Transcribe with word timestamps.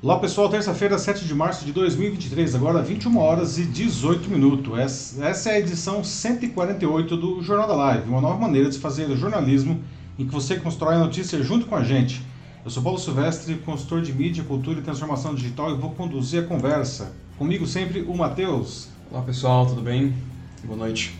Olá 0.00 0.16
pessoal, 0.20 0.48
terça-feira, 0.48 0.96
7 0.96 1.24
de 1.24 1.34
março 1.34 1.64
de 1.64 1.72
2023, 1.72 2.54
agora 2.54 2.80
21 2.80 3.18
horas 3.18 3.58
e 3.58 3.64
18 3.64 4.30
minutos. 4.30 5.18
Essa 5.18 5.50
é 5.50 5.54
a 5.54 5.58
edição 5.58 6.04
148 6.04 7.16
do 7.16 7.42
Jornal 7.42 7.66
da 7.66 7.74
Live, 7.74 8.08
uma 8.08 8.20
nova 8.20 8.38
maneira 8.38 8.70
de 8.70 8.78
fazer 8.78 9.08
jornalismo 9.16 9.82
em 10.16 10.24
que 10.24 10.32
você 10.32 10.54
constrói 10.54 10.94
a 10.94 11.00
notícia 11.00 11.42
junto 11.42 11.66
com 11.66 11.74
a 11.74 11.82
gente. 11.82 12.22
Eu 12.64 12.70
sou 12.70 12.80
Paulo 12.80 12.96
Silvestre, 12.96 13.56
consultor 13.56 14.00
de 14.00 14.12
mídia, 14.12 14.44
cultura 14.44 14.78
e 14.78 14.82
transformação 14.82 15.34
digital 15.34 15.72
e 15.72 15.74
vou 15.76 15.90
conduzir 15.90 16.44
a 16.44 16.46
conversa. 16.46 17.10
Comigo 17.36 17.66
sempre 17.66 18.02
o 18.02 18.16
Matheus. 18.16 18.86
Olá 19.10 19.22
pessoal, 19.22 19.66
tudo 19.66 19.82
bem? 19.82 20.14
Boa 20.62 20.78
noite. 20.78 21.18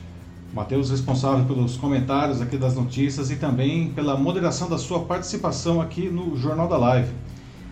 Matheus, 0.54 0.88
responsável 0.88 1.44
pelos 1.46 1.76
comentários 1.76 2.40
aqui 2.40 2.56
das 2.56 2.76
notícias 2.76 3.28
e 3.32 3.34
também 3.34 3.90
pela 3.90 4.16
moderação 4.16 4.68
da 4.68 4.78
sua 4.78 5.00
participação 5.00 5.80
aqui 5.80 6.08
no 6.08 6.36
Jornal 6.36 6.68
da 6.68 6.76
Live. 6.76 7.10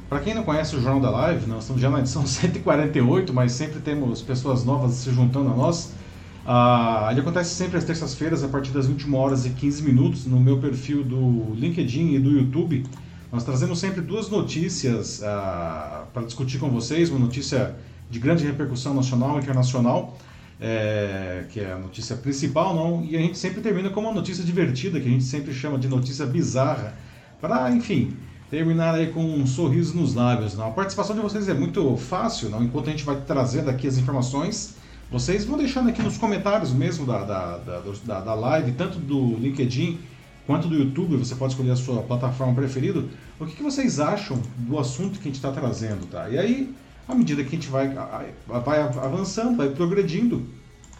Para 0.08 0.20
quem 0.20 0.34
não 0.34 0.44
conhece 0.44 0.76
o 0.76 0.80
Jornal 0.80 1.00
da 1.00 1.10
Live, 1.10 1.48
nós 1.48 1.64
estamos 1.64 1.82
já 1.82 1.90
na 1.90 1.98
edição 1.98 2.24
148, 2.26 3.34
mas 3.34 3.52
sempre 3.52 3.80
temos 3.80 4.22
pessoas 4.22 4.64
novas 4.64 4.92
se 4.92 5.10
juntando 5.10 5.50
a 5.50 5.54
nós. 5.54 5.92
Ah, 6.46 7.08
ele 7.10 7.20
acontece 7.20 7.56
sempre 7.56 7.76
às 7.76 7.82
terças-feiras, 7.82 8.44
a 8.44 8.48
partir 8.48 8.70
das 8.70 8.86
21 8.86 9.16
horas 9.16 9.44
e 9.46 9.50
15 9.50 9.82
minutos, 9.82 10.24
no 10.24 10.38
meu 10.38 10.58
perfil 10.58 11.02
do 11.02 11.52
LinkedIn 11.54 12.14
e 12.14 12.20
do 12.20 12.30
YouTube. 12.30 12.84
Nós 13.32 13.42
trazemos 13.42 13.80
sempre 13.80 14.00
duas 14.00 14.30
notícias 14.30 15.24
ah, 15.24 16.04
para 16.14 16.22
discutir 16.22 16.58
com 16.58 16.70
vocês, 16.70 17.10
uma 17.10 17.18
notícia 17.18 17.74
de 18.08 18.20
grande 18.20 18.46
repercussão 18.46 18.94
nacional 18.94 19.36
e 19.36 19.42
internacional, 19.42 20.16
é, 20.60 21.46
que 21.50 21.58
é 21.58 21.72
a 21.72 21.78
notícia 21.78 22.14
principal, 22.14 22.76
não, 22.76 23.04
e 23.04 23.16
a 23.16 23.20
gente 23.20 23.36
sempre 23.36 23.60
termina 23.60 23.90
com 23.90 24.00
uma 24.00 24.12
notícia 24.12 24.44
divertida, 24.44 25.00
que 25.00 25.08
a 25.08 25.10
gente 25.10 25.24
sempre 25.24 25.52
chama 25.52 25.76
de 25.76 25.88
notícia 25.88 26.24
bizarra, 26.24 26.94
para, 27.40 27.68
enfim, 27.72 28.16
terminar 28.50 28.94
aí 28.94 29.08
com 29.08 29.24
um 29.24 29.46
sorriso 29.46 29.96
nos 29.96 30.14
lábios. 30.14 30.54
Não? 30.54 30.68
A 30.68 30.70
participação 30.70 31.14
de 31.14 31.22
vocês 31.22 31.48
é 31.48 31.54
muito 31.54 31.96
fácil, 31.96 32.48
não? 32.48 32.62
enquanto 32.62 32.88
a 32.88 32.90
gente 32.90 33.04
vai 33.04 33.16
trazendo 33.20 33.70
aqui 33.70 33.86
as 33.86 33.98
informações. 33.98 34.76
Vocês 35.10 35.44
vão 35.44 35.56
deixando 35.56 35.88
aqui 35.88 36.02
nos 36.02 36.18
comentários 36.18 36.72
mesmo 36.72 37.06
da, 37.06 37.24
da, 37.24 37.58
da, 37.58 38.20
da 38.20 38.34
live, 38.34 38.72
tanto 38.72 38.98
do 38.98 39.36
LinkedIn 39.36 40.00
quanto 40.46 40.68
do 40.68 40.76
YouTube, 40.76 41.16
você 41.16 41.34
pode 41.34 41.52
escolher 41.52 41.72
a 41.72 41.76
sua 41.76 42.02
plataforma 42.02 42.54
preferida, 42.54 43.04
o 43.38 43.46
que, 43.46 43.56
que 43.56 43.62
vocês 43.62 43.98
acham 43.98 44.40
do 44.56 44.78
assunto 44.78 45.18
que 45.18 45.22
a 45.22 45.24
gente 45.24 45.34
está 45.34 45.50
trazendo, 45.50 46.06
tá? 46.06 46.28
E 46.28 46.38
aí, 46.38 46.74
à 47.08 47.14
medida 47.14 47.42
que 47.42 47.48
a 47.48 47.52
gente 47.52 47.68
vai, 47.68 47.92
vai 48.46 48.80
avançando, 48.80 49.56
vai 49.56 49.70
progredindo, 49.70 50.46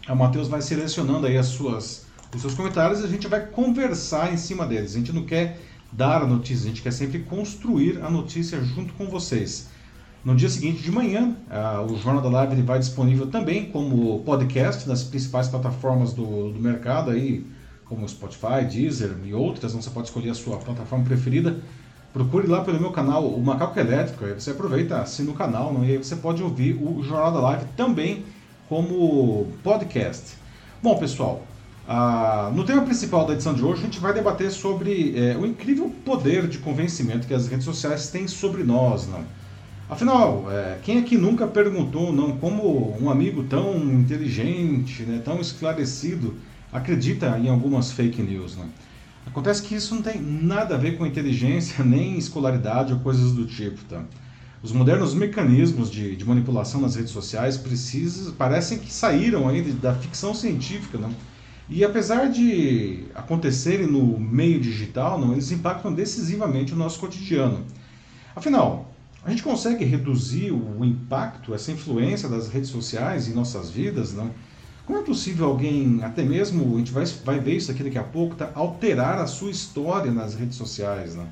o 0.07 0.15
Matheus 0.15 0.47
vai 0.47 0.61
selecionando 0.61 1.25
aí 1.25 1.37
as 1.37 1.47
suas, 1.47 2.05
os 2.33 2.41
seus 2.41 2.53
comentários 2.53 3.01
e 3.01 3.05
a 3.05 3.07
gente 3.07 3.27
vai 3.27 3.45
conversar 3.45 4.33
em 4.33 4.37
cima 4.37 4.65
deles. 4.65 4.95
A 4.95 4.97
gente 4.99 5.13
não 5.13 5.23
quer 5.23 5.59
dar 5.91 6.21
a 6.21 6.27
notícia, 6.27 6.65
a 6.65 6.69
gente 6.69 6.81
quer 6.81 6.91
sempre 6.91 7.19
construir 7.19 8.03
a 8.03 8.09
notícia 8.09 8.61
junto 8.63 8.93
com 8.93 9.07
vocês. 9.07 9.69
No 10.23 10.35
dia 10.35 10.49
seguinte 10.49 10.81
de 10.81 10.91
manhã, 10.91 11.35
o 11.89 11.95
Jornal 11.95 12.21
da 12.21 12.29
Live 12.29 12.53
ele 12.53 12.61
vai 12.61 12.79
disponível 12.79 13.27
também 13.27 13.65
como 13.71 14.19
podcast 14.25 14.87
nas 14.87 15.03
principais 15.03 15.47
plataformas 15.47 16.11
do, 16.11 16.51
do 16.51 16.59
mercado, 16.59 17.11
aí, 17.11 17.45
como 17.85 18.07
Spotify, 18.09 18.65
Deezer 18.69 19.15
e 19.23 19.33
outras. 19.33 19.71
Então 19.71 19.81
você 19.81 19.89
pode 19.89 20.07
escolher 20.07 20.31
a 20.31 20.35
sua 20.35 20.57
plataforma 20.57 21.05
preferida. 21.05 21.57
Procure 22.11 22.47
lá 22.47 22.61
pelo 22.61 22.79
meu 22.79 22.91
canal, 22.91 23.25
o 23.25 23.41
Macaco 23.41 23.79
Elétrico. 23.79 24.25
Aí 24.25 24.33
você 24.33 24.51
aproveita, 24.51 24.97
assina 24.99 25.31
o 25.31 25.33
canal 25.33 25.71
não? 25.71 25.85
e 25.85 25.91
aí 25.91 25.97
você 25.97 26.15
pode 26.15 26.43
ouvir 26.43 26.73
o 26.73 27.01
Jornal 27.03 27.31
da 27.31 27.39
Live 27.39 27.65
também 27.77 28.25
como 28.67 29.47
podcast. 29.63 30.35
Bom, 30.83 30.97
pessoal, 30.97 31.45
ah, 31.89 32.51
no 32.53 32.65
tema 32.65 32.81
principal 32.81 33.25
da 33.25 33.31
edição 33.31 33.53
de 33.53 33.63
hoje, 33.63 33.81
a 33.81 33.85
gente 33.85 33.99
vai 33.99 34.13
debater 34.13 34.51
sobre 34.51 35.17
é, 35.17 35.37
o 35.37 35.45
incrível 35.45 35.89
poder 36.03 36.45
de 36.45 36.57
convencimento 36.57 37.25
que 37.25 37.33
as 37.33 37.47
redes 37.47 37.63
sociais 37.63 38.09
têm 38.09 38.27
sobre 38.27 38.61
nós. 38.61 39.07
Não? 39.07 39.23
Afinal, 39.89 40.51
é, 40.51 40.79
quem 40.83 40.99
aqui 40.99 41.17
nunca 41.17 41.47
perguntou 41.47 42.11
não, 42.11 42.35
como 42.37 42.97
um 43.01 43.09
amigo 43.09 43.43
tão 43.43 43.77
inteligente, 43.77 45.03
né, 45.03 45.21
tão 45.23 45.39
esclarecido, 45.39 46.35
acredita 46.73 47.39
em 47.39 47.47
algumas 47.47 47.89
fake 47.93 48.21
news? 48.21 48.57
Não? 48.57 48.65
Acontece 49.25 49.61
que 49.61 49.73
isso 49.73 49.95
não 49.95 50.01
tem 50.01 50.21
nada 50.21 50.75
a 50.75 50.77
ver 50.77 50.97
com 50.97 51.05
inteligência, 51.05 51.81
nem 51.85 52.17
escolaridade 52.17 52.91
ou 52.91 52.99
coisas 52.99 53.31
do 53.31 53.45
tipo. 53.45 53.81
Tá? 53.85 54.03
Os 54.61 54.73
modernos 54.73 55.13
mecanismos 55.13 55.89
de, 55.89 56.17
de 56.17 56.25
manipulação 56.25 56.81
nas 56.81 56.97
redes 56.97 57.11
sociais 57.11 57.55
precisam, 57.55 58.33
parecem 58.33 58.77
que 58.77 58.91
saíram 58.91 59.47
aí 59.47 59.61
da 59.61 59.95
ficção 59.95 60.33
científica. 60.33 60.97
Não? 60.97 61.11
E 61.69 61.83
apesar 61.83 62.29
de 62.29 63.03
acontecerem 63.13 63.87
no 63.87 64.17
meio 64.17 64.59
digital, 64.59 65.19
não, 65.19 65.33
eles 65.33 65.51
impactam 65.51 65.93
decisivamente 65.93 66.73
o 66.73 66.77
nosso 66.77 66.97
cotidiano. 66.97 67.65
Afinal, 68.33 68.93
a 69.25 69.29
gente 69.29 69.43
consegue 69.43 69.83
reduzir 69.83 70.51
o 70.51 70.85
impacto, 70.85 71.53
essa 71.53 71.71
influência 71.71 72.29
das 72.29 72.47
redes 72.47 72.69
sociais 72.69 73.27
em 73.27 73.33
nossas 73.33 73.69
vidas, 73.69 74.13
não? 74.13 74.31
Como 74.85 74.97
é 74.97 75.01
possível 75.01 75.47
alguém, 75.47 75.99
até 76.01 76.23
mesmo, 76.23 76.75
a 76.75 76.77
gente 76.77 76.93
vai, 76.93 77.03
vai 77.25 77.39
ver 77.41 77.57
isso 77.57 77.69
aqui 77.69 77.83
daqui 77.83 77.97
a 77.97 78.03
pouco, 78.03 78.35
tá, 78.35 78.49
alterar 78.55 79.19
a 79.19 79.27
sua 79.27 79.51
história 79.51 80.09
nas 80.09 80.35
redes 80.35 80.55
sociais, 80.55 81.13
não? 81.13 81.27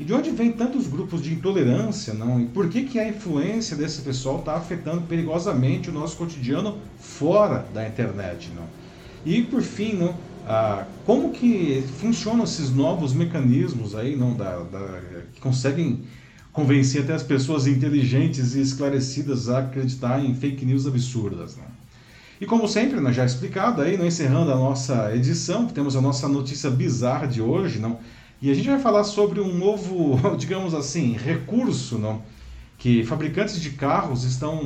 E 0.00 0.04
de 0.04 0.14
onde 0.14 0.30
vem 0.30 0.52
tantos 0.52 0.86
grupos 0.86 1.20
de 1.20 1.34
intolerância, 1.34 2.14
não? 2.14 2.40
E 2.40 2.46
por 2.46 2.70
que, 2.70 2.84
que 2.84 2.98
a 2.98 3.06
influência 3.06 3.76
desse 3.76 4.00
pessoal 4.00 4.38
está 4.38 4.54
afetando 4.56 5.02
perigosamente 5.02 5.90
o 5.90 5.92
nosso 5.92 6.16
cotidiano 6.16 6.78
fora 6.98 7.66
da 7.74 7.86
internet, 7.86 8.50
não? 8.56 8.87
E 9.24 9.42
por 9.42 9.62
fim, 9.62 10.10
ah, 10.46 10.84
como 11.04 11.30
que 11.30 11.84
funcionam 11.98 12.44
esses 12.44 12.70
novos 12.70 13.12
mecanismos 13.12 13.94
aí, 13.94 14.16
não, 14.16 14.34
da, 14.34 14.58
da, 14.60 15.00
que 15.34 15.40
conseguem 15.40 16.00
convencer 16.52 17.02
até 17.02 17.14
as 17.14 17.22
pessoas 17.22 17.66
inteligentes 17.66 18.54
e 18.54 18.60
esclarecidas 18.60 19.48
a 19.48 19.58
acreditar 19.58 20.24
em 20.24 20.34
fake 20.34 20.64
news 20.64 20.86
absurdas, 20.86 21.56
né? 21.56 21.64
E 22.40 22.46
como 22.46 22.68
sempre, 22.68 23.00
né, 23.00 23.12
já 23.12 23.24
explicado 23.24 23.82
aí, 23.82 23.96
não 23.96 24.06
encerrando 24.06 24.52
a 24.52 24.56
nossa 24.56 25.14
edição, 25.14 25.66
temos 25.66 25.96
a 25.96 26.00
nossa 26.00 26.28
notícia 26.28 26.70
bizarra 26.70 27.26
de 27.26 27.42
hoje, 27.42 27.78
não? 27.78 27.98
E 28.40 28.50
a 28.50 28.54
gente 28.54 28.68
vai 28.68 28.78
falar 28.78 29.02
sobre 29.02 29.40
um 29.40 29.52
novo, 29.52 30.18
digamos 30.38 30.72
assim, 30.72 31.12
recurso, 31.12 31.98
não? 31.98 32.22
Que 32.78 33.04
fabricantes 33.04 33.60
de 33.60 33.70
carros 33.70 34.22
estão 34.22 34.62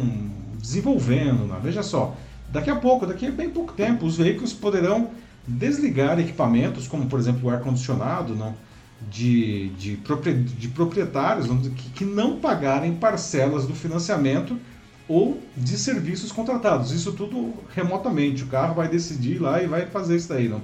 desenvolvendo, 0.60 1.46
não? 1.46 1.58
Veja 1.60 1.82
só, 1.82 2.14
Daqui 2.52 2.68
a 2.68 2.76
pouco, 2.76 3.06
daqui 3.06 3.26
a 3.26 3.30
bem 3.30 3.48
pouco 3.48 3.72
tempo, 3.72 4.04
os 4.04 4.18
veículos 4.18 4.52
poderão 4.52 5.10
desligar 5.48 6.20
equipamentos, 6.20 6.86
como 6.86 7.06
por 7.06 7.18
exemplo 7.18 7.48
o 7.48 7.50
ar-condicionado, 7.50 8.34
não, 8.34 8.54
de, 9.10 9.70
de, 9.70 9.96
de 9.96 10.68
proprietários 10.68 11.48
que, 11.70 11.90
que 11.90 12.04
não 12.04 12.38
pagarem 12.38 12.94
parcelas 12.94 13.66
do 13.66 13.74
financiamento 13.74 14.56
ou 15.08 15.40
de 15.56 15.76
serviços 15.78 16.30
contratados. 16.30 16.92
Isso 16.92 17.12
tudo 17.12 17.54
remotamente. 17.74 18.44
O 18.44 18.46
carro 18.46 18.74
vai 18.74 18.88
decidir 18.88 19.40
lá 19.40 19.62
e 19.62 19.66
vai 19.66 19.86
fazer 19.86 20.16
isso 20.16 20.28
daí. 20.28 20.48
Não? 20.48 20.60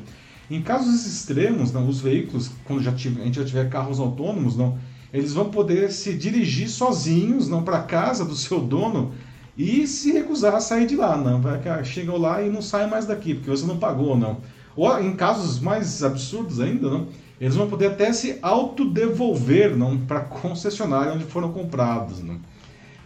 Em 0.50 0.62
casos 0.62 1.06
extremos, 1.06 1.72
não, 1.72 1.88
os 1.88 2.00
veículos, 2.00 2.50
quando 2.65 2.82
já 2.82 2.93
tiver, 2.93 3.22
a 3.22 3.25
gente 3.25 3.41
já 3.41 3.44
tiver 3.44 3.69
carros 3.69 3.98
autônomos, 3.98 4.56
não, 4.56 4.78
eles 5.12 5.32
vão 5.32 5.50
poder 5.50 5.91
se 5.91 6.15
dirigir 6.15 6.69
sozinhos 6.69 7.48
não 7.48 7.62
para 7.62 7.81
casa 7.81 8.25
do 8.25 8.37
seu 8.37 8.60
dono 8.60 9.12
e 9.58 9.88
se 9.88 10.12
recusar 10.12 10.54
a 10.54 10.60
sair 10.60 10.86
de 10.86 10.94
lá, 10.94 11.16
não. 11.16 11.41
Vai, 11.41 11.84
chegam 11.84 12.16
lá 12.16 12.41
e 12.41 12.48
não 12.48 12.62
sai 12.62 12.88
mais 12.88 13.06
daqui, 13.06 13.34
porque 13.34 13.50
você 13.50 13.66
não 13.66 13.76
pagou, 13.76 14.16
não. 14.16 14.38
Ou 14.76 15.00
em 15.00 15.16
casos 15.16 15.58
mais 15.58 16.04
absurdos 16.04 16.60
ainda, 16.60 16.88
não, 16.88 17.08
eles 17.41 17.56
vão 17.56 17.68
poder 17.68 17.86
até 17.86 18.12
se 18.12 18.38
autodevolver 18.41 19.76
não, 19.76 19.98
para 19.98 20.20
concessionária 20.20 21.12
onde 21.12 21.24
foram 21.24 21.50
comprados. 21.50 22.22
Não. 22.22 22.34
O 22.36 22.41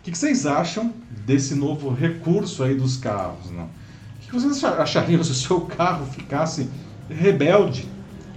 que, 0.03 0.11
que, 0.11 0.19
vocês 0.19 0.45
acham 0.45 0.93
desse 1.25 1.55
novo 1.55 1.89
recurso 1.89 2.63
aí 2.63 2.75
dos 2.75 2.99
carros? 2.99 3.51
Não? 3.51 3.65
O 3.65 4.21
que, 4.21 4.27
que 4.27 4.35
vocês 4.35 4.63
achariam 4.63 5.23
se 5.25 5.31
o 5.31 5.35
seu 5.35 5.63
carro 5.63 6.05
ficasse 6.05 6.69
rebelde 7.09 7.89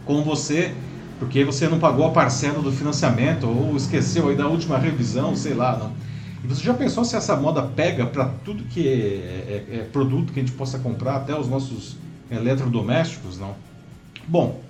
com 0.05 0.23
você 0.23 0.73
porque 1.19 1.43
você 1.43 1.67
não 1.67 1.79
pagou 1.79 2.05
a 2.05 2.11
parcela 2.11 2.61
do 2.61 2.71
financiamento 2.71 3.47
ou 3.47 3.75
esqueceu 3.75 4.29
aí 4.29 4.35
da 4.35 4.47
última 4.47 4.77
revisão, 4.77 5.35
sei 5.35 5.53
lá, 5.53 5.78
não? 5.78 6.04
E 6.45 6.47
você 6.47 6.63
já 6.63 6.75
pensou 6.75 7.03
se 7.03 7.15
essa 7.15 7.35
moda 7.35 7.63
pega 7.63 8.05
para 8.05 8.25
tudo 8.45 8.65
que 8.65 8.87
é, 8.87 9.65
é, 9.71 9.77
é, 9.77 9.83
produto 9.91 10.31
que 10.31 10.39
a 10.39 10.43
gente 10.43 10.55
possa 10.55 10.77
comprar, 10.77 11.15
até 11.15 11.35
os 11.37 11.47
nossos 11.47 11.97
eletrodomésticos, 12.29 13.39
não? 13.39 13.55
Bom, 14.27 14.61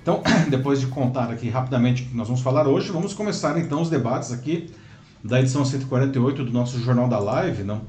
então, 0.00 0.22
depois 0.48 0.78
de 0.78 0.86
contar 0.86 1.28
aqui 1.28 1.48
rapidamente 1.48 2.04
o 2.04 2.06
que 2.06 2.16
nós 2.16 2.28
vamos 2.28 2.42
falar 2.42 2.68
hoje, 2.68 2.92
vamos 2.92 3.12
começar 3.12 3.58
então 3.58 3.82
os 3.82 3.90
debates 3.90 4.30
aqui 4.30 4.70
da 5.24 5.40
edição 5.40 5.64
148 5.64 6.44
do 6.44 6.52
nosso 6.52 6.78
Jornal 6.78 7.08
da 7.08 7.18
Live, 7.18 7.64
não? 7.64 7.80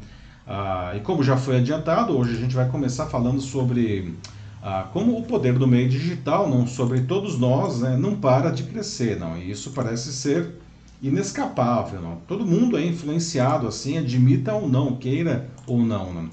Ah, 0.47 0.93
e 0.95 1.01
como 1.01 1.21
já 1.21 1.37
foi 1.37 1.57
adiantado, 1.57 2.17
hoje 2.17 2.35
a 2.35 2.39
gente 2.39 2.55
vai 2.55 2.67
começar 2.67 3.05
falando 3.05 3.39
sobre 3.39 4.15
ah, 4.63 4.87
como 4.91 5.15
o 5.15 5.21
poder 5.21 5.53
do 5.59 5.67
meio 5.67 5.87
digital, 5.87 6.49
não, 6.49 6.65
sobre 6.65 7.01
todos 7.01 7.37
nós, 7.37 7.81
né, 7.81 7.95
não 7.95 8.15
para 8.15 8.49
de 8.49 8.63
crescer, 8.63 9.19
não? 9.19 9.37
E 9.37 9.51
isso 9.51 9.69
parece 9.75 10.11
ser 10.11 10.57
inescapável. 11.01 12.01
Não? 12.01 12.15
Todo 12.27 12.45
mundo 12.45 12.77
é 12.77 12.85
influenciado 12.85 13.67
assim, 13.67 13.97
admita 13.97 14.53
ou 14.53 14.67
não, 14.67 14.95
queira 14.95 15.49
ou 15.65 15.79
não. 15.79 16.13
não? 16.13 16.29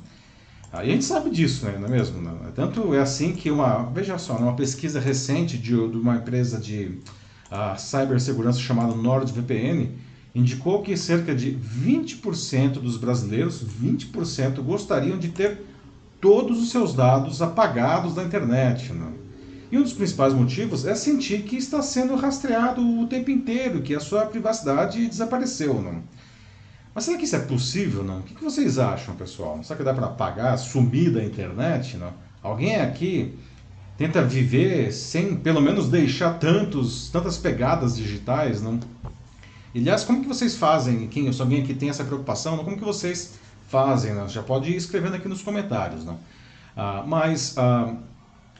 Aí 0.72 0.88
a 0.88 0.92
gente 0.92 1.04
sabe 1.04 1.30
disso, 1.30 1.64
né? 1.66 1.76
não 1.78 1.86
é 1.86 1.90
mesmo? 1.90 2.20
Não? 2.20 2.36
Tanto 2.52 2.92
é 2.94 3.00
assim 3.00 3.32
que 3.32 3.50
uma, 3.50 3.84
veja 3.84 4.18
só, 4.18 4.36
uma 4.36 4.54
pesquisa 4.54 4.98
recente 4.98 5.56
de, 5.56 5.70
de 5.70 5.96
uma 5.96 6.16
empresa 6.16 6.58
de 6.58 6.98
uh, 7.50 7.78
cibersegurança 7.78 8.58
chamada 8.58 8.94
NordVPN, 8.94 9.90
indicou 10.34 10.82
que 10.82 10.96
cerca 10.96 11.32
de 11.32 11.56
20% 11.56 12.80
dos 12.80 12.96
brasileiros, 12.96 13.64
20% 13.64 14.60
gostariam 14.62 15.16
de 15.16 15.28
ter 15.28 15.64
todos 16.20 16.60
os 16.60 16.70
seus 16.70 16.92
dados 16.92 17.40
apagados 17.40 18.14
da 18.14 18.24
internet. 18.24 18.92
Né? 18.92 19.06
E 19.74 19.76
um 19.76 19.82
dos 19.82 19.92
principais 19.92 20.32
motivos 20.32 20.86
é 20.86 20.94
sentir 20.94 21.42
que 21.42 21.56
está 21.56 21.82
sendo 21.82 22.14
rastreado 22.14 22.80
o 22.80 23.08
tempo 23.08 23.28
inteiro, 23.28 23.82
que 23.82 23.92
a 23.92 23.98
sua 23.98 24.24
privacidade 24.24 25.04
desapareceu. 25.04 25.82
Não? 25.82 26.00
Mas 26.94 27.02
será 27.02 27.18
que 27.18 27.24
isso 27.24 27.34
é 27.34 27.40
possível? 27.40 28.04
Não? 28.04 28.20
O 28.20 28.22
que 28.22 28.44
vocês 28.44 28.78
acham, 28.78 29.16
pessoal? 29.16 29.60
Será 29.64 29.76
que 29.76 29.82
dá 29.82 29.92
para 29.92 30.06
apagar, 30.06 30.56
sumir 30.58 31.10
da 31.10 31.24
internet? 31.24 31.96
Não? 31.96 32.12
Alguém 32.40 32.76
aqui 32.76 33.36
tenta 33.98 34.22
viver 34.22 34.92
sem 34.92 35.34
pelo 35.34 35.60
menos 35.60 35.88
deixar 35.88 36.38
tantos, 36.38 37.10
tantas 37.10 37.36
pegadas 37.36 37.96
digitais? 37.96 38.62
Não? 38.62 38.78
Aliás, 39.74 40.04
como 40.04 40.22
que 40.22 40.28
vocês 40.28 40.54
fazem? 40.54 41.08
Quem, 41.08 41.32
se 41.32 41.42
alguém 41.42 41.64
aqui 41.64 41.74
tem 41.74 41.90
essa 41.90 42.04
preocupação, 42.04 42.58
como 42.58 42.76
que 42.76 42.84
vocês 42.84 43.34
fazem? 43.68 44.14
Né? 44.14 44.28
Já 44.28 44.40
pode 44.44 44.70
ir 44.70 44.76
escrevendo 44.76 45.16
aqui 45.16 45.26
nos 45.26 45.42
comentários. 45.42 46.04
Né? 46.04 46.16
Ah, 46.76 47.02
mas 47.04 47.58
ah, 47.58 47.92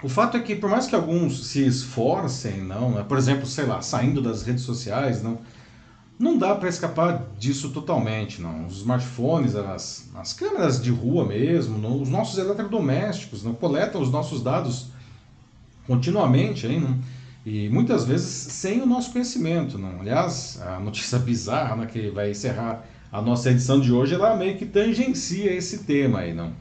o 0.03 0.09
fato 0.09 0.37
é 0.37 0.41
que, 0.41 0.55
por 0.55 0.69
mais 0.69 0.87
que 0.87 0.95
alguns 0.95 1.47
se 1.47 1.67
esforcem, 1.67 2.63
não, 2.63 2.93
né? 2.93 3.05
por 3.09 3.17
exemplo, 3.17 3.47
sei 3.47 3.65
lá, 3.65 3.81
saindo 3.81 4.21
das 4.21 4.43
redes 4.43 4.63
sociais, 4.63 5.23
não, 5.23 5.39
não 6.19 6.39
dá 6.39 6.55
para 6.55 6.69
escapar 6.69 7.27
disso 7.39 7.71
totalmente. 7.71 8.41
Não. 8.41 8.67
Os 8.67 8.79
smartphones, 8.79 9.55
as, 9.57 10.09
as 10.15 10.33
câmeras 10.33 10.83
de 10.83 10.91
rua 10.91 11.25
mesmo, 11.25 11.79
não, 11.79 12.01
os 12.01 12.09
nossos 12.09 12.39
eletrodomésticos 12.39 13.43
não 13.43 13.55
coletam 13.55 14.01
os 14.01 14.11
nossos 14.11 14.43
dados 14.43 14.89
continuamente. 15.87 16.67
Aí, 16.67 16.79
não, 16.79 16.99
e 17.45 17.69
muitas 17.69 18.05
vezes 18.05 18.29
sem 18.29 18.81
o 18.81 18.87
nosso 18.87 19.13
conhecimento. 19.13 19.79
Não? 19.79 20.01
Aliás, 20.01 20.61
a 20.63 20.79
notícia 20.81 21.19
bizarra 21.21 21.77
né, 21.77 21.87
que 21.87 22.11
vai 22.11 22.31
encerrar 22.31 22.85
a 23.13 23.23
nossa 23.23 23.51
edição 23.51 23.81
de 23.81 23.93
hoje, 23.93 24.15
ela 24.15 24.35
meio 24.37 24.57
que 24.57 24.67
tangencia 24.67 25.53
esse 25.53 25.85
tema 25.85 26.21
aí, 26.21 26.35
não? 26.35 26.53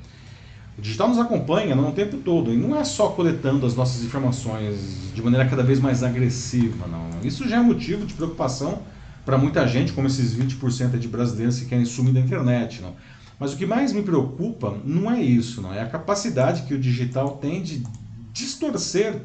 O 0.78 0.81
digital 0.81 1.10
nos 1.10 1.20
acompanha 1.20 1.75
não, 1.75 1.90
o 1.90 1.92
tempo 1.92 2.18
todo, 2.18 2.52
e 2.52 2.58
não 2.58 2.75
é 2.78 2.84
só 2.84 3.10
coletando 3.10 3.66
as 3.66 3.75
nossas 3.75 4.04
informações 4.04 5.12
de 5.14 5.22
maneira 5.22 5.48
cada 5.48 5.64
vez 5.64 5.80
mais 5.80 6.04
agressiva, 6.04 6.88
não. 6.88 7.10
Isso 7.24 7.48
já 7.48 7.58
é 7.58 7.60
motivo 7.60 8.06
de 8.06 8.14
preocupação 8.14 8.81
para 9.25 9.38
muita 9.38 9.68
gente, 9.68 9.94
como 9.94 10.08
esses 10.08 10.36
20% 10.36 10.98
de 10.98 11.08
brasileiros 11.08 11.60
que 11.60 11.66
querem 11.66 11.86
sumir 11.86 12.14
da 12.14 12.20
internet, 12.20 12.81
não. 12.81 12.96
Mas 13.40 13.54
o 13.54 13.58
que 13.58 13.66
mais 13.66 13.94
me 13.94 14.02
preocupa 14.02 14.75
não 14.84 15.12
é 15.12 15.22
isso, 15.22 15.62
não 15.62 15.74
é 15.74 15.81
a 15.81 15.88
capacidade 15.88 16.64
que 16.64 16.74
o 16.74 16.80
digital 16.80 17.38
tem 17.38 17.62
de 17.62 17.84
distorcer 18.31 19.22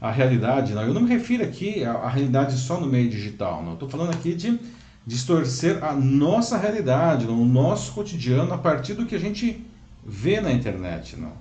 a 0.00 0.10
realidade. 0.10 0.74
Não. 0.74 0.82
Eu 0.82 0.94
não 0.94 1.00
me 1.00 1.08
refiro 1.08 1.42
aqui 1.42 1.84
à, 1.84 1.92
à 1.92 2.08
realidade 2.08 2.56
só 2.56 2.78
no 2.78 2.86
meio 2.86 3.08
digital. 3.08 3.62
Não. 3.62 3.72
Estou 3.74 3.88
falando 3.88 4.10
aqui 4.10 4.34
de 4.34 4.58
distorcer 5.06 5.82
a 5.84 5.92
nossa 5.92 6.56
realidade, 6.56 7.26
não, 7.26 7.40
o 7.40 7.44
nosso 7.44 7.92
cotidiano 7.92 8.52
a 8.54 8.58
partir 8.58 8.94
do 8.94 9.04
que 9.04 9.14
a 9.14 9.18
gente 9.18 9.64
vê 10.06 10.40
na 10.40 10.52
internet. 10.52 11.16
Não. 11.16 11.32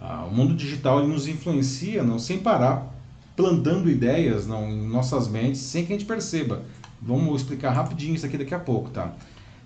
Ah, 0.00 0.26
o 0.28 0.34
mundo 0.34 0.54
digital 0.54 1.00
ele 1.00 1.12
nos 1.12 1.28
influencia 1.28 2.02
não, 2.02 2.18
sem 2.18 2.38
parar, 2.38 2.92
plantando 3.36 3.90
ideias 3.90 4.46
não, 4.46 4.68
em 4.68 4.88
nossas 4.88 5.28
mentes 5.28 5.60
sem 5.60 5.84
que 5.84 5.92
a 5.92 5.96
gente 5.96 6.06
perceba. 6.06 6.62
Vamos 7.00 7.40
explicar 7.40 7.72
rapidinho 7.72 8.14
isso 8.14 8.26
aqui 8.26 8.36
daqui 8.36 8.54
a 8.54 8.58
pouco, 8.58 8.90
tá? 8.90 9.12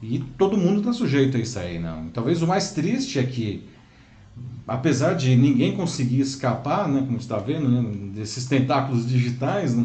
E 0.03 0.19
todo 0.37 0.57
mundo 0.57 0.79
está 0.79 0.93
sujeito 0.93 1.37
a 1.37 1.41
isso 1.41 1.59
aí, 1.59 1.79
não. 1.79 2.09
Talvez 2.09 2.43
o 2.43 2.47
mais 2.47 2.73
triste 2.73 3.19
é 3.19 3.23
que 3.23 3.65
apesar 4.67 5.15
de 5.15 5.35
ninguém 5.37 5.77
conseguir 5.77 6.21
escapar, 6.21 6.89
né, 6.89 7.03
como 7.07 7.19
está 7.19 7.39
vendo, 7.39 7.69
né, 7.69 7.83
desses 8.15 8.47
tentáculos 8.47 9.09
digitais, 9.09 9.77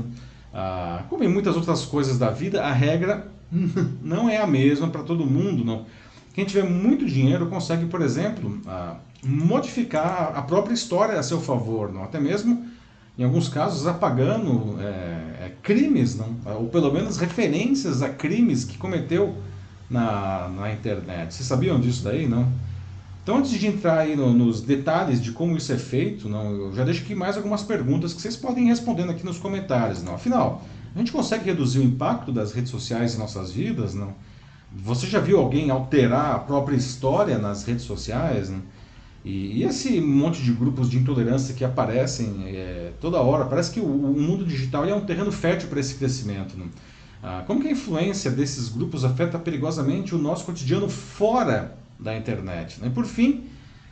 ah, 0.54 1.04
como 1.10 1.24
em 1.24 1.28
muitas 1.28 1.56
outras 1.56 1.86
coisas 1.86 2.18
da 2.18 2.30
vida, 2.30 2.64
a 2.64 2.74
regra 2.74 3.32
não 4.02 4.30
é 4.30 4.38
a 4.38 4.48
mesma 4.48 4.88
para 4.88 5.04
todo 5.04 5.26
mundo. 5.26 5.64
Não. 5.64 5.86
Quem 6.34 6.46
tiver 6.46 6.64
muito 6.64 7.06
dinheiro 7.06 7.48
consegue, 7.48 7.86
por 7.86 8.02
exemplo, 8.02 8.60
ah, 8.66 8.96
modificar 9.24 10.34
a 10.36 10.42
própria 10.42 10.74
história 10.74 11.20
a 11.20 11.24
seu 11.24 11.42
favor, 11.42 11.92
não? 11.92 12.04
até 12.04 12.20
mesmo, 12.20 12.66
em 13.18 13.24
alguns 13.24 13.50
casos, 13.50 13.86
apagando 13.86 14.78
é, 14.80 15.52
crimes, 15.62 16.16
não? 16.16 16.36
ou 16.56 16.68
pelo 16.68 16.92
menos 16.92 17.18
referências 17.18 18.02
a 18.02 18.10
crimes 18.10 18.64
que 18.64 18.78
cometeu 18.78 19.36
na, 19.90 20.48
na 20.50 20.72
internet. 20.72 21.34
Vocês 21.34 21.48
sabiam 21.48 21.80
disso 21.80 22.04
daí, 22.04 22.28
não? 22.28 22.48
Então, 23.24 23.38
antes 23.38 23.52
de 23.52 23.68
entrar 23.68 24.00
aí 24.00 24.16
no, 24.16 24.34
nos 24.34 24.62
detalhes 24.62 25.22
de 25.22 25.32
como 25.32 25.56
isso 25.56 25.72
é 25.72 25.78
feito, 25.78 26.28
não, 26.28 26.52
eu 26.54 26.74
já 26.74 26.84
deixo 26.84 27.04
aqui 27.04 27.14
mais 27.14 27.38
algumas 27.38 27.62
perguntas 27.62 28.14
que 28.14 28.22
vocês 28.22 28.36
podem 28.36 28.66
ir 28.66 28.68
respondendo 28.70 29.12
aqui 29.12 29.24
nos 29.24 29.38
comentários. 29.38 30.02
Não? 30.02 30.16
Afinal, 30.16 30.64
a 30.96 30.98
gente 30.98 31.12
consegue 31.12 31.46
reduzir 31.46 31.80
o 31.80 31.84
impacto 31.84 32.32
das 32.32 32.52
redes 32.52 32.72
sociais 32.72 33.14
em 33.14 33.20
nossas 33.20 33.52
vidas? 33.52 33.94
Não? 33.94 34.14
Você 34.74 35.08
já 35.08 35.20
viu 35.20 35.40
alguém 35.40 35.70
alterar 35.70 36.36
a 36.36 36.40
própria 36.40 36.76
história 36.76 37.38
nas 37.38 37.64
redes 37.64 37.84
sociais? 37.84 38.50
Não? 38.50 38.62
E, 39.24 39.60
e 39.60 39.64
esse 39.64 40.00
monte 40.02 40.42
de 40.42 40.52
grupos 40.52 40.90
de 40.90 40.98
intolerância 40.98 41.54
que 41.54 41.64
aparecem 41.64 42.44
é, 42.48 42.92
toda 43.00 43.20
hora, 43.20 43.46
parece 43.46 43.72
que 43.72 43.80
o, 43.80 43.86
o 43.86 44.20
mundo 44.20 44.46
digital 44.46 44.86
é 44.86 44.96
um 44.96 45.02
terreno 45.02 45.32
fértil 45.32 45.70
para 45.70 45.80
esse 45.80 45.96
crescimento. 45.96 46.58
Não? 46.58 46.68
Ah, 47.24 47.44
como 47.46 47.62
que 47.62 47.68
a 47.68 47.72
influência 47.72 48.32
desses 48.32 48.70
grupos 48.70 49.06
afeta 49.06 49.38
perigosamente 49.38 50.16
o 50.16 50.18
nosso 50.18 50.46
cotidiano 50.46 50.90
fora 50.90 51.78
da 52.00 52.18
internet. 52.18 52.82
Né? 52.82 52.88
E 52.88 52.90
por 52.90 53.06
fim, 53.06 53.44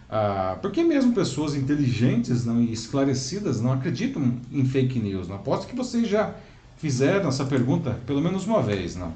ah, 0.10 0.58
por 0.62 0.72
que 0.72 0.84
mesmo 0.84 1.14
pessoas 1.14 1.54
inteligentes 1.54 2.44
não, 2.46 2.60
e 2.60 2.74
esclarecidas 2.74 3.62
não 3.62 3.72
acreditam 3.72 4.34
em 4.52 4.66
fake 4.66 4.98
news? 5.00 5.28
Não? 5.28 5.36
Aposto 5.36 5.68
que 5.68 5.76
vocês 5.76 6.08
já 6.08 6.34
fizeram 6.78 7.30
essa 7.30 7.46
pergunta 7.46 8.00
pelo 8.08 8.22
menos 8.22 8.48
uma 8.48 8.64
vez. 8.64 8.96
Não? 8.96 9.14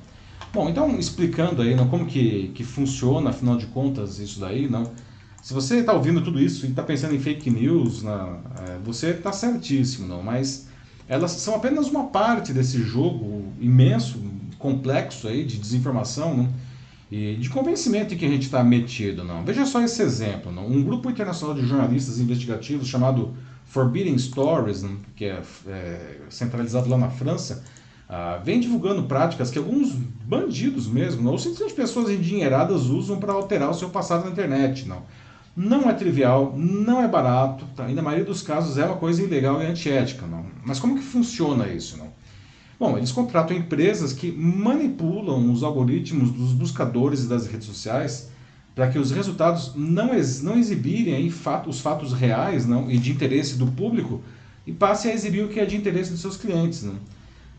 Bom, 0.51 0.69
então 0.69 0.97
explicando 0.99 1.61
aí 1.61 1.75
não, 1.75 1.87
como 1.87 2.05
que, 2.05 2.51
que 2.53 2.63
funciona, 2.63 3.29
afinal 3.29 3.57
de 3.57 3.67
contas, 3.67 4.19
isso 4.19 4.39
daí, 4.39 4.69
não? 4.69 4.91
Se 5.41 5.53
você 5.53 5.79
está 5.79 5.93
ouvindo 5.93 6.23
tudo 6.23 6.39
isso 6.39 6.65
e 6.65 6.69
está 6.69 6.83
pensando 6.83 7.13
em 7.13 7.19
fake 7.19 7.49
news, 7.49 8.01
não, 8.01 8.39
é, 8.59 8.77
você 8.83 9.09
está 9.09 9.31
certíssimo, 9.31 10.07
não? 10.07 10.23
Mas 10.23 10.67
elas 11.07 11.31
são 11.31 11.55
apenas 11.55 11.87
uma 11.87 12.05
parte 12.05 12.53
desse 12.53 12.81
jogo 12.81 13.51
imenso, 13.59 14.19
complexo 14.57 15.27
aí 15.27 15.43
de 15.43 15.57
desinformação, 15.57 16.35
não? 16.35 16.53
e 17.11 17.35
de 17.35 17.47
convencimento 17.47 18.15
em 18.15 18.17
que 18.17 18.25
a 18.25 18.29
gente 18.29 18.43
está 18.43 18.63
metido. 18.63 19.23
Não. 19.23 19.45
Veja 19.45 19.67
só 19.67 19.83
esse 19.83 20.01
exemplo. 20.01 20.51
Não. 20.51 20.65
Um 20.65 20.81
grupo 20.81 21.11
internacional 21.11 21.55
de 21.55 21.63
jornalistas 21.63 22.19
investigativos 22.19 22.87
chamado 22.87 23.35
Forbidden 23.65 24.17
Stories, 24.17 24.81
não, 24.81 24.97
que 25.15 25.25
é, 25.25 25.41
é, 25.67 26.17
centralizado 26.29 26.89
lá 26.89 26.97
na 26.97 27.09
França, 27.11 27.63
ah, 28.07 28.39
vem 28.43 28.59
divulgando 28.59 29.03
práticas 29.03 29.49
que 29.49 29.57
alguns 29.57 29.91
bandidos 29.91 30.87
mesmo, 30.87 31.29
ou 31.29 31.37
simplesmente 31.37 31.73
pessoas 31.73 32.09
endinheiradas 32.09 32.83
usam 32.85 33.19
para 33.19 33.33
alterar 33.33 33.69
o 33.69 33.73
seu 33.73 33.89
passado 33.89 34.25
na 34.25 34.31
internet. 34.31 34.87
Não. 34.87 35.03
Não 35.55 35.89
é 35.89 35.93
trivial, 35.93 36.53
não 36.57 37.01
é 37.01 37.07
barato, 37.07 37.65
tá? 37.75 37.87
e 37.87 37.93
na 37.93 38.01
maioria 38.01 38.25
dos 38.25 38.41
casos 38.41 38.77
é 38.77 38.85
uma 38.85 38.97
coisa 38.97 39.21
ilegal 39.21 39.61
e 39.61 39.65
antiética. 39.67 40.25
Não. 40.25 40.45
Mas 40.65 40.79
como 40.79 40.95
que 40.95 41.03
funciona 41.03 41.67
isso? 41.67 41.97
Não? 41.97 42.07
Bom, 42.79 42.97
eles 42.97 43.11
contratam 43.11 43.55
empresas 43.55 44.13
que 44.13 44.31
manipulam 44.31 45.51
os 45.51 45.63
algoritmos 45.63 46.31
dos 46.31 46.51
buscadores 46.53 47.23
e 47.23 47.27
das 47.27 47.45
redes 47.45 47.67
sociais 47.67 48.31
para 48.73 48.89
que 48.89 48.97
os 48.97 49.11
resultados 49.11 49.73
não, 49.75 50.13
ex 50.13 50.41
não 50.41 50.57
exibirem 50.57 51.13
aí 51.13 51.29
fato, 51.29 51.69
os 51.69 51.79
fatos 51.79 52.11
reais 52.13 52.65
não, 52.65 52.89
e 52.89 52.97
de 52.97 53.11
interesse 53.11 53.55
do 53.55 53.67
público 53.67 54.21
e 54.65 54.71
passem 54.71 55.11
a 55.11 55.13
exibir 55.13 55.43
o 55.43 55.49
que 55.49 55.59
é 55.59 55.65
de 55.65 55.77
interesse 55.77 56.11
dos 56.11 56.21
seus 56.21 56.35
clientes. 56.35 56.83
Não. 56.83 56.95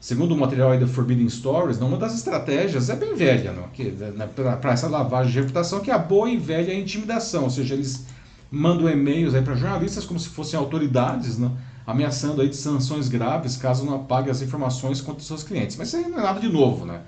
Segundo 0.04 0.32
o 0.32 0.36
material 0.36 0.72
aí 0.72 0.78
da 0.78 0.86
Forbidden 0.86 1.30
Stories, 1.30 1.80
uma 1.80 1.96
das 1.96 2.14
estratégias 2.14 2.90
é 2.90 2.94
bem 2.94 3.14
velha 3.14 3.54
não, 3.54 3.70
né, 4.12 4.28
para 4.60 4.72
essa 4.72 4.86
lavagem 4.86 5.32
de 5.32 5.40
reputação, 5.40 5.80
que 5.80 5.90
é 5.90 5.94
a 5.94 5.98
boa 5.98 6.28
e 6.28 6.36
velha 6.36 6.74
intimidação, 6.74 7.44
ou 7.44 7.50
seja, 7.50 7.72
eles 7.72 8.04
mandam 8.50 8.86
e-mails 8.86 9.32
para 9.42 9.54
jornalistas 9.54 10.04
como 10.04 10.20
se 10.20 10.28
fossem 10.28 10.58
autoridades, 10.58 11.38
não, 11.38 11.56
ameaçando 11.86 12.42
aí 12.42 12.50
de 12.50 12.56
sanções 12.56 13.08
graves 13.08 13.56
caso 13.56 13.86
não 13.86 13.94
apague 13.94 14.28
as 14.28 14.42
informações 14.42 15.00
contra 15.00 15.22
os 15.22 15.26
seus 15.26 15.42
clientes. 15.42 15.78
Mas 15.78 15.88
isso 15.88 15.96
aí 15.96 16.06
não 16.06 16.18
é 16.18 16.22
nada 16.22 16.38
de 16.38 16.50
novo, 16.50 16.84
né? 16.84 17.00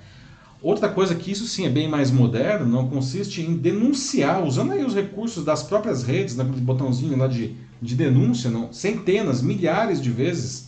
Outra 0.63 0.89
coisa 0.89 1.15
que 1.15 1.31
isso 1.31 1.47
sim 1.47 1.67
é 1.67 1.69
bem 1.69 1.87
mais 1.87 2.11
moderno, 2.11 2.65
não 2.65 2.89
consiste 2.89 3.43
em 3.43 3.59
denunciar, 3.59 4.43
usando 4.43 4.73
aí 4.73 4.83
os 4.83 4.95
recursos 4.95 5.45
das 5.45 5.63
próprias 5.63 6.03
redes, 6.03 6.35
naquele 6.35 6.63
botãozinho 6.63 7.19
lá 7.19 7.27
de, 7.27 7.57
de 7.83 7.95
denúncia, 7.95 8.51
não, 8.51 8.73
centenas, 8.73 9.43
milhares 9.43 10.01
de 10.01 10.11
vezes, 10.11 10.66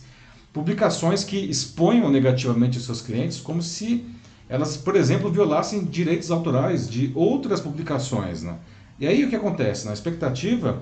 publicações 0.53 1.23
que 1.23 1.37
exponham 1.37 2.09
negativamente 2.09 2.77
os 2.77 2.85
seus 2.85 3.01
clientes, 3.01 3.39
como 3.39 3.61
se 3.61 4.05
elas, 4.47 4.75
por 4.75 4.95
exemplo, 4.95 5.31
violassem 5.31 5.85
direitos 5.85 6.31
autorais 6.31 6.89
de 6.89 7.11
outras 7.13 7.61
publicações. 7.61 8.41
Né? 8.41 8.55
E 8.99 9.07
aí 9.07 9.23
o 9.23 9.29
que 9.29 9.35
acontece? 9.35 9.85
Na 9.85 9.93
expectativa 9.93 10.81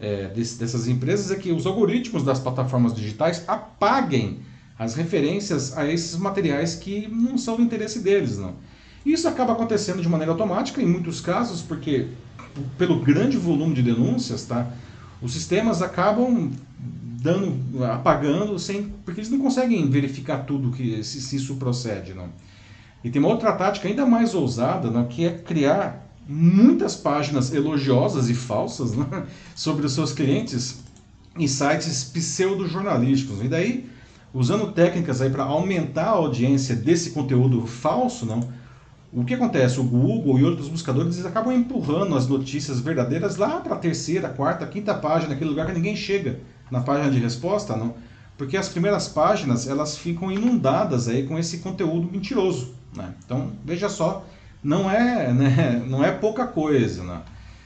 é, 0.00 0.28
desse, 0.28 0.58
dessas 0.58 0.86
empresas 0.86 1.30
é 1.30 1.36
que 1.36 1.50
os 1.50 1.66
algoritmos 1.66 2.22
das 2.22 2.38
plataformas 2.38 2.94
digitais 2.94 3.42
apaguem 3.48 4.40
as 4.78 4.94
referências 4.94 5.76
a 5.76 5.84
esses 5.84 6.16
materiais 6.16 6.76
que 6.76 7.08
não 7.08 7.36
são 7.36 7.56
do 7.56 7.62
interesse 7.62 7.98
deles. 7.98 8.38
Não. 8.38 8.54
Isso 9.04 9.26
acaba 9.26 9.52
acontecendo 9.52 10.00
de 10.00 10.08
maneira 10.08 10.30
automática 10.30 10.80
em 10.80 10.86
muitos 10.86 11.20
casos, 11.20 11.60
porque 11.60 12.06
pelo 12.76 13.00
grande 13.00 13.36
volume 13.36 13.74
de 13.74 13.82
denúncias, 13.82 14.44
tá, 14.44 14.70
os 15.20 15.32
sistemas 15.32 15.82
acabam 15.82 16.50
dando, 17.20 17.84
apagando, 17.84 18.58
sem, 18.58 18.92
porque 19.04 19.20
eles 19.20 19.30
não 19.30 19.38
conseguem 19.38 19.88
verificar 19.90 20.38
tudo 20.44 20.70
que 20.70 21.02
se, 21.02 21.20
se 21.20 21.36
isso 21.36 21.56
procede. 21.56 22.14
Não. 22.14 22.28
E 23.02 23.10
tem 23.10 23.20
uma 23.20 23.30
outra 23.30 23.52
tática 23.52 23.88
ainda 23.88 24.06
mais 24.06 24.34
ousada, 24.34 24.90
não, 24.90 25.06
que 25.06 25.24
é 25.24 25.30
criar 25.30 26.06
muitas 26.28 26.94
páginas 26.94 27.52
elogiosas 27.52 28.28
e 28.28 28.34
falsas 28.34 28.94
né, 28.94 29.26
sobre 29.54 29.86
os 29.86 29.92
seus 29.92 30.12
clientes 30.12 30.80
em 31.36 31.46
sites 31.46 32.04
pseudo-jornalísticos. 32.04 33.42
E 33.42 33.48
daí, 33.48 33.88
usando 34.32 34.72
técnicas 34.72 35.20
aí 35.20 35.30
para 35.30 35.44
aumentar 35.44 36.06
a 36.06 36.10
audiência 36.10 36.76
desse 36.76 37.10
conteúdo 37.10 37.66
falso, 37.66 38.26
não, 38.26 38.40
o 39.12 39.24
que 39.24 39.34
acontece? 39.34 39.80
O 39.80 39.84
Google 39.84 40.38
e 40.38 40.44
outros 40.44 40.68
buscadores 40.68 41.14
eles 41.14 41.26
acabam 41.26 41.54
empurrando 41.54 42.14
as 42.14 42.26
notícias 42.26 42.80
verdadeiras 42.80 43.36
lá 43.36 43.60
para 43.60 43.74
a 43.74 43.78
terceira, 43.78 44.28
quarta, 44.28 44.66
quinta 44.66 44.94
página, 44.94 45.34
aquele 45.34 45.50
lugar 45.50 45.66
que 45.66 45.72
ninguém 45.72 45.96
chega 45.96 46.40
na 46.70 46.80
página 46.80 47.10
de 47.10 47.18
resposta, 47.18 47.74
não? 47.74 47.94
Porque 48.36 48.56
as 48.56 48.68
primeiras 48.68 49.08
páginas 49.08 49.66
elas 49.66 49.96
ficam 49.96 50.30
inundadas 50.30 51.08
aí 51.08 51.26
com 51.26 51.38
esse 51.38 51.58
conteúdo 51.58 52.10
mentiroso, 52.10 52.74
né? 52.94 53.14
Então 53.24 53.52
veja 53.64 53.88
só, 53.88 54.26
não 54.62 54.90
é, 54.90 55.32
né, 55.32 55.82
não 55.88 56.04
é 56.04 56.12
pouca 56.12 56.46
coisa, 56.46 57.02
né? 57.02 57.22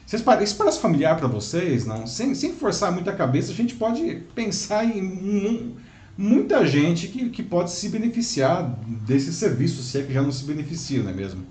Isso 0.07 0.25
parece 0.25 0.79
familiar 0.79 1.17
para 1.17 1.27
vocês, 1.27 1.87
não? 1.87 2.07
Sem, 2.07 2.35
sem 2.35 2.53
forçar 2.53 2.93
muita 2.93 3.13
cabeça, 3.13 3.51
a 3.51 3.55
gente 3.55 3.75
pode 3.75 4.23
pensar 4.35 4.85
em 4.85 5.03
um, 5.03 5.75
muita 6.17 6.67
gente 6.67 7.09
que, 7.09 7.31
que 7.31 7.43
pode 7.43 7.71
se 7.71 7.89
beneficiar 7.89 8.79
desse 9.07 9.33
serviço, 9.33 9.83
se 9.83 9.99
é 9.99 10.03
que 10.03 10.13
já 10.13 10.23
não 10.23 10.33
se 10.33 10.45
beneficia, 10.45 11.03
não 11.03 11.11
é 11.11 11.15
mesmo? 11.15 11.45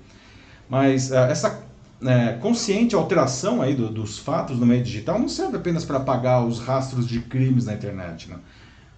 Mas 0.70 1.12
uh, 1.12 1.16
essa 1.16 1.50
uh, 2.02 2.40
consciente 2.40 2.96
alteração 2.96 3.62
aí 3.62 3.76
do, 3.76 3.90
dos 3.90 4.18
fatos 4.18 4.58
no 4.58 4.66
meio 4.66 4.84
digital 4.84 5.20
não 5.20 5.28
serve 5.28 5.58
apenas 5.58 5.84
para 5.84 5.98
apagar 5.98 6.46
os 6.46 6.60
rastros 6.60 7.08
de 7.08 7.20
crimes 7.20 7.66
na 7.66 7.74
internet, 7.74 8.30
né? 8.30 8.38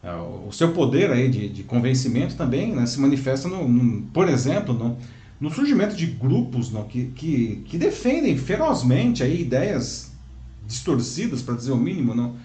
Uh, 0.04 0.50
o 0.50 0.52
seu 0.52 0.74
poder 0.74 1.12
aí 1.12 1.30
de, 1.30 1.48
de 1.48 1.64
convencimento 1.64 2.36
também 2.36 2.76
né, 2.76 2.86
se 2.86 3.00
manifesta, 3.00 3.48
no, 3.48 3.66
no, 3.66 4.02
por 4.08 4.28
exemplo, 4.28 4.74
no, 4.74 4.98
no, 5.40 5.50
surgimento 5.50 5.96
de 5.96 6.06
grupos 6.06 6.70
no, 6.70 6.84
que, 6.84 7.06
que, 7.16 7.64
que 7.66 7.78
defendem 7.78 8.38
ferozmente 8.38 9.24
aí 9.24 9.42
ideias 9.42 10.12
distorcidas, 10.68 11.42
para 11.42 11.56
dizer 11.56 11.72
o 11.72 11.78
mínimo, 11.78 12.14
não? 12.14 12.36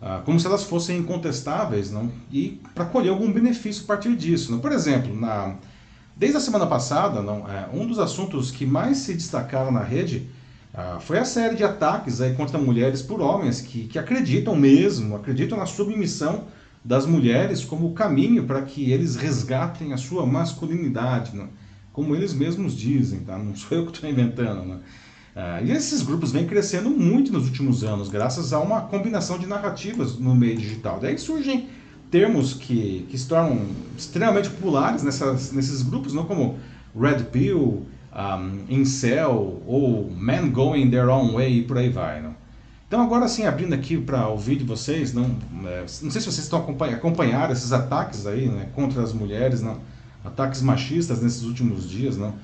Ah, 0.00 0.20
como 0.24 0.38
se 0.38 0.46
elas 0.46 0.64
fossem 0.64 0.98
incontestáveis, 0.98 1.90
não? 1.90 2.10
e 2.30 2.60
para 2.74 2.84
colher 2.84 3.10
algum 3.10 3.32
benefício 3.32 3.84
a 3.84 3.86
partir 3.86 4.14
disso. 4.16 4.52
Não? 4.52 4.58
Por 4.58 4.72
exemplo, 4.72 5.14
na, 5.14 5.54
desde 6.16 6.36
a 6.36 6.40
semana 6.40 6.66
passada, 6.66 7.22
não, 7.22 7.48
é, 7.48 7.68
um 7.72 7.86
dos 7.86 7.98
assuntos 7.98 8.50
que 8.50 8.66
mais 8.66 8.98
se 8.98 9.14
destacaram 9.14 9.70
na 9.70 9.82
rede 9.82 10.28
ah, 10.74 10.98
foi 11.00 11.18
a 11.18 11.24
série 11.24 11.54
de 11.54 11.64
ataques 11.64 12.20
aí 12.20 12.34
contra 12.34 12.58
mulheres 12.58 13.00
por 13.00 13.20
homens 13.20 13.60
que, 13.60 13.86
que 13.86 13.98
acreditam 13.98 14.56
mesmo, 14.56 15.16
acreditam 15.16 15.56
na 15.56 15.66
submissão 15.66 16.44
das 16.84 17.06
mulheres 17.06 17.64
como 17.64 17.94
caminho 17.94 18.44
para 18.44 18.60
que 18.62 18.90
eles 18.90 19.16
resgatem 19.16 19.92
a 19.92 19.96
sua 19.96 20.26
masculinidade, 20.26 21.34
não? 21.34 21.48
como 21.92 22.14
eles 22.14 22.34
mesmos 22.34 22.76
dizem, 22.76 23.20
tá? 23.20 23.38
não 23.38 23.54
sou 23.54 23.78
eu 23.78 23.86
que 23.86 23.92
estou 23.92 24.10
inventando. 24.10 24.64
Não? 24.64 24.80
Uh, 25.34 25.64
e 25.64 25.72
esses 25.72 26.00
grupos 26.02 26.30
vêm 26.30 26.46
crescendo 26.46 26.88
muito 26.90 27.32
nos 27.32 27.46
últimos 27.46 27.82
anos, 27.82 28.08
graças 28.08 28.52
a 28.52 28.60
uma 28.60 28.82
combinação 28.82 29.36
de 29.36 29.46
narrativas 29.46 30.16
no 30.16 30.34
meio 30.34 30.56
digital. 30.56 31.00
Daí 31.00 31.18
surgem 31.18 31.68
termos 32.08 32.54
que, 32.54 33.04
que 33.10 33.18
se 33.18 33.26
tornam 33.26 33.66
extremamente 33.98 34.48
populares 34.50 35.02
nessas, 35.02 35.50
nesses 35.50 35.82
grupos, 35.82 36.12
não 36.12 36.24
como 36.24 36.56
Red 36.96 37.24
Pill, 37.32 37.84
um, 38.14 38.72
Incel 38.72 39.60
ou 39.66 40.08
Men 40.16 40.50
Going 40.50 40.88
Their 40.88 41.08
Own 41.08 41.32
Way 41.32 41.58
e 41.58 41.62
por 41.62 41.78
aí 41.78 41.88
vai. 41.88 42.22
Não? 42.22 42.34
Então 42.86 43.02
agora 43.02 43.26
sim, 43.26 43.44
abrindo 43.44 43.74
aqui 43.74 43.98
para 43.98 44.28
ouvir 44.28 44.54
de 44.54 44.64
vocês, 44.64 45.12
não, 45.12 45.36
é, 45.66 45.80
não 45.80 46.10
sei 46.10 46.20
se 46.20 46.26
vocês 46.26 46.38
estão 46.38 46.60
acompanhando 46.60 46.94
acompanhar 46.94 47.50
esses 47.50 47.72
ataques 47.72 48.24
aí 48.24 48.46
né, 48.46 48.68
contra 48.72 49.02
as 49.02 49.12
mulheres, 49.12 49.60
não, 49.60 49.78
ataques 50.24 50.62
machistas 50.62 51.20
nesses 51.20 51.42
últimos 51.42 51.90
dias, 51.90 52.16
não. 52.16 52.34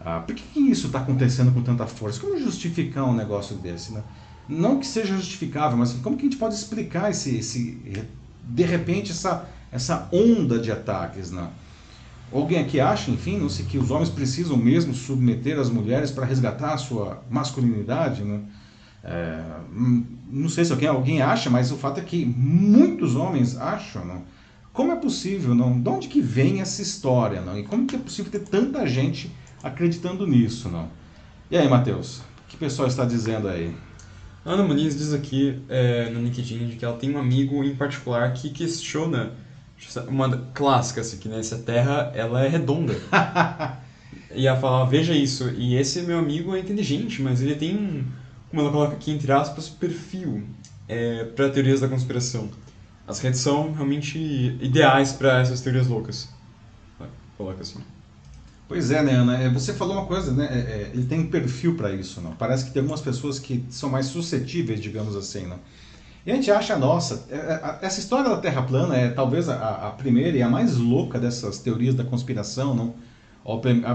Ah, 0.00 0.20
por 0.20 0.34
que, 0.34 0.42
que 0.42 0.60
isso 0.60 0.86
está 0.86 1.00
acontecendo 1.00 1.52
com 1.52 1.62
tanta 1.62 1.86
força? 1.86 2.20
Como 2.20 2.38
justificar 2.38 3.04
um 3.04 3.14
negócio 3.14 3.56
desse? 3.56 3.92
Né? 3.92 4.02
Não 4.48 4.78
que 4.78 4.86
seja 4.86 5.16
justificável, 5.16 5.76
mas 5.76 5.92
como 5.94 6.16
que 6.16 6.22
a 6.26 6.28
gente 6.28 6.38
pode 6.38 6.54
explicar 6.54 7.10
esse, 7.10 7.36
esse 7.36 8.06
de 8.44 8.62
repente 8.62 9.10
essa, 9.10 9.48
essa 9.72 10.08
onda 10.12 10.58
de 10.58 10.70
ataques? 10.70 11.30
Né? 11.30 11.48
Alguém 12.32 12.58
aqui 12.58 12.78
acha, 12.78 13.10
enfim, 13.10 13.38
não 13.38 13.48
sei, 13.48 13.64
que 13.64 13.78
os 13.78 13.90
homens 13.90 14.08
precisam 14.08 14.56
mesmo 14.56 14.94
submeter 14.94 15.58
as 15.58 15.70
mulheres 15.70 16.10
para 16.10 16.24
resgatar 16.24 16.74
a 16.74 16.78
sua 16.78 17.22
masculinidade? 17.30 18.22
Né? 18.22 18.40
É, 19.02 19.42
não 20.30 20.48
sei 20.48 20.64
se 20.64 20.72
alguém, 20.72 20.88
alguém 20.88 21.22
acha, 21.22 21.48
mas 21.48 21.70
o 21.70 21.76
fato 21.76 22.00
é 22.00 22.02
que 22.02 22.24
muitos 22.24 23.14
homens 23.14 23.56
acham. 23.56 24.04
Não? 24.04 24.22
Como 24.72 24.92
é 24.92 24.96
possível? 24.96 25.54
Não? 25.54 25.80
De 25.80 25.88
onde 25.88 26.08
que 26.08 26.20
vem 26.20 26.60
essa 26.60 26.82
história? 26.82 27.40
Não? 27.40 27.58
E 27.58 27.62
como 27.62 27.86
que 27.86 27.96
é 27.96 27.98
possível 27.98 28.30
ter 28.30 28.40
tanta 28.40 28.86
gente 28.86 29.30
acreditando 29.62 30.26
nisso, 30.26 30.68
não. 30.68 30.88
E 31.50 31.56
aí, 31.56 31.68
Matheus, 31.68 32.18
o 32.18 32.22
que 32.48 32.56
o 32.56 32.58
pessoal 32.58 32.88
está 32.88 33.04
dizendo 33.04 33.48
aí? 33.48 33.74
Ana 34.44 34.62
Muniz 34.62 34.96
diz 34.96 35.12
aqui 35.12 35.60
é, 35.68 36.08
no 36.10 36.20
LinkedIn 36.20 36.68
de 36.68 36.76
que 36.76 36.84
ela 36.84 36.96
tem 36.96 37.14
um 37.14 37.18
amigo 37.18 37.64
em 37.64 37.74
particular 37.74 38.32
que 38.32 38.50
questiona 38.50 39.32
uma 40.06 40.38
clássica 40.54 41.00
assim, 41.00 41.18
que 41.18 41.28
né, 41.28 41.42
se 41.42 41.54
a 41.54 41.58
Terra 41.58 42.12
ela 42.14 42.44
é 42.44 42.48
redonda. 42.48 42.94
e 44.32 44.46
ela 44.46 44.58
fala, 44.58 44.86
veja 44.86 45.12
isso, 45.12 45.50
e 45.50 45.74
esse 45.74 46.02
meu 46.02 46.18
amigo 46.18 46.54
é 46.54 46.60
inteligente, 46.60 47.20
mas 47.22 47.42
ele 47.42 47.56
tem 47.56 47.76
um, 47.76 48.04
como 48.48 48.62
ela 48.62 48.70
coloca 48.70 48.94
aqui 48.94 49.10
entre 49.10 49.32
aspas, 49.32 49.68
perfil 49.68 50.44
é, 50.88 51.24
para 51.24 51.48
teorias 51.50 51.80
da 51.80 51.88
conspiração. 51.88 52.48
As 53.06 53.18
redes 53.20 53.40
são 53.40 53.72
realmente 53.72 54.18
ideais 54.60 55.12
para 55.12 55.40
essas 55.40 55.60
teorias 55.60 55.86
loucas. 55.86 56.28
Coloca 57.36 57.62
assim. 57.62 57.80
Pois 58.68 58.90
é, 58.90 59.00
né, 59.02 59.12
Ana? 59.12 59.38
É, 59.38 59.48
você 59.48 59.72
falou 59.72 59.96
uma 59.96 60.06
coisa, 60.06 60.32
né? 60.32 60.48
É, 60.50 60.58
é 60.58 60.90
ele 60.92 61.06
tem 61.06 61.24
perfil 61.26 61.76
para 61.76 61.92
isso, 61.92 62.20
não? 62.20 62.32
Parece 62.32 62.64
que 62.64 62.72
tem 62.72 62.80
algumas 62.80 63.00
pessoas 63.00 63.38
que 63.38 63.64
são 63.70 63.88
mais 63.88 64.06
suscetíveis, 64.06 64.80
digamos 64.80 65.14
assim, 65.14 65.46
não? 65.46 65.58
E 66.26 66.32
a 66.32 66.34
gente 66.34 66.50
acha, 66.50 66.76
nossa, 66.76 67.24
essa 67.80 68.00
história 68.00 68.28
da 68.28 68.38
Terra 68.38 68.60
plana 68.62 68.96
é 68.96 69.10
talvez 69.10 69.48
a, 69.48 69.86
a 69.86 69.90
primeira 69.92 70.36
e 70.36 70.42
a 70.42 70.48
mais 70.48 70.76
louca 70.76 71.20
dessas 71.20 71.58
teorias 71.58 71.94
da 71.94 72.02
conspiração, 72.02 72.74
não? 72.74 72.94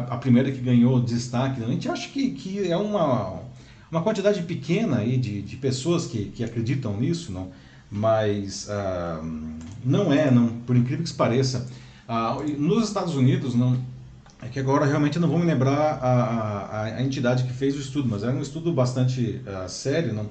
A, 0.09 0.15
primeira 0.15 0.49
que 0.49 0.61
ganhou 0.61 1.01
destaque. 1.01 1.59
Não? 1.59 1.67
A 1.67 1.71
gente 1.71 1.89
acha 1.89 2.07
que, 2.07 2.31
que 2.31 2.71
é 2.71 2.77
uma, 2.77 3.41
uma 3.91 4.01
quantidade 4.01 4.41
pequena 4.43 4.99
aí 4.99 5.17
de, 5.17 5.41
de 5.41 5.57
pessoas 5.57 6.05
que, 6.05 6.27
que 6.27 6.41
acreditam 6.41 6.95
nisso, 6.95 7.33
não? 7.33 7.49
Mas 7.91 8.69
ah, 8.69 9.21
não 9.83 10.13
é, 10.13 10.31
não, 10.31 10.47
por 10.47 10.77
incrível 10.77 11.03
que 11.03 11.13
pareça. 11.13 11.67
Ah, 12.07 12.37
nos 12.57 12.87
Estados 12.87 13.13
Unidos, 13.13 13.53
não, 13.55 13.77
é 14.41 14.47
que 14.47 14.59
agora 14.59 14.85
realmente 14.85 15.19
não 15.19 15.27
vou 15.27 15.37
me 15.37 15.45
lembrar 15.45 15.99
a, 16.01 16.09
a, 16.09 16.83
a 16.83 17.03
entidade 17.03 17.43
que 17.43 17.53
fez 17.53 17.75
o 17.75 17.79
estudo, 17.79 18.09
mas 18.09 18.23
era 18.23 18.33
um 18.33 18.41
estudo 18.41 18.73
bastante 18.73 19.41
uh, 19.45 19.69
sério, 19.69 20.13
não? 20.13 20.23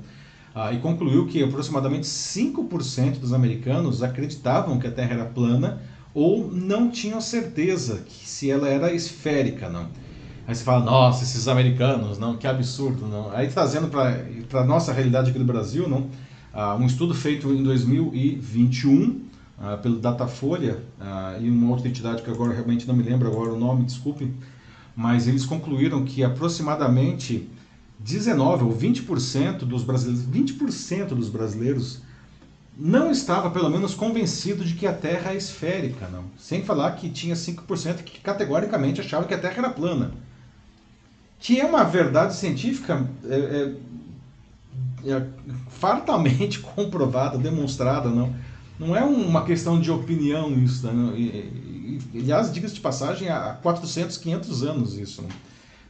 Uh, 0.53 0.75
e 0.75 0.79
concluiu 0.79 1.27
que 1.27 1.43
aproximadamente 1.43 2.07
5% 2.07 3.21
dos 3.21 3.33
americanos 3.33 4.03
acreditavam 4.03 4.81
que 4.81 4.87
a 4.87 4.91
Terra 4.91 5.15
era 5.15 5.25
plana 5.25 5.81
ou 6.13 6.51
não 6.51 6.91
tinham 6.91 7.21
certeza 7.21 8.03
que 8.05 8.29
se 8.29 8.51
ela 8.51 8.69
era 8.69 8.93
esférica, 8.93 9.69
não. 9.69 9.87
Aí 10.45 10.57
você 10.57 10.65
fala, 10.65 10.85
nossa, 10.85 11.23
esses 11.23 11.47
americanos, 11.47 12.19
não, 12.19 12.37
que 12.37 12.49
absurdo, 12.49 13.07
não. 13.07 13.31
Aí 13.31 13.47
trazendo 13.47 13.87
para 13.89 14.61
a 14.61 14.65
nossa 14.65 14.93
realidade 14.93 15.31
aqui 15.31 15.39
do 15.39 15.45
Brasil, 15.45 15.89
não, 15.89 16.11
uh, 16.53 16.77
um 16.81 16.87
estudo 16.87 17.15
feito 17.15 17.53
em 17.53 17.63
2021 17.63 19.30
uh, 19.61 19.79
pelo 19.79 19.99
Datafolha 19.99 20.79
uh, 20.99 21.41
e 21.41 21.51
uma 21.51 21.71
outra 21.71 21.89
entidade 21.89 22.23
que 22.23 22.31
agora 22.31 22.53
realmente 22.53 22.89
não 22.89 22.95
me 22.95 23.03
lembro 23.03 23.29
agora 23.29 23.53
o 23.53 23.59
nome, 23.59 23.85
desculpe, 23.85 24.33
mas 24.97 25.29
eles 25.29 25.45
concluíram 25.45 26.05
que 26.05 26.25
aproximadamente 26.25 27.49
19 27.99 28.65
ou 28.65 28.77
20% 28.77 29.59
dos 29.59 29.85
brasileiros, 29.85 30.27
20% 30.27 31.09
dos 31.09 31.29
brasileiros 31.29 32.01
não 32.77 33.11
estava 33.11 33.51
pelo 33.51 33.69
menos 33.69 33.95
convencido 33.95 34.65
de 34.65 34.75
que 34.75 34.87
a 34.87 34.93
Terra 34.93 35.33
é 35.33 35.37
esférica, 35.37 36.09
não. 36.09 36.25
Sem 36.39 36.65
falar 36.65 36.93
que 36.93 37.11
tinha 37.11 37.35
5% 37.35 38.03
que 38.03 38.21
categoricamente 38.21 39.03
achava 39.03 39.27
que 39.27 39.35
a 39.35 39.39
Terra 39.39 39.59
era 39.59 39.71
plana. 39.71 40.13
Que 41.39 41.61
é 41.61 41.67
uma 41.67 41.85
verdade 41.85 42.35
científica 42.35 43.07
é, 43.25 43.75
é, 45.05 45.11
é 45.11 45.27
fartamente 45.69 46.61
comprovada, 46.75 47.37
demonstrada, 47.37 48.09
não 48.09 48.35
não 48.81 48.97
é 48.97 49.05
uma 49.05 49.45
questão 49.45 49.79
de 49.79 49.91
opinião 49.91 50.51
isso. 50.55 50.87
Né? 50.87 51.13
E, 51.15 52.01
e, 52.15 52.19
aliás, 52.21 52.51
diga-se 52.51 52.75
de 52.75 52.81
passagem, 52.81 53.29
há 53.29 53.59
400, 53.63 54.17
500 54.17 54.63
anos 54.63 54.99
isso. 54.99 55.21
Né? 55.21 55.29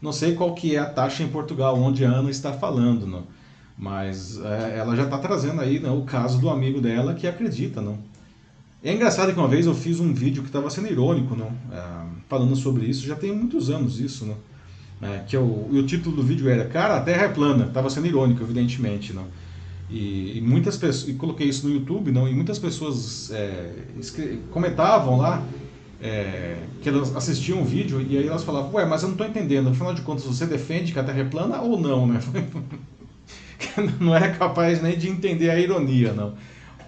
Não 0.03 0.13
sei 0.13 0.35
qual 0.35 0.53
que 0.57 0.75
é 0.75 0.81
a 0.81 0.87
taxa 0.87 1.23
em 1.23 1.29
Portugal, 1.29 1.79
onde 1.81 2.05
a 2.05 2.11
Ana 2.11 2.31
está 2.31 2.53
falando, 2.53 3.07
né? 3.07 3.23
mas 3.79 4.41
é, 4.41 4.79
ela 4.79 4.97
já 4.97 5.05
está 5.05 5.19
trazendo 5.19 5.61
aí 5.61 5.79
né, 5.79 5.89
o 5.89 6.03
caso 6.03 6.41
do 6.41 6.51
amigo 6.51 6.81
dela 6.81 7.15
que 7.15 7.29
acredita. 7.29 7.81
Não? 7.81 7.97
É 8.83 8.93
engraçado 8.93 9.33
que 9.33 9.39
uma 9.39 9.47
vez 9.47 9.67
eu 9.67 9.75
fiz 9.75 10.01
um 10.01 10.13
vídeo 10.13 10.43
que 10.43 10.49
estava 10.49 10.69
sendo 10.69 10.89
irônico, 10.89 11.37
não? 11.37 11.53
É, 11.73 12.07
falando 12.29 12.57
sobre 12.57 12.87
isso, 12.87 13.07
já 13.07 13.15
tem 13.15 13.33
muitos 13.33 13.71
anos 13.71 14.01
isso, 14.01 14.27
não? 14.27 14.37
É, 15.09 15.21
que 15.21 15.37
eu, 15.37 15.45
o 15.45 15.83
título 15.87 16.17
do 16.17 16.23
vídeo 16.23 16.49
era 16.49 16.67
Cara, 16.67 16.97
a 16.97 17.01
Terra 17.01 17.25
é 17.25 17.29
plana. 17.29 17.67
Estava 17.67 17.89
sendo 17.89 18.07
irônico, 18.07 18.43
evidentemente. 18.43 19.13
Não? 19.13 19.27
E, 19.91 20.39
e, 20.39 20.41
muitas 20.41 20.77
pessoas, 20.77 21.09
e 21.09 21.15
coloquei 21.15 21.49
isso 21.49 21.67
no 21.67 21.75
YouTube, 21.75 22.13
não, 22.13 22.29
e 22.29 22.35
muitas 22.35 22.59
pessoas 22.59 23.31
é, 23.33 23.73
comentavam 24.53 25.17
lá 25.17 25.45
é, 26.01 26.57
que 26.81 26.89
elas 26.89 27.15
assistiam 27.15 27.61
um 27.61 27.65
vídeo 27.65 28.01
e 28.09 28.17
aí 28.17 28.27
elas 28.27 28.45
falavam, 28.45 28.73
ué, 28.75 28.87
mas 28.87 29.03
eu 29.03 29.09
não 29.09 29.15
estou 29.15 29.27
entendendo, 29.27 29.69
afinal 29.69 29.93
de 29.93 30.03
contas 30.03 30.25
você 30.25 30.47
defende 30.47 30.93
que 30.93 30.99
a 30.99 31.05
Terra 31.05 31.21
é 31.21 31.25
plana 31.25 31.61
ou 31.61 31.79
não, 31.79 32.07
né? 32.07 32.21
não 34.01 34.17
é 34.17 34.31
capaz 34.31 34.81
nem 34.81 34.97
de 34.97 35.09
entender 35.09 35.51
a 35.51 35.59
ironia, 35.59 36.13
não. 36.13 36.35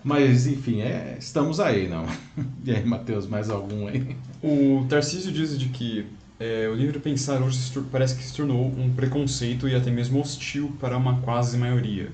Mas, 0.05 0.47
enfim, 0.47 0.81
é, 0.81 1.17
estamos 1.19 1.61
aí, 1.61 1.89
não. 1.89 2.07
E 2.65 2.71
aí, 2.71 2.85
Matheus, 2.85 3.27
mais 3.27 3.51
algum 3.51 3.87
aí? 3.87 4.17
O 4.43 4.87
Tarcísio 4.89 5.31
diz 5.31 5.59
de 5.59 5.69
que 5.69 6.07
é, 6.41 6.69
o 6.69 6.75
livre 6.75 6.99
pensar 6.99 7.41
hoje 7.41 7.59
parece 7.91 8.17
que 8.17 8.25
se 8.25 8.35
tornou 8.35 8.67
um 8.67 8.93
preconceito 8.95 9.69
e 9.69 9.77
até 9.77 9.91
mesmo 9.91 10.21
hostil 10.21 10.73
para 10.81 10.97
uma 10.97 11.21
quase 11.21 11.57
maioria. 11.57 12.11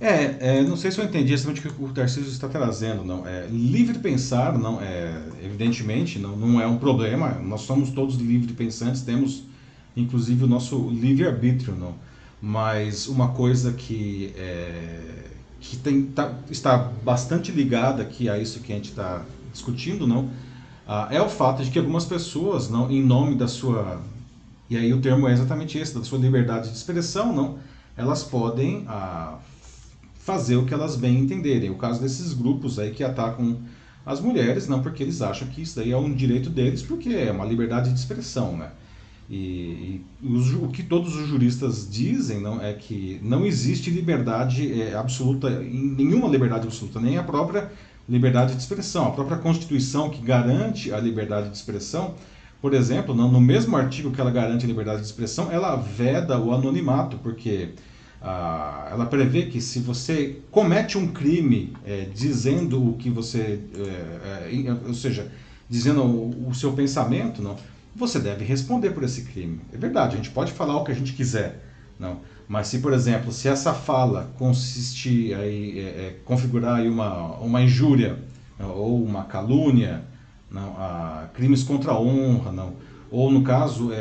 É, 0.00 0.58
é, 0.58 0.62
não 0.62 0.76
sei 0.76 0.90
se 0.90 0.98
eu 0.98 1.04
entendi 1.04 1.34
exatamente 1.34 1.66
o 1.66 1.72
que 1.74 1.84
o 1.84 1.88
Tarcísio 1.88 2.30
está 2.30 2.48
trazendo, 2.48 3.04
não. 3.04 3.26
É, 3.26 3.46
livre 3.50 3.98
pensar, 3.98 4.58
não, 4.58 4.80
é, 4.80 5.22
evidentemente, 5.44 6.18
não, 6.18 6.34
não 6.36 6.60
é 6.60 6.66
um 6.66 6.78
problema. 6.78 7.32
Nós 7.34 7.60
somos 7.62 7.90
todos 7.90 8.16
livre 8.16 8.54
pensantes, 8.54 9.02
temos 9.02 9.42
inclusive 9.94 10.44
o 10.44 10.46
nosso 10.46 10.88
livre 10.88 11.26
arbítrio, 11.26 11.76
não. 11.76 11.94
Mas 12.40 13.06
uma 13.06 13.28
coisa 13.28 13.72
que 13.72 14.32
é, 14.36 15.26
que 15.60 15.76
tem, 15.76 16.02
tá, 16.06 16.32
está 16.50 16.78
bastante 16.78 17.52
ligada 17.52 18.02
aqui 18.02 18.28
a 18.28 18.38
isso 18.38 18.60
que 18.60 18.72
a 18.72 18.76
gente 18.76 18.90
está 18.90 19.22
discutindo, 19.52 20.06
não, 20.06 20.30
ah, 20.88 21.08
é 21.10 21.20
o 21.20 21.28
fato 21.28 21.62
de 21.62 21.70
que 21.70 21.78
algumas 21.78 22.06
pessoas, 22.06 22.70
não, 22.70 22.90
em 22.90 23.02
nome 23.02 23.34
da 23.34 23.46
sua 23.46 24.00
e 24.70 24.76
aí 24.76 24.92
o 24.94 25.00
termo 25.00 25.28
é 25.28 25.32
exatamente 25.32 25.76
esse, 25.76 25.98
da 25.98 26.04
sua 26.04 26.18
liberdade 26.18 26.70
de 26.70 26.76
expressão, 26.76 27.32
não, 27.32 27.58
elas 27.96 28.22
podem 28.22 28.84
ah, 28.88 29.36
fazer 30.20 30.56
o 30.56 30.66
que 30.66 30.74
elas 30.74 30.96
bem 30.96 31.18
entenderem. 31.18 31.70
O 31.70 31.76
caso 31.76 32.00
desses 32.00 32.32
grupos 32.32 32.78
aí 32.78 32.90
que 32.90 33.02
atacam 33.02 33.58
as 34.04 34.20
mulheres, 34.20 34.68
não 34.68 34.82
porque 34.82 35.02
eles 35.02 35.20
acham 35.22 35.48
que 35.48 35.62
isso 35.62 35.76
daí 35.76 35.92
é 35.92 35.96
um 35.96 36.12
direito 36.12 36.50
deles, 36.50 36.82
porque 36.82 37.08
é 37.08 37.32
uma 37.32 37.44
liberdade 37.44 37.92
de 37.92 37.98
expressão, 37.98 38.56
né? 38.56 38.70
E, 39.28 40.02
e 40.20 40.26
os, 40.26 40.52
o 40.54 40.68
que 40.68 40.82
todos 40.82 41.14
os 41.14 41.28
juristas 41.28 41.88
dizem 41.88 42.40
não 42.40 42.60
é 42.60 42.72
que 42.72 43.20
não 43.22 43.46
existe 43.46 43.88
liberdade 43.88 44.82
é, 44.82 44.94
absoluta, 44.94 45.48
nenhuma 45.60 46.28
liberdade 46.28 46.66
absoluta, 46.66 47.00
nem 47.00 47.16
a 47.16 47.22
própria 47.22 47.70
liberdade 48.08 48.54
de 48.54 48.60
expressão. 48.60 49.06
A 49.06 49.12
própria 49.12 49.38
Constituição 49.38 50.10
que 50.10 50.20
garante 50.20 50.92
a 50.92 50.98
liberdade 50.98 51.48
de 51.48 51.56
expressão, 51.56 52.14
por 52.60 52.74
exemplo, 52.74 53.14
no, 53.14 53.30
no 53.30 53.40
mesmo 53.40 53.76
artigo 53.76 54.10
que 54.10 54.20
ela 54.20 54.32
garante 54.32 54.64
a 54.64 54.68
liberdade 54.68 55.00
de 55.00 55.06
expressão, 55.06 55.50
ela 55.50 55.76
veda 55.76 56.38
o 56.38 56.52
anonimato, 56.52 57.16
porque 57.18 57.70
ah, 58.22 58.88
ela 58.90 59.06
prevê 59.06 59.46
que 59.46 59.60
se 59.62 59.80
você 59.80 60.40
comete 60.50 60.98
um 60.98 61.08
crime 61.08 61.72
é, 61.86 62.06
dizendo 62.14 62.90
o 62.90 62.96
que 62.96 63.08
você, 63.08 63.60
é, 63.74 64.66
é, 64.66 64.76
ou 64.86 64.92
seja, 64.92 65.32
dizendo 65.68 66.02
o, 66.02 66.48
o, 66.48 66.54
seu 66.54 66.72
pensamento, 66.72 67.40
não, 67.40 67.56
você 67.96 68.18
deve 68.18 68.44
responder 68.44 68.90
por 68.90 69.04
esse 69.04 69.22
crime. 69.22 69.60
É 69.72 69.78
verdade, 69.78 70.14
a 70.14 70.16
gente 70.16 70.30
pode 70.30 70.52
falar 70.52 70.76
o 70.76 70.84
que 70.84 70.92
a 70.92 70.94
gente 70.94 71.14
quiser, 71.14 71.64
não. 71.98 72.20
Mas 72.46 72.66
se, 72.66 72.80
por 72.80 72.92
exemplo, 72.92 73.32
se 73.32 73.48
essa 73.48 73.72
fala 73.72 74.30
consistir 74.36 75.34
aí, 75.34 75.78
é, 75.78 75.82
é, 75.82 76.16
configurar 76.24 76.80
aí 76.80 76.88
uma, 76.88 77.36
uma 77.38 77.62
injúria 77.62 78.18
não, 78.58 78.76
ou 78.76 79.02
uma 79.02 79.24
calúnia, 79.24 80.02
não, 80.50 80.76
crimes 81.32 81.62
contra 81.62 81.92
a 81.92 81.98
honra, 81.98 82.52
não, 82.52 82.74
ou 83.10 83.30
no 83.30 83.42
caso 83.42 83.92
é, 83.92 83.96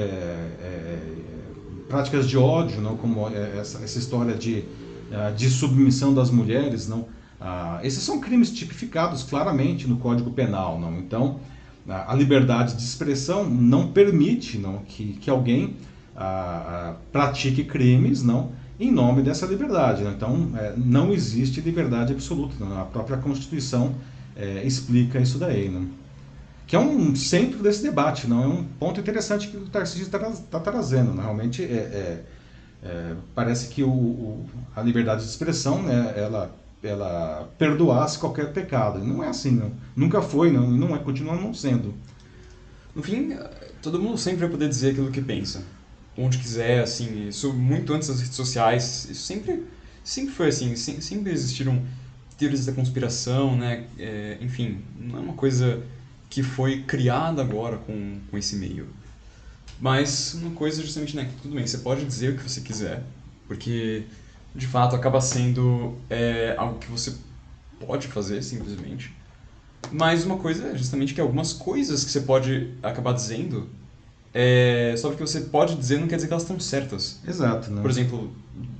práticas 1.89 2.29
de 2.29 2.37
ódio, 2.37 2.79
não, 2.79 2.95
como 2.95 3.27
é, 3.27 3.57
essa, 3.57 3.83
essa 3.83 3.99
história 3.99 4.35
de, 4.35 4.63
é, 5.11 5.31
de 5.31 5.49
submissão 5.49 6.13
das 6.13 6.31
mulheres, 6.31 6.87
não, 6.87 7.07
ah, 7.41 7.79
esses 7.83 8.03
são 8.03 8.19
crimes 8.19 8.51
tipificados 8.51 9.23
claramente 9.23 9.87
no 9.87 9.97
Código 9.97 10.31
Penal, 10.31 10.79
não. 10.79 10.99
Então, 10.99 11.39
a 11.87 12.13
liberdade 12.13 12.75
de 12.75 12.83
expressão 12.83 13.49
não 13.49 13.91
permite, 13.91 14.57
não, 14.57 14.79
que, 14.79 15.13
que 15.13 15.29
alguém 15.29 15.75
ah, 16.15 16.25
ah, 16.25 16.95
pratique 17.11 17.63
crimes, 17.63 18.21
não, 18.21 18.51
em 18.79 18.91
nome 18.91 19.21
dessa 19.21 19.45
liberdade. 19.45 20.03
Não? 20.03 20.11
Então, 20.11 20.49
é, 20.55 20.73
não 20.77 21.11
existe 21.11 21.59
liberdade 21.61 22.13
absoluta. 22.13 22.53
Não? 22.59 22.81
A 22.81 22.85
própria 22.85 23.17
Constituição 23.17 23.95
é, 24.35 24.65
explica 24.65 25.19
isso 25.19 25.37
daí. 25.37 25.69
Não? 25.69 25.87
Que 26.69 26.75
é 26.75 26.79
um 26.79 27.15
centro 27.15 27.63
desse 27.63 27.81
debate, 27.81 28.27
não 28.27 28.43
é 28.43 28.47
um 28.47 28.63
ponto 28.63 28.99
interessante 28.99 29.47
que 29.47 29.57
o 29.57 29.65
Tarcísio 29.65 30.05
está 30.05 30.19
tá 30.19 30.59
trazendo. 30.59 31.15
Né? 31.15 31.23
Realmente, 31.23 31.63
é, 31.63 31.65
é, 31.65 32.23
é, 32.83 33.15
parece 33.33 33.69
que 33.69 33.81
o, 33.81 33.89
o, 33.89 34.45
a 34.75 34.81
liberdade 34.83 35.23
de 35.23 35.29
expressão, 35.29 35.81
né, 35.81 36.13
ela, 36.15 36.55
ela 36.83 37.51
perdoasse 37.57 38.19
qualquer 38.19 38.53
pecado. 38.53 39.03
Não 39.03 39.23
é 39.23 39.29
assim, 39.29 39.49
não. 39.49 39.71
nunca 39.95 40.21
foi, 40.21 40.51
não, 40.51 40.69
não 40.69 40.95
é, 40.95 40.99
continua 40.99 41.35
não 41.35 41.55
sendo. 41.55 41.95
No 42.95 43.01
fim, 43.01 43.35
todo 43.81 43.99
mundo 43.99 44.19
sempre 44.19 44.41
vai 44.41 44.49
poder 44.49 44.69
dizer 44.69 44.91
aquilo 44.91 45.09
que 45.09 45.23
pensa, 45.23 45.63
onde 46.15 46.37
quiser, 46.37 46.83
assim, 46.83 47.29
isso 47.29 47.51
muito 47.51 47.95
antes 47.95 48.09
das 48.09 48.19
redes 48.19 48.35
sociais, 48.35 49.07
isso 49.09 49.23
sempre, 49.23 49.65
sempre 50.03 50.35
foi 50.35 50.49
assim, 50.49 50.75
sempre 50.75 51.31
existiram 51.31 51.81
teorias 52.37 52.67
da 52.67 52.73
conspiração, 52.73 53.57
né, 53.57 53.87
é, 53.97 54.37
enfim, 54.39 54.83
não 54.99 55.17
é 55.17 55.19
uma 55.19 55.33
coisa 55.33 55.81
que 56.29 56.43
foi 56.43 56.83
criada 56.83 57.41
agora 57.41 57.77
com, 57.77 58.19
com 58.29 58.37
esse 58.37 58.55
meio. 58.55 58.87
Mas 59.79 60.33
uma 60.33 60.51
coisa 60.51 60.81
justamente, 60.83 61.15
né, 61.15 61.29
tudo 61.41 61.55
bem, 61.55 61.65
você 61.65 61.77
pode 61.77 62.05
dizer 62.05 62.33
o 62.33 62.37
que 62.37 62.43
você 62.43 62.61
quiser, 62.61 63.03
porque 63.47 64.03
de 64.53 64.67
fato 64.67 64.95
acaba 64.95 65.21
sendo 65.21 65.97
é, 66.09 66.53
algo 66.57 66.79
que 66.79 66.87
você 66.87 67.15
pode 67.79 68.07
fazer 68.07 68.43
simplesmente. 68.43 69.13
Mas 69.91 70.25
uma 70.25 70.37
coisa 70.37 70.67
é 70.67 70.77
justamente 70.77 71.13
que 71.13 71.21
algumas 71.21 71.53
coisas 71.53 72.03
que 72.03 72.11
você 72.11 72.21
pode 72.21 72.73
acabar 72.83 73.13
dizendo, 73.13 73.69
é, 74.33 74.93
só 74.97 75.07
porque 75.09 75.25
você 75.25 75.41
pode 75.41 75.75
dizer 75.75 75.99
não 75.99 76.07
quer 76.07 76.17
dizer 76.17 76.27
que 76.27 76.33
elas 76.33 76.43
estão 76.43 76.59
certas. 76.59 77.19
Exato. 77.25 77.71
Né? 77.71 77.81
Por 77.81 77.89
exemplo, 77.89 78.31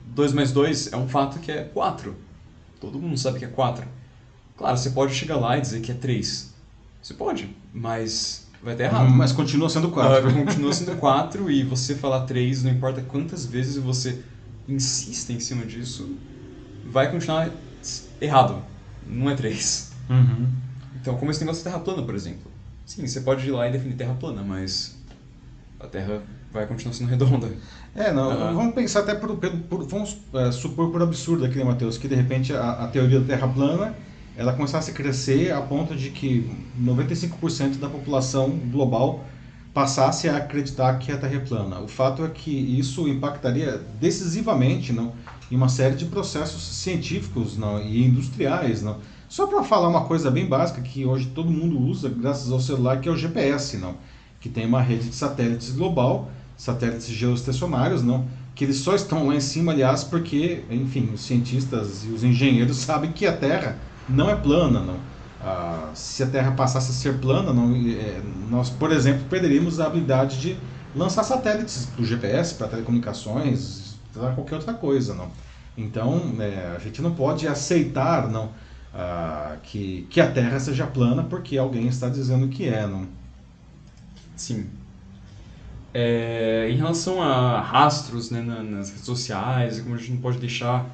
2 0.07 0.33
mais 0.33 0.51
2 0.51 0.91
é 0.91 0.97
um 0.97 1.07
fato 1.07 1.39
que 1.39 1.51
é 1.51 1.63
4. 1.63 2.15
Todo 2.79 2.99
mundo 2.99 3.17
sabe 3.17 3.39
que 3.39 3.45
é 3.45 3.47
4. 3.47 3.87
Claro, 4.57 4.77
você 4.77 4.89
pode 4.89 5.15
chegar 5.15 5.37
lá 5.37 5.57
e 5.57 5.61
dizer 5.61 5.79
que 5.81 5.91
é 5.91 5.95
3. 5.95 6.48
Você 7.01 7.13
pode, 7.13 7.55
mas 7.73 8.47
vai 8.61 8.75
ter 8.75 8.83
errado. 8.83 9.09
Mas 9.09 9.31
continua 9.31 9.69
sendo 9.69 9.89
4. 9.89 10.29
Uh, 10.29 10.45
continua 10.45 10.73
sendo 10.73 10.95
4 10.97 11.49
e 11.49 11.63
você 11.63 11.95
falar 11.95 12.21
3, 12.21 12.63
não 12.63 12.71
importa 12.71 13.01
quantas 13.01 13.45
vezes 13.45 13.77
você 13.77 14.21
insista 14.67 15.33
em 15.33 15.39
cima 15.39 15.65
disso, 15.65 16.15
vai 16.85 17.09
continuar 17.09 17.49
errado. 18.21 18.61
Não 19.07 19.29
é 19.29 19.35
3. 19.35 19.91
Uhum. 20.09 20.47
Então, 21.01 21.17
como 21.17 21.31
esse 21.31 21.39
negócio 21.39 21.63
da 21.63 21.71
Terra 21.71 21.83
plana, 21.83 22.03
por 22.03 22.13
exemplo. 22.13 22.51
Sim, 22.85 23.07
você 23.07 23.21
pode 23.21 23.47
ir 23.47 23.51
lá 23.51 23.67
e 23.67 23.71
definir 23.71 23.95
Terra 23.95 24.13
plana, 24.13 24.43
mas 24.43 24.97
a 25.79 25.87
Terra 25.87 26.21
vai 26.51 26.65
continuar 26.67 26.93
sendo 26.93 27.09
redonda. 27.09 27.49
É, 27.95 28.11
não, 28.11 28.29
uhum. 28.29 28.55
vamos 28.55 28.75
pensar 28.75 29.01
até 29.01 29.15
por, 29.15 29.35
por, 29.37 29.51
por 29.51 29.87
vamos 29.87 30.17
é, 30.33 30.51
supor 30.51 30.91
por 30.91 31.01
absurdo 31.01 31.45
aqui, 31.45 31.57
né, 31.57 31.63
Matheus, 31.63 31.97
que 31.97 32.07
de 32.07 32.15
repente 32.15 32.53
a, 32.53 32.71
a 32.71 32.87
teoria 32.87 33.19
da 33.19 33.25
Terra 33.25 33.47
plana 33.47 33.95
ela 34.39 34.53
começasse 34.53 34.89
a 34.89 34.93
crescer 34.93 35.51
a 35.51 35.59
ponto 35.59 35.93
de 35.93 36.11
que 36.11 36.49
95% 36.81 37.77
da 37.77 37.89
população 37.89 38.51
global 38.71 39.25
passasse 39.73 40.29
a 40.29 40.37
acreditar 40.37 40.97
que 40.97 41.11
a 41.11 41.17
Terra 41.17 41.35
é 41.35 41.39
plana. 41.39 41.81
O 41.81 41.89
fato 41.89 42.23
é 42.23 42.29
que 42.29 42.49
isso 42.49 43.05
impactaria 43.09 43.81
decisivamente 43.99 44.93
não, 44.93 45.11
em 45.51 45.57
uma 45.57 45.67
série 45.67 45.95
de 45.95 46.05
processos 46.05 46.63
científicos 46.63 47.57
não, 47.57 47.83
e 47.83 48.05
industriais. 48.05 48.81
Não. 48.81 48.99
Só 49.27 49.45
para 49.45 49.61
falar 49.61 49.89
uma 49.89 50.05
coisa 50.05 50.31
bem 50.31 50.45
básica 50.45 50.81
que 50.81 51.05
hoje 51.05 51.27
todo 51.35 51.51
mundo 51.51 51.77
usa 51.77 52.07
graças 52.07 52.49
ao 52.49 52.61
celular, 52.61 53.01
que 53.01 53.09
é 53.09 53.11
o 53.11 53.17
GPS, 53.17 53.75
não, 53.75 53.97
que 54.39 54.47
tem 54.47 54.65
uma 54.65 54.81
rede 54.81 55.09
de 55.09 55.15
satélites 55.15 55.71
global, 55.71 56.31
satélites 56.55 57.07
geoestacionários, 57.07 58.01
não, 58.01 58.25
que 58.55 58.63
eles 58.63 58.77
só 58.77 58.95
estão 58.95 59.27
lá 59.27 59.35
em 59.35 59.41
cima, 59.41 59.73
aliás, 59.73 60.01
porque, 60.01 60.63
enfim, 60.71 61.09
os 61.13 61.25
cientistas 61.25 62.05
e 62.05 62.07
os 62.07 62.23
engenheiros 62.23 62.77
sabem 62.87 63.11
que 63.11 63.25
a 63.25 63.35
Terra 63.35 63.88
não 64.09 64.29
é 64.29 64.35
plana. 64.35 64.79
Não. 64.81 64.97
Ah, 65.41 65.91
se 65.93 66.21
a 66.23 66.27
Terra 66.27 66.51
passasse 66.51 66.91
a 66.91 66.93
ser 66.93 67.19
plana, 67.19 67.53
não, 67.53 67.73
é, 67.73 68.21
nós, 68.49 68.69
por 68.69 68.91
exemplo, 68.91 69.23
perderíamos 69.29 69.79
a 69.79 69.85
habilidade 69.85 70.39
de 70.39 70.57
lançar 70.95 71.23
satélites 71.23 71.85
para 71.85 72.01
o 72.01 72.05
GPS, 72.05 72.55
para 72.55 72.67
telecomunicações, 72.67 73.95
para 74.13 74.31
qualquer 74.31 74.55
outra 74.55 74.73
coisa. 74.73 75.13
Não. 75.13 75.31
Então, 75.77 76.35
é, 76.39 76.73
a 76.75 76.79
gente 76.79 77.01
não 77.01 77.15
pode 77.15 77.47
aceitar 77.47 78.27
não, 78.27 78.49
ah, 78.93 79.55
que, 79.63 80.05
que 80.09 80.19
a 80.19 80.29
Terra 80.29 80.59
seja 80.59 80.85
plana 80.85 81.23
porque 81.23 81.57
alguém 81.57 81.87
está 81.87 82.09
dizendo 82.09 82.47
que 82.49 82.67
é. 82.67 82.85
Não. 82.85 83.07
Sim. 84.35 84.67
É, 85.93 86.67
em 86.69 86.75
relação 86.75 87.21
a 87.21 87.61
rastros 87.61 88.29
né, 88.29 88.41
nas 88.41 88.89
redes 88.89 89.05
sociais, 89.05 89.79
como 89.79 89.95
a 89.95 89.97
gente 89.97 90.11
não 90.11 90.21
pode 90.21 90.37
deixar 90.37 90.85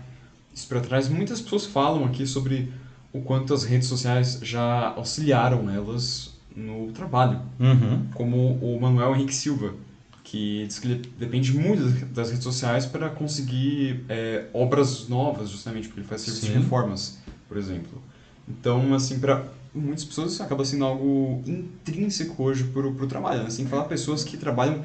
isso 0.54 0.68
para 0.68 0.80
trás, 0.80 1.10
muitas 1.10 1.42
pessoas 1.42 1.66
falam 1.66 2.06
aqui 2.06 2.26
sobre 2.26 2.72
o 3.16 3.22
quanto 3.22 3.54
as 3.54 3.64
redes 3.64 3.88
sociais 3.88 4.40
já 4.42 4.90
auxiliaram 4.90 5.70
elas 5.70 6.34
no 6.54 6.92
trabalho. 6.92 7.42
Uhum. 7.58 8.08
Como 8.14 8.58
o 8.62 8.80
Manuel 8.80 9.16
Henrique 9.16 9.34
Silva, 9.34 9.74
que 10.22 10.66
diz 10.68 10.80
que 10.80 10.88
ele 10.88 11.10
depende 11.18 11.54
muito 11.54 11.84
das 12.14 12.30
redes 12.30 12.44
sociais 12.44 12.86
para 12.86 13.10
conseguir 13.10 14.04
é, 14.10 14.48
obras 14.54 15.08
novas, 15.08 15.50
justamente 15.50 15.88
porque 15.88 16.02
ele 16.02 16.08
faz 16.08 16.22
serviço 16.22 16.48
Sim. 16.48 16.54
de 16.54 16.60
reformas, 16.60 17.20
por 17.48 17.58
exemplo. 17.58 18.02
Então, 18.48 18.94
assim, 18.94 19.18
para 19.18 19.46
muitas 19.74 20.04
pessoas 20.04 20.34
isso 20.34 20.44
acaba 20.44 20.66
sendo 20.66 20.84
algo 20.84 21.42
intrínseco 21.48 22.44
hoje 22.44 22.66
pro, 22.66 22.94
pro 22.94 23.08
trabalho. 23.08 23.44
Né? 23.44 23.50
Que 23.50 23.66
falar 23.66 23.86
pessoas 23.86 24.26
que 24.26 24.36
trabalham 24.36 24.84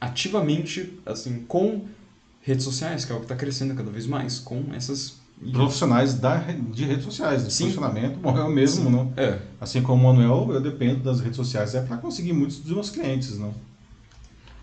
ativamente, 0.00 0.98
assim, 1.04 1.40
com 1.48 1.84
redes 2.42 2.64
sociais, 2.64 3.04
que 3.04 3.10
é 3.10 3.14
o 3.14 3.18
que 3.18 3.24
está 3.24 3.36
crescendo 3.36 3.74
cada 3.74 3.90
vez 3.90 4.06
mais, 4.06 4.38
com 4.38 4.72
essas 4.72 5.21
profissionais 5.50 6.14
da, 6.14 6.36
de 6.36 6.84
redes 6.84 7.04
sociais, 7.04 7.44
de 7.44 7.52
Sim. 7.52 7.64
posicionamento. 7.64 8.18
Bom, 8.18 8.36
eu 8.36 8.48
mesmo, 8.48 8.84
Sim. 8.84 8.90
não? 8.90 9.12
É. 9.16 9.38
Assim 9.60 9.82
como 9.82 10.08
o 10.08 10.14
Manuel, 10.14 10.54
eu 10.54 10.60
dependo 10.60 11.00
das 11.00 11.20
redes 11.20 11.36
sociais 11.36 11.74
é 11.74 11.82
para 11.82 11.96
conseguir 11.96 12.32
muitos 12.32 12.58
dos 12.58 12.72
meus 12.72 12.90
clientes, 12.90 13.38
não? 13.38 13.52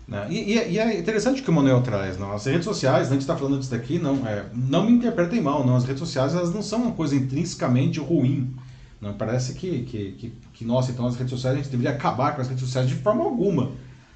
Né? 0.08 0.26
E, 0.28 0.54
e, 0.54 0.72
e, 0.72 0.78
é 0.78 0.98
interessante 0.98 1.40
o 1.40 1.44
que 1.44 1.50
o 1.50 1.52
Manuel 1.52 1.82
traz, 1.82 2.18
não? 2.18 2.32
As 2.32 2.44
redes 2.44 2.64
sociais, 2.64 3.08
a 3.08 3.12
gente 3.12 3.20
está 3.20 3.36
falando 3.36 3.58
disso 3.58 3.70
daqui, 3.70 3.98
não, 3.98 4.26
é, 4.26 4.46
não 4.52 4.84
me 4.84 4.92
interpretem 4.92 5.40
mal, 5.40 5.64
não. 5.64 5.76
As 5.76 5.84
redes 5.84 6.00
sociais 6.00 6.34
elas 6.34 6.52
não 6.52 6.62
são 6.62 6.82
uma 6.82 6.92
coisa 6.92 7.14
intrinsecamente 7.14 8.00
ruim. 8.00 8.52
Não 9.00 9.14
parece 9.14 9.54
que, 9.54 9.82
que, 9.82 10.12
que, 10.12 10.32
que 10.52 10.64
nossa, 10.64 10.90
então 10.90 11.06
as 11.06 11.14
redes 11.14 11.30
sociais 11.30 11.56
a 11.56 11.62
gente 11.62 11.70
deveria 11.70 11.92
acabar 11.92 12.34
com 12.34 12.42
as 12.42 12.48
redes 12.48 12.64
sociais 12.64 12.88
de 12.88 12.96
forma 12.96 13.22
alguma, 13.22 13.70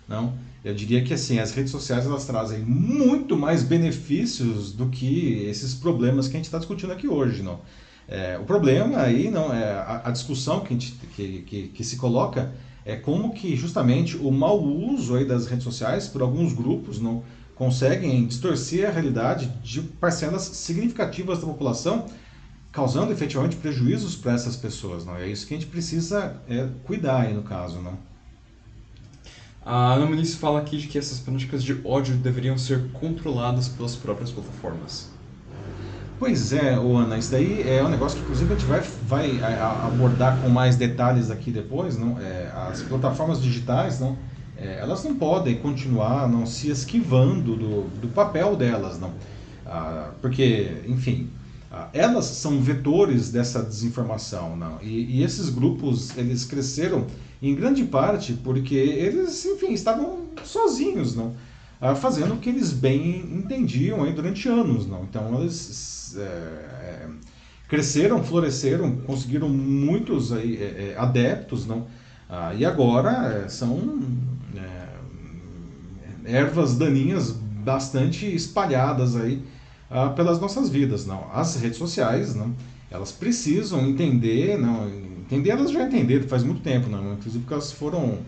não? 0.09 0.35
Eu 0.65 0.75
diria 0.75 1.05
que 1.05 1.13
assim 1.13 1.39
as 1.39 1.53
redes 1.53 1.71
sociais 1.71 2.07
elas 2.07 2.25
trazem 2.25 2.61
muito 2.61 3.37
mais 3.37 3.63
benefícios 3.63 4.73
do 4.73 4.89
que 4.89 5.45
esses 5.45 5.75
problemas 5.75 6.27
que 6.27 6.35
a 6.35 6.39
gente 6.39 6.47
está 6.47 6.57
discutindo 6.57 6.93
aqui 6.93 7.07
hoje, 7.07 7.43
não? 7.43 7.61
É, 8.09 8.39
o 8.39 8.45
problema 8.45 9.01
aí 9.01 9.31
não 9.31 9.53
é 9.53 9.73
a, 9.73 10.03
a 10.07 10.11
discussão 10.11 10.61
que, 10.61 10.69
a 10.69 10.77
gente, 10.79 10.93
que, 11.15 11.43
que, 11.43 11.69
que 11.69 11.85
se 11.85 11.97
coloca 11.97 12.53
é 12.85 12.97
como 12.97 13.33
que 13.33 13.57
justamente 13.57 14.17
o 14.17 14.31
mau 14.31 14.63
uso 14.63 15.17
aí 15.17 15.25
das 15.27 15.47
redes 15.47 15.65
sociais 15.65 16.09
por 16.09 16.23
alguns 16.23 16.53
grupos 16.53 16.99
não 16.99 17.23
conseguem 17.55 18.27
distorcer 18.27 18.89
a 18.89 18.93
realidade 18.93 19.47
de 19.63 19.81
parcelas 19.81 20.43
significativas 20.43 21.41
da 21.41 21.47
população, 21.47 22.07
causando 22.73 23.13
efetivamente 23.13 23.57
prejuízos 23.57 24.17
para 24.17 24.33
essas 24.33 24.57
pessoas. 24.57 25.05
Não 25.05 25.17
é 25.17 25.29
isso 25.29 25.47
que 25.47 25.55
a 25.55 25.57
gente 25.57 25.71
precisa 25.71 26.37
é, 26.49 26.69
cuidar 26.85 27.23
aí 27.23 27.35
no 27.35 27.43
caso, 27.43 27.81
não? 27.81 27.97
A 29.65 29.95
Ana 29.95 30.05
Muniz 30.05 30.35
fala 30.35 30.61
aqui 30.61 30.77
de 30.77 30.89
que 30.89 30.99
essas 30.99 31.19
práticas 31.19 31.65
de 31.65 31.81
ódio 31.85 32.15
deveriam 32.17 32.59
ser 32.59 32.91
controladas 32.93 33.67
pelas 33.67 33.97
próprias 33.97 34.31
plataformas. 34.31 35.09
Pois 36.19 36.53
é, 36.53 36.75
Ana, 36.75 37.17
isso 37.17 37.31
daí 37.31 37.63
é 37.67 37.83
um 37.83 37.89
negócio 37.89 38.19
que 38.19 38.25
inclusive 38.25 38.53
a 38.53 38.57
gente 38.57 38.67
vai, 38.67 38.81
vai 39.09 39.41
abordar 39.87 40.39
com 40.41 40.49
mais 40.49 40.77
detalhes 40.77 41.31
aqui 41.31 41.51
depois, 41.51 41.97
não? 41.97 42.19
É, 42.21 42.53
as 42.71 42.83
plataformas 42.83 43.43
digitais, 43.43 43.99
não? 43.99 44.19
É, 44.57 44.79
elas 44.81 45.03
não 45.03 45.17
podem 45.17 45.57
continuar 45.57 46.29
não 46.29 46.47
se 46.47 46.71
esquivando 46.71 47.57
do, 47.57 47.83
do 48.01 48.09
papel 48.09 48.57
delas, 48.57 49.01
não? 49.01 49.13
Ah, 49.67 50.11
porque, 50.21 50.83
enfim, 50.87 51.31
ah, 51.73 51.89
elas 51.93 52.27
são 52.27 52.61
vetores 52.61 53.33
dessa 53.33 53.63
desinformação, 53.63 54.57
não? 54.57 54.79
E, 54.81 55.19
e, 55.19 55.23
esses 55.25 55.49
grupos 55.49 56.17
eles 56.17 56.45
cresceram 56.45 57.07
em 57.51 57.55
grande 57.55 57.85
parte 57.85 58.33
porque 58.35 58.75
eles, 58.75 59.45
enfim, 59.45 59.73
estavam 59.73 60.27
sozinhos, 60.43 61.15
não? 61.15 61.35
Ah, 61.81 61.95
fazendo 61.95 62.35
o 62.35 62.39
que 62.39 62.49
eles 62.49 62.73
bem 62.73 63.19
entendiam 63.33 64.03
aí 64.05 64.13
durante 64.13 64.49
anos, 64.49 64.87
não? 64.87 65.05
Então 65.05 65.41
eles 65.41 66.17
é, 66.17 66.23
é, 66.23 67.07
cresceram, 67.69 68.23
floresceram, 68.23 68.97
conseguiram 68.99 69.49
muitos 69.49 70.33
aí, 70.33 70.57
é, 70.57 70.95
é 70.95 70.99
adeptos, 70.99 71.67
não? 71.67 71.87
Ah, 72.29 72.55
e 72.55 72.65
agora 72.65 73.45
é, 73.45 73.49
são 73.49 74.01
ervas 76.25 76.77
daninhas 76.77 77.31
bastante 77.31 78.27
espalhadas 78.35 79.15
aí 79.15 79.43
ah, 79.91 80.09
pelas 80.09 80.41
nossas 80.41 80.69
vidas, 80.69 81.07
não? 81.07 81.31
As 81.33 81.57
redes 81.57 81.79
sociais, 81.79 82.35
não? 82.35 82.55
Elas 82.91 83.13
precisam 83.13 83.87
entender, 83.87 84.59
não? 84.59 84.89
Entender 85.25 85.51
elas 85.51 85.71
já 85.71 85.85
entenderam 85.85 86.29
faz 86.29 86.43
muito 86.43 86.61
tempo, 86.61 86.89
não? 86.89 87.15
Inclusive 87.15 87.41
porque 87.41 87.55
elas 87.55 87.73
foram 87.73 88.19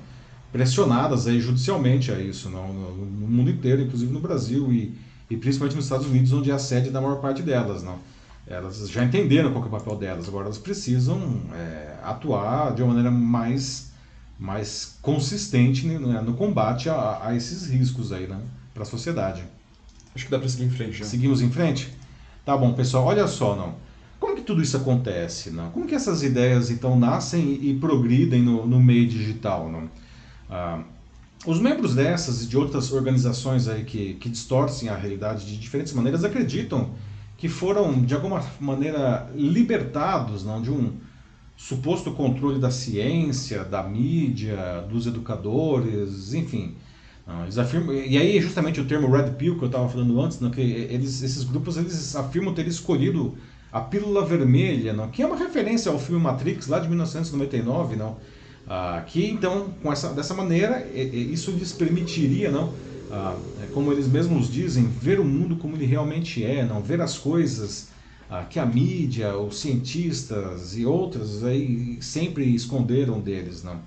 pressionadas 0.52 1.26
aí 1.26 1.40
judicialmente 1.40 2.10
a 2.10 2.18
isso, 2.18 2.48
não? 2.48 2.72
No, 2.72 2.94
no 2.94 3.26
mundo 3.26 3.50
inteiro, 3.50 3.82
inclusive 3.82 4.12
no 4.12 4.20
Brasil 4.20 4.72
e 4.72 4.94
e 5.30 5.36
principalmente 5.36 5.74
nos 5.76 5.86
Estados 5.86 6.06
Unidos, 6.06 6.32
onde 6.32 6.50
é 6.50 6.54
a 6.54 6.58
sede 6.58 6.90
da 6.90 7.00
maior 7.00 7.20
parte 7.20 7.42
delas. 7.42 7.82
Não? 7.82 7.98
Elas 8.46 8.88
já 8.88 9.04
entenderam 9.04 9.52
qual 9.52 9.64
é 9.64 9.66
o 9.66 9.70
papel 9.70 9.96
delas, 9.96 10.28
agora 10.28 10.44
elas 10.44 10.58
precisam 10.58 11.40
é, 11.52 11.96
atuar 12.02 12.74
de 12.74 12.82
uma 12.82 12.94
maneira 12.94 13.10
mais, 13.10 13.90
mais 14.38 14.96
consistente 15.02 15.86
né, 15.86 16.20
no 16.20 16.34
combate 16.34 16.88
a, 16.88 17.26
a, 17.26 17.34
esses 17.34 17.68
riscos 17.68 18.12
aí 18.12 18.26
né, 18.26 18.38
para 18.72 18.84
a 18.84 18.86
sociedade. 18.86 19.42
Acho 20.14 20.24
que 20.24 20.30
dá 20.30 20.38
para 20.38 20.48
seguir 20.48 20.64
em 20.64 20.70
frente. 20.70 20.98
Já. 20.98 21.04
Seguimos 21.04 21.42
em 21.42 21.50
frente? 21.50 21.92
Tá 22.44 22.56
bom, 22.56 22.72
pessoal, 22.72 23.04
olha 23.04 23.26
só, 23.26 23.56
não. 23.56 23.74
Como 24.18 24.34
que 24.36 24.42
tudo 24.42 24.62
isso 24.62 24.76
acontece? 24.76 25.50
Não? 25.50 25.70
Como 25.70 25.86
que 25.86 25.94
essas 25.94 26.22
ideias 26.22 26.70
então 26.70 26.98
nascem 26.98 27.58
e 27.62 27.74
progridem 27.78 28.42
no, 28.42 28.66
no 28.66 28.82
meio 28.82 29.06
digital? 29.06 29.70
Não? 29.70 29.90
Ah, 30.50 30.82
os 31.46 31.60
membros 31.60 31.94
dessas 31.94 32.42
e 32.42 32.46
de 32.46 32.56
outras 32.56 32.92
organizações 32.92 33.68
aí 33.68 33.84
que, 33.84 34.14
que 34.14 34.28
distorcem 34.28 34.88
a 34.88 34.96
realidade 34.96 35.46
de 35.46 35.56
diferentes 35.56 35.92
maneiras 35.92 36.24
acreditam 36.24 36.90
que 37.36 37.48
foram, 37.48 38.02
de 38.02 38.14
alguma 38.14 38.42
maneira, 38.58 39.30
libertados 39.34 40.44
não, 40.44 40.62
de 40.62 40.70
um 40.70 40.94
suposto 41.56 42.10
controle 42.12 42.58
da 42.58 42.70
ciência, 42.70 43.64
da 43.64 43.82
mídia, 43.82 44.84
dos 44.90 45.06
educadores, 45.06 46.34
enfim. 46.34 46.74
Não, 47.26 47.42
eles 47.42 47.58
afirmam, 47.58 47.94
e 47.94 48.16
aí 48.16 48.40
justamente 48.40 48.80
o 48.80 48.86
termo 48.86 49.10
Red 49.10 49.32
Pill 49.32 49.58
que 49.58 49.64
eu 49.64 49.66
estava 49.66 49.88
falando 49.88 50.20
antes, 50.20 50.40
não, 50.40 50.50
que 50.50 50.60
eles, 50.60 51.22
esses 51.22 51.44
grupos 51.44 51.76
eles 51.76 52.14
afirmam 52.14 52.54
ter 52.54 52.66
escolhido 52.66 53.36
a 53.76 53.80
pílula 53.80 54.24
vermelha, 54.24 54.94
não, 54.94 55.10
que 55.10 55.22
é 55.22 55.26
uma 55.26 55.36
referência 55.36 55.92
ao 55.92 55.98
filme 55.98 56.22
Matrix 56.22 56.66
lá 56.66 56.78
de 56.78 56.88
1999, 56.88 57.94
não, 57.94 58.16
ah, 58.66 59.02
que 59.06 59.26
então, 59.26 59.68
com 59.82 59.92
essa, 59.92 60.14
dessa 60.14 60.32
maneira, 60.32 60.88
isso 60.94 61.50
lhes 61.50 61.74
permitiria, 61.74 62.50
não, 62.50 62.72
ah, 63.10 63.36
é 63.62 63.66
como 63.66 63.92
eles 63.92 64.08
mesmos 64.08 64.50
dizem, 64.50 64.88
ver 64.88 65.20
o 65.20 65.24
mundo 65.24 65.56
como 65.56 65.76
ele 65.76 65.84
realmente 65.84 66.42
é, 66.42 66.64
não 66.64 66.80
ver 66.80 67.02
as 67.02 67.18
coisas 67.18 67.88
ah, 68.30 68.44
que 68.44 68.58
a 68.58 68.64
mídia, 68.64 69.36
os 69.36 69.60
cientistas 69.60 70.74
e 70.74 70.86
outras 70.86 71.44
aí 71.44 71.98
sempre 72.00 72.44
esconderam 72.54 73.20
deles, 73.20 73.62
não. 73.62 73.78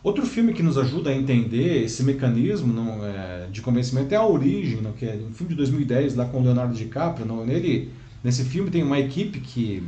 Outro 0.00 0.24
filme 0.24 0.52
que 0.52 0.62
nos 0.62 0.78
ajuda 0.78 1.10
a 1.10 1.16
entender 1.16 1.82
esse 1.82 2.04
mecanismo 2.04 2.72
não, 2.72 3.04
é, 3.04 3.48
de 3.50 3.60
convencimento 3.60 4.14
é 4.14 4.16
A 4.16 4.24
Origem, 4.24 4.80
não, 4.80 4.92
que 4.92 5.04
é 5.04 5.16
um 5.28 5.34
filme 5.34 5.50
de 5.50 5.56
2010 5.56 6.14
lá 6.14 6.26
com 6.26 6.40
Leonardo 6.40 6.72
DiCaprio. 6.72 7.26
Não, 7.26 7.44
nele, 7.44 7.90
nesse 8.26 8.42
filme 8.42 8.72
tem 8.72 8.82
uma 8.82 8.98
equipe 8.98 9.38
que 9.38 9.84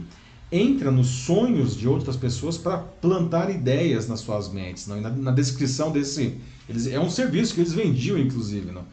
entra 0.51 0.92
nos 0.92 1.09
sonhos 1.09 1.77
de 1.77 1.88
outras 1.88 2.16
pessoas 2.16 2.57
para 2.57 2.79
plantar 2.79 3.51
ideias 3.51 4.07
nas 4.07 4.20
suas 4.20 4.48
mentes. 4.48 4.87
Não? 4.87 5.01
Na, 5.01 5.11
na 5.11 5.31
descrição 5.33 5.90
desse. 5.90 6.38
Eles, 6.68 6.87
é 6.87 7.01
um 7.01 7.11
serviço 7.11 7.53
que 7.53 7.61
eles 7.61 7.72
vendiam, 7.72 8.16
inclusive. 8.16 8.70
Não? 8.70 8.85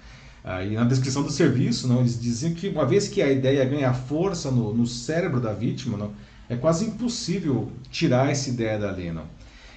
Ah, 0.44 0.64
e 0.66 0.74
na 0.74 0.84
descrição 0.84 1.22
do 1.22 1.30
serviço, 1.30 1.88
não, 1.88 2.00
eles 2.00 2.20
diziam 2.20 2.56
que 2.56 2.68
uma 2.70 2.88
vez 2.88 3.08
que 3.08 3.22
a 3.22 3.32
ideia 3.32 3.64
ganha 3.66 3.94
força 3.94 4.50
no, 4.50 4.74
no 4.74 4.88
cérebro 4.88 5.40
da 5.40 5.54
vítima, 5.54 5.96
não, 5.96 6.12
é 6.50 6.56
quase 6.56 6.86
impossível 6.86 7.72
tirar 7.92 8.32
essa 8.32 8.50
ideia 8.50 8.80
dali. 8.80 9.12
Não? 9.12 9.26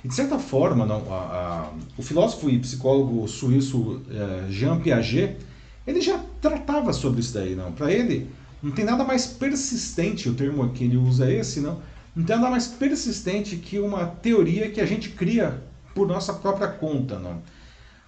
E 0.03 0.09
de 0.09 0.15
certa 0.15 0.39
forma, 0.39 0.87
não, 0.87 1.13
a, 1.13 1.17
a, 1.17 1.71
o 1.99 2.03
filósofo 2.03 2.49
e 2.49 2.59
psicólogo 2.59 3.29
suíço 3.29 4.01
eh, 4.11 4.47
Jean 4.49 4.79
Piaget 4.81 5.37
ele 5.89 6.03
já 6.03 6.19
tratava 6.41 6.93
sobre 6.93 7.21
isso 7.21 7.33
daí. 7.33 7.57
Para 7.75 7.91
ele, 7.91 8.29
não 8.63 8.73
tem 8.73 8.85
nada 8.85 9.05
mais 9.05 9.27
persistente, 9.27 10.29
o 10.29 10.35
termo 10.35 10.69
que 10.71 10.85
ele 10.85 10.97
usa 10.97 11.31
é 11.31 11.39
esse, 11.39 11.61
não? 11.61 11.81
Não 12.15 12.25
tem 12.25 12.37
nada 12.37 12.51
mais 12.51 12.67
persistente 12.67 13.57
que 13.57 13.79
uma 13.79 14.07
teoria 14.07 14.71
que 14.71 14.81
a 14.81 14.87
gente 14.87 15.11
cria 15.11 15.63
por 15.95 16.09
nossa 16.09 16.33
própria 16.35 16.69
conta, 16.69 17.19
não? 17.19 17.41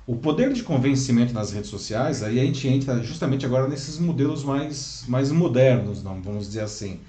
O 0.07 0.17
poder 0.17 0.53
de 0.53 0.65
convencimento 0.65 1.33
nas 1.33 1.53
redes 1.53 1.71
sociais, 1.71 2.23
aí 2.23 2.41
a 2.41 2.45
gente 2.45 2.67
entra 2.67 3.01
justamente 3.03 3.47
agora 3.47 3.69
nesses 3.69 3.99
modelos 3.99 4.43
mais, 4.43 5.05
mais 5.07 5.31
modernos, 5.31 6.03
não? 6.03 6.21
vamos 6.21 6.49
dizer 6.49 6.63
assim. 6.63 7.01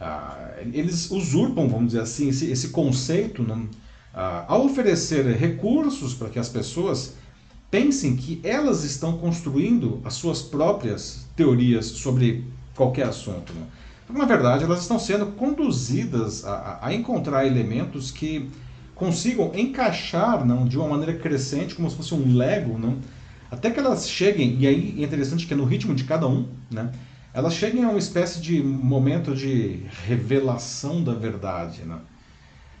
Ah, 0.00 0.54
eles 0.72 1.10
usurpam, 1.10 1.68
vamos 1.68 1.88
dizer 1.88 2.00
assim, 2.00 2.28
esse, 2.28 2.50
esse 2.50 2.68
conceito 2.70 3.42
não? 3.42 3.68
Ah, 4.12 4.44
ao 4.48 4.66
oferecer 4.66 5.24
recursos 5.36 6.14
para 6.14 6.28
que 6.28 6.38
as 6.38 6.48
pessoas 6.48 7.14
pensem 7.70 8.16
que 8.16 8.40
elas 8.42 8.82
estão 8.82 9.18
construindo 9.18 10.00
as 10.04 10.14
suas 10.14 10.42
próprias 10.42 11.26
teorias 11.36 11.86
sobre 11.86 12.44
qualquer 12.78 13.06
assunto. 13.08 13.52
Né? 13.52 13.66
Na 14.08 14.24
verdade, 14.24 14.64
elas 14.64 14.80
estão 14.80 14.98
sendo 14.98 15.26
conduzidas 15.26 16.44
a, 16.44 16.78
a, 16.80 16.94
encontrar 16.94 17.44
elementos 17.44 18.10
que 18.10 18.48
consigam 18.94 19.52
encaixar 19.54 20.46
não, 20.46 20.66
de 20.66 20.78
uma 20.78 20.88
maneira 20.88 21.14
crescente, 21.14 21.74
como 21.74 21.90
se 21.90 21.96
fosse 21.96 22.14
um 22.14 22.34
Lego, 22.34 22.78
não, 22.78 22.96
até 23.50 23.70
que 23.70 23.78
elas 23.78 24.08
cheguem, 24.08 24.56
e 24.60 24.66
aí 24.66 24.94
é 24.98 25.04
interessante 25.04 25.46
que 25.46 25.52
é 25.52 25.56
no 25.56 25.64
ritmo 25.64 25.94
de 25.94 26.04
cada 26.04 26.26
um, 26.26 26.48
né, 26.70 26.90
elas 27.34 27.54
cheguem 27.54 27.84
a 27.84 27.90
uma 27.90 27.98
espécie 27.98 28.40
de 28.40 28.62
momento 28.62 29.34
de 29.34 29.82
revelação 30.06 31.04
da 31.04 31.12
verdade. 31.12 31.82
Né? 31.82 31.98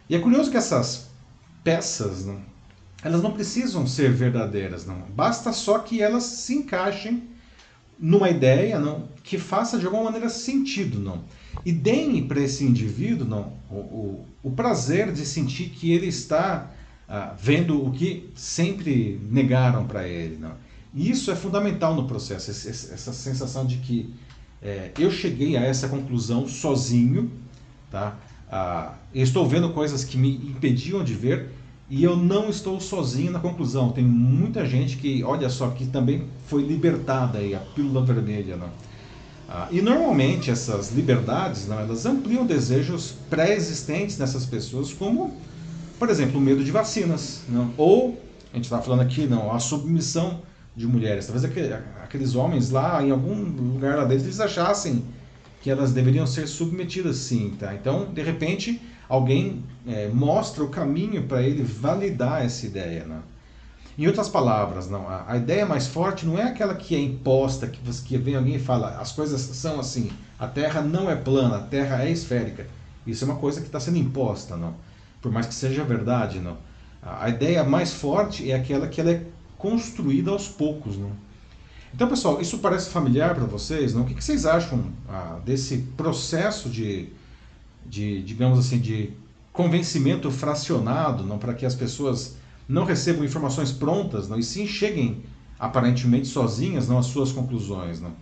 E 0.08 0.16
é 0.16 0.18
curioso 0.18 0.50
que 0.50 0.56
essas 0.56 1.10
peças, 1.62 2.24
não, 2.24 2.40
elas 3.04 3.22
não 3.22 3.32
precisam 3.32 3.86
ser 3.86 4.12
verdadeiras, 4.12 4.86
não. 4.86 4.96
basta 5.14 5.52
só 5.52 5.78
que 5.78 6.00
elas 6.02 6.24
se 6.24 6.54
encaixem 6.54 7.22
numa 7.98 8.30
ideia 8.30 8.78
não 8.78 9.08
que 9.22 9.38
faça 9.38 9.78
de 9.78 9.84
alguma 9.84 10.04
maneira 10.04 10.28
sentido 10.28 10.98
não. 10.98 11.24
E 11.64 11.72
deem 11.72 12.26
para 12.26 12.40
esse 12.40 12.64
indivíduo 12.64 13.26
não 13.26 13.52
o, 13.70 13.74
o, 13.74 14.26
o, 14.44 14.50
prazer 14.50 15.12
de 15.12 15.26
sentir 15.26 15.70
que 15.70 15.92
ele 15.92 16.06
está 16.06 16.70
ah, 17.08 17.34
vendo 17.38 17.84
o 17.84 17.90
que 17.90 18.30
sempre 18.34 19.20
negaram 19.30 19.86
para 19.86 20.06
ele 20.06 20.38
não. 20.38 20.52
E 20.94 21.10
isso 21.10 21.30
é 21.30 21.36
fundamental 21.36 21.94
no 21.94 22.06
processo 22.06 22.50
essa, 22.50 22.94
essa 22.94 23.12
sensação 23.12 23.66
de 23.66 23.76
que 23.78 24.14
é, 24.62 24.90
eu 24.98 25.10
cheguei 25.10 25.56
a 25.56 25.62
essa 25.62 25.88
conclusão 25.88 26.48
sozinho 26.48 27.30
tá? 27.90 28.16
Ah, 28.50 28.94
estou 29.14 29.46
vendo 29.46 29.70
coisas 29.72 30.04
que 30.04 30.16
me 30.16 30.30
impediam 30.30 31.04
de 31.04 31.14
ver 31.14 31.50
e 31.90 32.04
eu 32.04 32.16
não 32.16 32.50
estou 32.50 32.80
sozinho 32.80 33.32
na 33.32 33.38
conclusão. 33.38 33.90
Tem 33.90 34.04
muita 34.04 34.66
gente 34.66 34.96
que, 34.96 35.24
olha 35.24 35.48
só, 35.48 35.70
que 35.70 35.86
também 35.86 36.24
foi 36.46 36.62
libertada 36.62 37.38
aí, 37.38 37.54
a 37.54 37.60
pílula 37.60 38.04
vermelha. 38.04 38.56
Né? 38.56 38.68
Ah, 39.48 39.68
e 39.70 39.80
normalmente 39.80 40.50
essas 40.50 40.92
liberdades, 40.92 41.66
né, 41.66 41.76
elas 41.80 42.04
ampliam 42.04 42.44
desejos 42.44 43.14
pré-existentes 43.30 44.18
nessas 44.18 44.44
pessoas, 44.44 44.92
como, 44.92 45.34
por 45.98 46.10
exemplo, 46.10 46.38
o 46.38 46.40
medo 46.40 46.62
de 46.62 46.70
vacinas. 46.70 47.40
Né? 47.48 47.66
Ou, 47.78 48.20
a 48.52 48.56
gente 48.56 48.64
está 48.64 48.82
falando 48.82 49.00
aqui, 49.00 49.26
não, 49.26 49.50
a 49.50 49.58
submissão 49.58 50.42
de 50.76 50.86
mulheres. 50.86 51.26
Talvez 51.26 51.50
aqueles 52.02 52.34
homens 52.34 52.70
lá, 52.70 53.02
em 53.02 53.10
algum 53.10 53.34
lugar 53.34 53.96
lá 53.96 54.04
dentro, 54.04 54.26
eles 54.26 54.40
achassem 54.40 55.02
que 55.62 55.70
elas 55.70 55.92
deveriam 55.92 56.26
ser 56.26 56.46
submetidas 56.46 57.16
sim. 57.16 57.54
Tá? 57.58 57.74
Então, 57.74 58.06
de 58.12 58.22
repente, 58.22 58.80
alguém 59.08 59.64
é, 59.86 60.08
mostra 60.08 60.62
o 60.62 60.68
caminho 60.68 61.24
para 61.24 61.42
ele 61.42 61.62
validar 61.62 62.44
essa 62.44 62.66
ideia. 62.66 63.04
Né? 63.04 63.20
Em 63.96 64.06
outras 64.06 64.28
palavras, 64.28 64.88
não, 64.88 65.08
a, 65.08 65.24
a, 65.26 65.36
ideia 65.36 65.64
mais 65.64 65.86
forte 65.86 66.26
não 66.26 66.38
é 66.38 66.42
aquela 66.42 66.74
que 66.74 66.94
é 66.94 67.00
imposta, 67.00 67.66
que, 67.66 67.80
que 68.02 68.18
vem 68.18 68.36
alguém 68.36 68.56
e 68.56 68.60
fala 68.60 68.98
as 69.00 69.12
coisas 69.12 69.40
são 69.40 69.80
assim, 69.80 70.10
a 70.38 70.46
Terra 70.46 70.80
não 70.80 71.10
é 71.10 71.16
plana, 71.16 71.56
a 71.56 71.62
Terra 71.62 72.04
é 72.04 72.10
esférica. 72.10 72.66
Isso 73.06 73.24
é 73.24 73.26
uma 73.26 73.36
coisa 73.36 73.60
que 73.60 73.66
está 73.66 73.80
sendo 73.80 73.96
imposta, 73.96 74.56
não? 74.56 74.74
por 75.20 75.32
mais 75.32 75.46
que 75.46 75.54
seja 75.54 75.84
verdade. 75.84 76.40
Não? 76.40 76.56
A, 77.02 77.24
a 77.24 77.28
ideia 77.28 77.64
mais 77.64 77.92
forte 77.92 78.50
é 78.50 78.54
aquela 78.54 78.88
que 78.88 79.00
ela 79.00 79.10
é 79.10 79.24
construída 79.56 80.30
aos 80.30 80.48
poucos. 80.48 80.96
Não? 80.96 81.10
Então, 81.94 82.08
pessoal, 82.08 82.40
isso 82.40 82.58
parece 82.58 82.90
familiar 82.90 83.34
para 83.34 83.44
vocês? 83.44 83.94
Não? 83.94 84.02
O 84.02 84.04
que, 84.04 84.14
que 84.14 84.22
vocês 84.22 84.46
acham 84.46 84.92
ah, 85.08 85.38
desse 85.44 85.78
processo 85.96 86.68
de 86.68 87.08
de, 87.88 88.22
digamos 88.22 88.58
assim, 88.58 88.78
de 88.78 89.10
convencimento 89.52 90.30
fracionado, 90.30 91.24
não 91.24 91.38
para 91.38 91.54
que 91.54 91.66
as 91.66 91.74
pessoas 91.74 92.36
não 92.68 92.84
recebam 92.84 93.24
informações 93.24 93.72
prontas, 93.72 94.28
não, 94.28 94.38
e 94.38 94.42
sim 94.42 94.66
cheguem 94.66 95.22
aparentemente 95.58 96.28
sozinhas, 96.28 96.86
não 96.86 96.98
às 96.98 97.06
suas 97.06 97.32
conclusões, 97.32 98.00
não. 98.00 98.12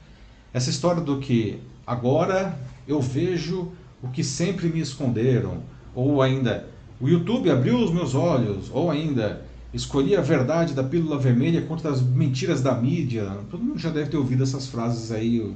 Essa 0.55 0.71
história 0.71 1.03
do 1.03 1.19
que 1.19 1.61
agora 1.87 2.59
eu 2.89 3.01
vejo 3.01 3.73
o 4.03 4.09
que 4.09 4.25
sempre 4.25 4.69
me 4.69 4.81
esconderam, 4.81 5.63
ou 5.95 6.23
ainda 6.23 6.69
o 7.01 7.09
YouTube 7.09 7.51
abriu 7.51 7.79
os 7.79 7.93
meus 7.93 8.15
olhos, 8.15 8.71
ou 8.73 8.91
ainda 8.91 9.45
escolhi 9.75 10.17
a 10.17 10.23
verdade 10.23 10.73
da 10.73 10.83
pílula 10.83 11.19
vermelha 11.19 11.61
contra 11.63 11.91
as 11.91 12.01
mentiras 12.01 12.63
da 12.63 12.75
mídia. 12.75 13.31
Todo 13.51 13.63
mundo 13.63 13.79
já 13.79 13.91
deve 13.91 14.09
ter 14.09 14.17
ouvido 14.17 14.43
essas 14.43 14.69
frases 14.69 15.13
aí 15.13 15.55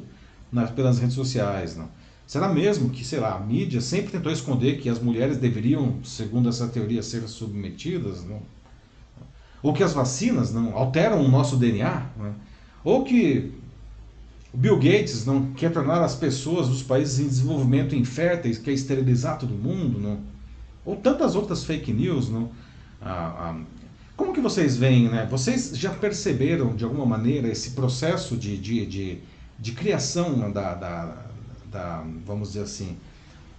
nas, 0.52 0.70
pelas 0.70 0.98
redes 0.98 1.14
sociais, 1.14 1.76
não. 1.76 1.88
Será 2.30 2.48
mesmo 2.48 2.90
que, 2.90 3.04
sei 3.04 3.18
lá, 3.18 3.34
a 3.34 3.40
mídia 3.40 3.80
sempre 3.80 4.12
tentou 4.12 4.30
esconder 4.30 4.78
que 4.78 4.88
as 4.88 5.00
mulheres 5.00 5.36
deveriam, 5.36 5.96
segundo 6.04 6.48
essa 6.48 6.68
teoria, 6.68 7.02
ser 7.02 7.26
submetidas? 7.26 8.24
Não? 8.24 8.40
Ou 9.60 9.74
que 9.74 9.82
as 9.82 9.92
vacinas 9.92 10.52
não 10.52 10.76
alteram 10.76 11.24
o 11.24 11.28
nosso 11.28 11.56
DNA? 11.56 12.06
Não? 12.16 12.32
Ou 12.84 13.02
que 13.02 13.52
o 14.54 14.56
Bill 14.56 14.76
Gates 14.76 15.26
não 15.26 15.46
quer 15.54 15.72
tornar 15.72 16.04
as 16.04 16.14
pessoas 16.14 16.68
dos 16.68 16.84
países 16.84 17.18
em 17.18 17.26
desenvolvimento 17.26 17.96
inférteis, 17.96 18.58
quer 18.58 18.74
esterilizar 18.74 19.36
todo 19.36 19.52
mundo? 19.52 19.98
Não? 19.98 20.20
Ou 20.84 20.94
tantas 20.94 21.34
outras 21.34 21.64
fake 21.64 21.92
news? 21.92 22.28
Não? 22.28 22.48
Ah, 23.02 23.34
ah, 23.50 23.60
como 24.16 24.32
que 24.32 24.40
vocês 24.40 24.76
veem, 24.76 25.08
né? 25.08 25.26
Vocês 25.28 25.72
já 25.74 25.90
perceberam, 25.90 26.76
de 26.76 26.84
alguma 26.84 27.06
maneira, 27.06 27.48
esse 27.48 27.72
processo 27.72 28.36
de, 28.36 28.56
de, 28.56 28.86
de, 28.86 29.18
de 29.58 29.72
criação 29.72 30.48
da, 30.52 30.74
da 30.76 31.29
da, 31.70 32.04
vamos 32.26 32.48
dizer 32.48 32.62
assim, 32.64 32.96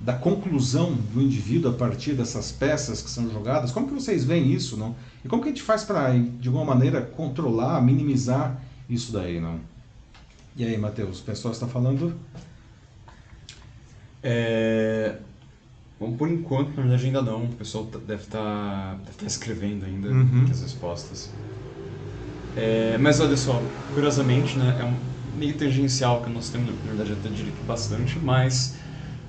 da 0.02 0.14
conclusão 0.14 0.94
do 0.94 1.22
indivíduo 1.22 1.72
a 1.72 1.74
partir 1.74 2.14
dessas 2.14 2.52
peças 2.52 3.02
que 3.02 3.10
são 3.10 3.30
jogadas. 3.30 3.72
Como 3.72 3.88
que 3.88 3.94
vocês 3.94 4.24
veem 4.24 4.52
isso, 4.52 4.76
não? 4.76 4.96
E 5.24 5.28
como 5.28 5.44
que 5.44 5.50
a 5.50 5.52
gente 5.52 5.62
faz 5.62 5.84
para, 5.84 6.12
de 6.18 6.48
alguma 6.48 6.66
maneira, 6.66 7.02
controlar, 7.02 7.80
minimizar 7.82 8.60
isso 8.90 9.14
daí, 9.14 9.40
não? 9.40 9.60
E 10.56 10.66
aí, 10.66 10.78
Matheus, 10.78 11.20
o 11.20 11.24
pessoal 11.24 11.54
está 11.54 11.68
falando? 11.68 12.16
É... 14.24 15.18
Bom, 16.00 16.14
por 16.14 16.30
enquanto, 16.30 16.70
na 16.76 16.82
verdade, 16.82 17.06
ainda 17.06 17.22
não. 17.22 17.46
O 17.46 17.54
pessoal 17.54 17.86
tá, 17.86 18.00
deve 18.00 18.24
estar 18.24 18.40
tá, 18.40 18.98
deve 19.06 19.18
tá 19.18 19.26
escrevendo 19.26 19.86
ainda 19.86 20.10
uhum. 20.10 20.48
as 20.50 20.62
respostas. 20.62 21.30
É... 22.58 22.98
Mas 22.98 23.20
olha 23.20 23.38
só, 23.38 23.62
curiosamente, 23.94 24.58
né, 24.58 24.78
é 24.82 24.84
um 24.84 25.11
meio 25.38 25.54
tangencial 25.56 26.22
que 26.22 26.30
nós 26.30 26.50
temos, 26.50 26.68
na 26.68 26.94
verdade 26.94 27.14
até 27.14 27.30
que 27.30 27.52
bastante, 27.66 28.20
mas 28.20 28.76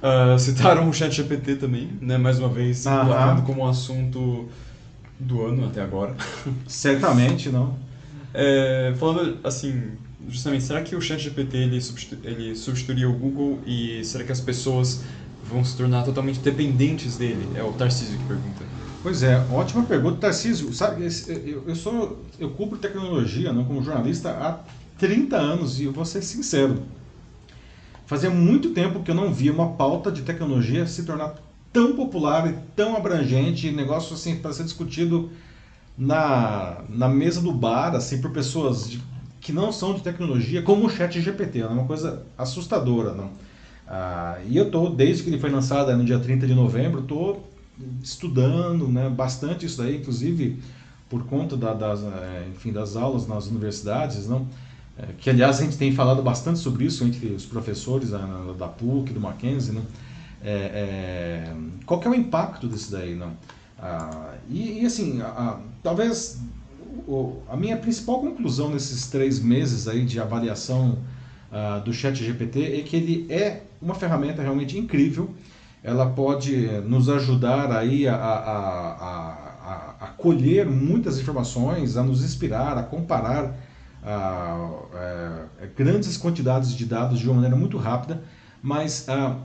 uh, 0.02 0.38
citaram 0.38 0.88
o 0.88 0.92
chat 0.92 1.12
GPT 1.14 1.56
também, 1.56 1.90
né, 2.00 2.18
mais 2.18 2.38
uma 2.38 2.48
vez, 2.48 2.84
colocando 2.84 3.42
como 3.42 3.66
assunto 3.66 4.48
do 5.18 5.44
ano 5.44 5.66
até 5.66 5.82
agora. 5.82 6.14
Certamente, 6.66 7.48
não. 7.48 7.76
É, 8.34 8.94
falando 8.98 9.38
assim, 9.44 9.92
justamente, 10.28 10.64
será 10.64 10.82
que 10.82 10.96
o 10.96 11.00
chat 11.00 11.20
GPT 11.20 11.56
ele, 11.56 11.80
substitu 11.80 12.18
ele 12.24 12.54
substituiria 12.56 13.08
o 13.08 13.12
Google 13.12 13.60
e 13.66 14.04
será 14.04 14.24
que 14.24 14.32
as 14.32 14.40
pessoas 14.40 15.02
vão 15.44 15.64
se 15.64 15.76
tornar 15.76 16.02
totalmente 16.02 16.40
dependentes 16.40 17.16
dele? 17.16 17.46
É 17.54 17.62
o 17.62 17.72
Tarcísio 17.72 18.18
que 18.18 18.24
pergunta. 18.24 18.64
Pois 19.02 19.22
é, 19.22 19.44
ótima 19.50 19.82
pergunta, 19.82 20.18
Tarcísio. 20.18 20.72
Sabe, 20.72 21.06
eu, 21.28 21.64
eu 21.66 21.74
sou, 21.74 22.24
eu 22.38 22.50
cubro 22.50 22.78
tecnologia, 22.78 23.52
não, 23.52 23.64
como 23.64 23.82
jornalista 23.82 24.30
há 24.30 24.58
30 25.02 25.36
anos 25.36 25.80
e 25.80 25.84
eu 25.84 25.92
vou 25.92 26.04
ser 26.04 26.22
sincero. 26.22 26.80
Fazia 28.06 28.30
muito 28.30 28.70
tempo 28.70 29.02
que 29.02 29.10
eu 29.10 29.16
não 29.16 29.34
via 29.34 29.52
uma 29.52 29.70
pauta 29.70 30.12
de 30.12 30.22
tecnologia 30.22 30.86
se 30.86 31.02
tornar 31.02 31.34
tão 31.72 31.96
popular 31.96 32.48
e 32.48 32.54
tão 32.76 32.96
abrangente, 32.96 33.72
negócio 33.72 34.14
assim 34.14 34.36
para 34.36 34.52
ser 34.52 34.62
discutido 34.62 35.28
na, 35.98 36.82
na 36.88 37.08
mesa 37.08 37.40
do 37.40 37.50
bar, 37.50 37.96
assim, 37.96 38.20
por 38.20 38.30
pessoas 38.30 38.88
de, 38.88 39.02
que 39.40 39.52
não 39.52 39.72
são 39.72 39.92
de 39.92 40.02
tecnologia, 40.02 40.62
como 40.62 40.86
o 40.86 40.90
Chat 40.90 41.20
GPT, 41.20 41.58
é 41.58 41.66
uma 41.66 41.84
coisa 41.84 42.24
assustadora, 42.38 43.12
não? 43.12 43.32
Ah, 43.88 44.38
e 44.46 44.56
eu 44.56 44.70
tô 44.70 44.88
desde 44.88 45.24
que 45.24 45.30
ele 45.30 45.40
foi 45.40 45.50
lançado 45.50 45.96
no 45.96 46.04
dia 46.04 46.20
30 46.20 46.46
de 46.46 46.54
novembro, 46.54 47.00
estou 47.00 47.50
estudando, 48.00 48.86
né, 48.86 49.08
bastante 49.08 49.66
isso 49.66 49.78
daí, 49.82 49.96
inclusive 49.96 50.62
por 51.10 51.24
conta 51.24 51.56
da, 51.56 51.74
das, 51.74 52.04
é, 52.04 52.46
enfim, 52.52 52.72
das 52.72 52.94
aulas 52.94 53.26
nas 53.26 53.48
universidades, 53.48 54.28
não? 54.28 54.46
É, 54.98 55.06
que 55.18 55.30
aliás 55.30 55.58
a 55.58 55.64
gente 55.64 55.78
tem 55.78 55.92
falado 55.92 56.22
bastante 56.22 56.58
sobre 56.58 56.84
isso 56.84 57.04
entre 57.04 57.28
os 57.28 57.46
professores 57.46 58.10
da, 58.10 58.18
da 58.58 58.68
PUC, 58.68 59.12
do 59.12 59.20
Mackenzie, 59.20 59.72
né? 59.72 59.82
É, 60.44 60.50
é, 60.50 61.54
qual 61.86 62.00
que 62.00 62.08
é 62.08 62.10
o 62.10 62.14
impacto 62.14 62.68
disso 62.68 62.90
daí, 62.92 63.14
não? 63.14 63.32
Ah, 63.78 64.34
e, 64.48 64.82
e, 64.82 64.86
assim, 64.86 65.20
a, 65.22 65.58
talvez 65.82 66.40
o, 67.06 67.38
a 67.48 67.56
minha 67.56 67.76
principal 67.76 68.20
conclusão 68.20 68.70
nesses 68.70 69.06
três 69.06 69.40
meses 69.40 69.88
aí 69.88 70.04
de 70.04 70.20
avaliação 70.20 70.98
ah, 71.50 71.78
do 71.78 71.92
Chat 71.92 72.22
GPT 72.22 72.80
é 72.80 72.82
que 72.82 72.96
ele 72.96 73.26
é 73.32 73.62
uma 73.80 73.94
ferramenta 73.94 74.42
realmente 74.42 74.78
incrível. 74.78 75.30
Ela 75.82 76.06
pode 76.06 76.66
nos 76.82 77.08
ajudar 77.08 77.72
aí 77.72 78.06
a, 78.06 78.14
a, 78.14 78.52
a, 79.70 79.94
a 80.00 80.06
colher 80.08 80.66
muitas 80.66 81.18
informações, 81.18 81.96
a 81.96 82.02
nos 82.02 82.22
inspirar, 82.22 82.78
a 82.78 82.82
comparar 82.82 83.56
ah, 84.04 84.70
é, 84.94 85.66
grandes 85.76 86.16
quantidades 86.16 86.74
de 86.74 86.84
dados 86.84 87.18
de 87.18 87.26
uma 87.26 87.34
maneira 87.34 87.56
muito 87.56 87.78
rápida, 87.78 88.22
mas 88.62 89.08
ah, 89.08 89.36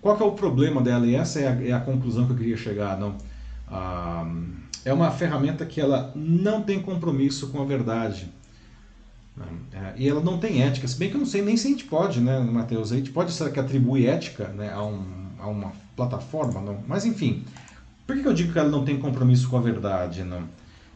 qual 0.00 0.18
é 0.18 0.24
o 0.24 0.32
problema 0.32 0.80
dela? 0.82 1.06
E 1.06 1.14
essa 1.14 1.40
é 1.40 1.48
a, 1.48 1.68
é 1.68 1.72
a 1.72 1.80
conclusão 1.80 2.26
que 2.26 2.32
eu 2.32 2.36
queria 2.36 2.56
chegar. 2.56 2.98
Não? 2.98 3.16
Ah, 3.68 4.26
é 4.84 4.92
uma 4.92 5.10
ferramenta 5.10 5.64
que 5.64 5.80
ela 5.80 6.12
não 6.14 6.62
tem 6.62 6.82
compromisso 6.82 7.48
com 7.48 7.62
a 7.62 7.64
verdade. 7.64 8.30
Né? 9.36 9.46
É, 9.72 9.92
e 9.96 10.08
ela 10.08 10.20
não 10.20 10.38
tem 10.38 10.62
ética, 10.62 10.86
se 10.86 10.98
bem 10.98 11.08
que 11.08 11.16
eu 11.16 11.20
não 11.20 11.26
sei 11.26 11.40
nem 11.42 11.56
se 11.56 11.66
a 11.66 11.70
gente 11.70 11.84
pode, 11.84 12.20
né, 12.20 12.38
Matheus? 12.38 12.92
A 12.92 12.96
gente 12.96 13.10
pode, 13.10 13.32
será 13.32 13.50
que 13.50 13.58
atribui 13.58 14.06
ética 14.06 14.48
né, 14.48 14.72
a, 14.72 14.82
um, 14.82 15.04
a 15.38 15.46
uma 15.46 15.72
plataforma? 15.96 16.60
Não? 16.60 16.82
Mas 16.86 17.06
enfim, 17.06 17.44
por 18.06 18.20
que 18.20 18.26
eu 18.26 18.34
digo 18.34 18.52
que 18.52 18.58
ela 18.58 18.68
não 18.68 18.84
tem 18.84 18.98
compromisso 18.98 19.48
com 19.48 19.56
a 19.56 19.60
verdade? 19.60 20.22
Não? 20.22 20.42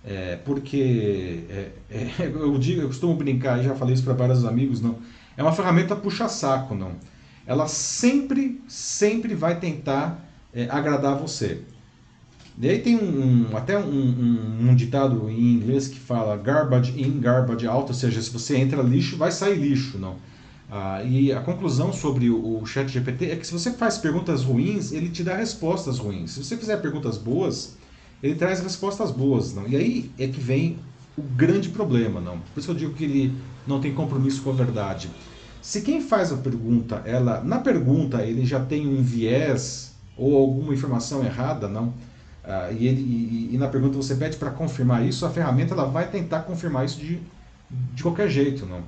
É, 0.06 0.36
porque 0.44 1.42
é, 1.50 1.70
é, 1.90 2.10
eu, 2.32 2.56
digo, 2.58 2.80
eu 2.80 2.86
costumo 2.86 3.16
brincar, 3.16 3.60
já 3.60 3.74
falei 3.74 3.94
isso 3.94 4.04
para 4.04 4.14
vários 4.14 4.44
amigos, 4.44 4.80
não. 4.80 4.98
É 5.36 5.42
uma 5.42 5.52
ferramenta 5.52 5.96
puxa-saco, 5.96 6.74
não. 6.76 6.92
Ela 7.44 7.66
sempre, 7.66 8.62
sempre 8.68 9.34
vai 9.34 9.58
tentar 9.58 10.24
é, 10.54 10.68
agradar 10.70 11.18
você. 11.18 11.62
E 12.58 12.68
aí 12.68 12.78
tem 12.78 12.96
um, 12.96 13.54
até 13.54 13.76
um, 13.78 13.82
um, 13.82 14.70
um, 14.70 14.74
ditado 14.74 15.28
em 15.28 15.54
inglês 15.54 15.88
que 15.88 15.98
fala 15.98 16.36
garbage 16.36 16.94
in, 16.96 17.20
garbage 17.20 17.66
out, 17.66 17.88
ou 17.88 17.94
seja, 17.94 18.22
se 18.22 18.30
você 18.30 18.56
entra 18.56 18.80
lixo, 18.82 19.16
vai 19.16 19.30
sair 19.30 19.58
lixo, 19.58 19.98
não. 19.98 20.16
Ah, 20.70 21.02
e 21.04 21.32
a 21.32 21.40
conclusão 21.40 21.92
sobre 21.92 22.30
o, 22.30 22.60
o 22.60 22.66
chat 22.66 22.88
GPT 22.88 23.26
é 23.26 23.36
que 23.36 23.46
se 23.46 23.52
você 23.52 23.72
faz 23.72 23.98
perguntas 23.98 24.42
ruins, 24.42 24.90
ele 24.90 25.10
te 25.10 25.22
dá 25.22 25.36
respostas 25.36 25.98
ruins. 25.98 26.30
Se 26.30 26.42
você 26.42 26.56
fizer 26.56 26.78
perguntas 26.78 27.18
boas, 27.18 27.76
ele 28.22 28.34
traz 28.34 28.60
respostas 28.60 29.10
boas. 29.10 29.54
Não? 29.54 29.66
E 29.68 29.76
aí 29.76 30.10
é 30.18 30.26
que 30.26 30.40
vem 30.40 30.78
o 31.16 31.22
grande 31.22 31.68
problema. 31.68 32.20
Não? 32.20 32.38
Por 32.38 32.60
isso 32.60 32.70
eu 32.70 32.74
digo 32.74 32.94
que 32.94 33.04
ele 33.04 33.34
não 33.66 33.80
tem 33.80 33.92
compromisso 33.94 34.42
com 34.42 34.50
a 34.50 34.54
verdade. 34.54 35.10
Se 35.60 35.80
quem 35.80 36.00
faz 36.00 36.32
a 36.32 36.36
pergunta, 36.36 37.02
ela 37.04 37.42
na 37.42 37.58
pergunta 37.58 38.22
ele 38.22 38.46
já 38.46 38.60
tem 38.60 38.86
um 38.86 39.02
viés 39.02 39.94
ou 40.16 40.36
alguma 40.36 40.72
informação 40.72 41.24
errada, 41.24 41.68
não? 41.68 41.92
Ah, 42.44 42.70
e, 42.70 42.86
ele, 42.86 43.00
e, 43.00 43.54
e, 43.54 43.58
na 43.58 43.66
pergunta 43.66 43.96
você 43.96 44.14
pede 44.14 44.36
para 44.36 44.50
confirmar 44.50 45.04
isso, 45.04 45.26
a 45.26 45.30
ferramenta 45.30 45.74
ela 45.74 45.84
vai 45.84 46.08
tentar 46.08 46.42
confirmar 46.42 46.84
isso 46.84 46.98
de, 47.00 47.18
de 47.92 48.02
qualquer 48.02 48.30
jeito, 48.30 48.64
não? 48.64 48.82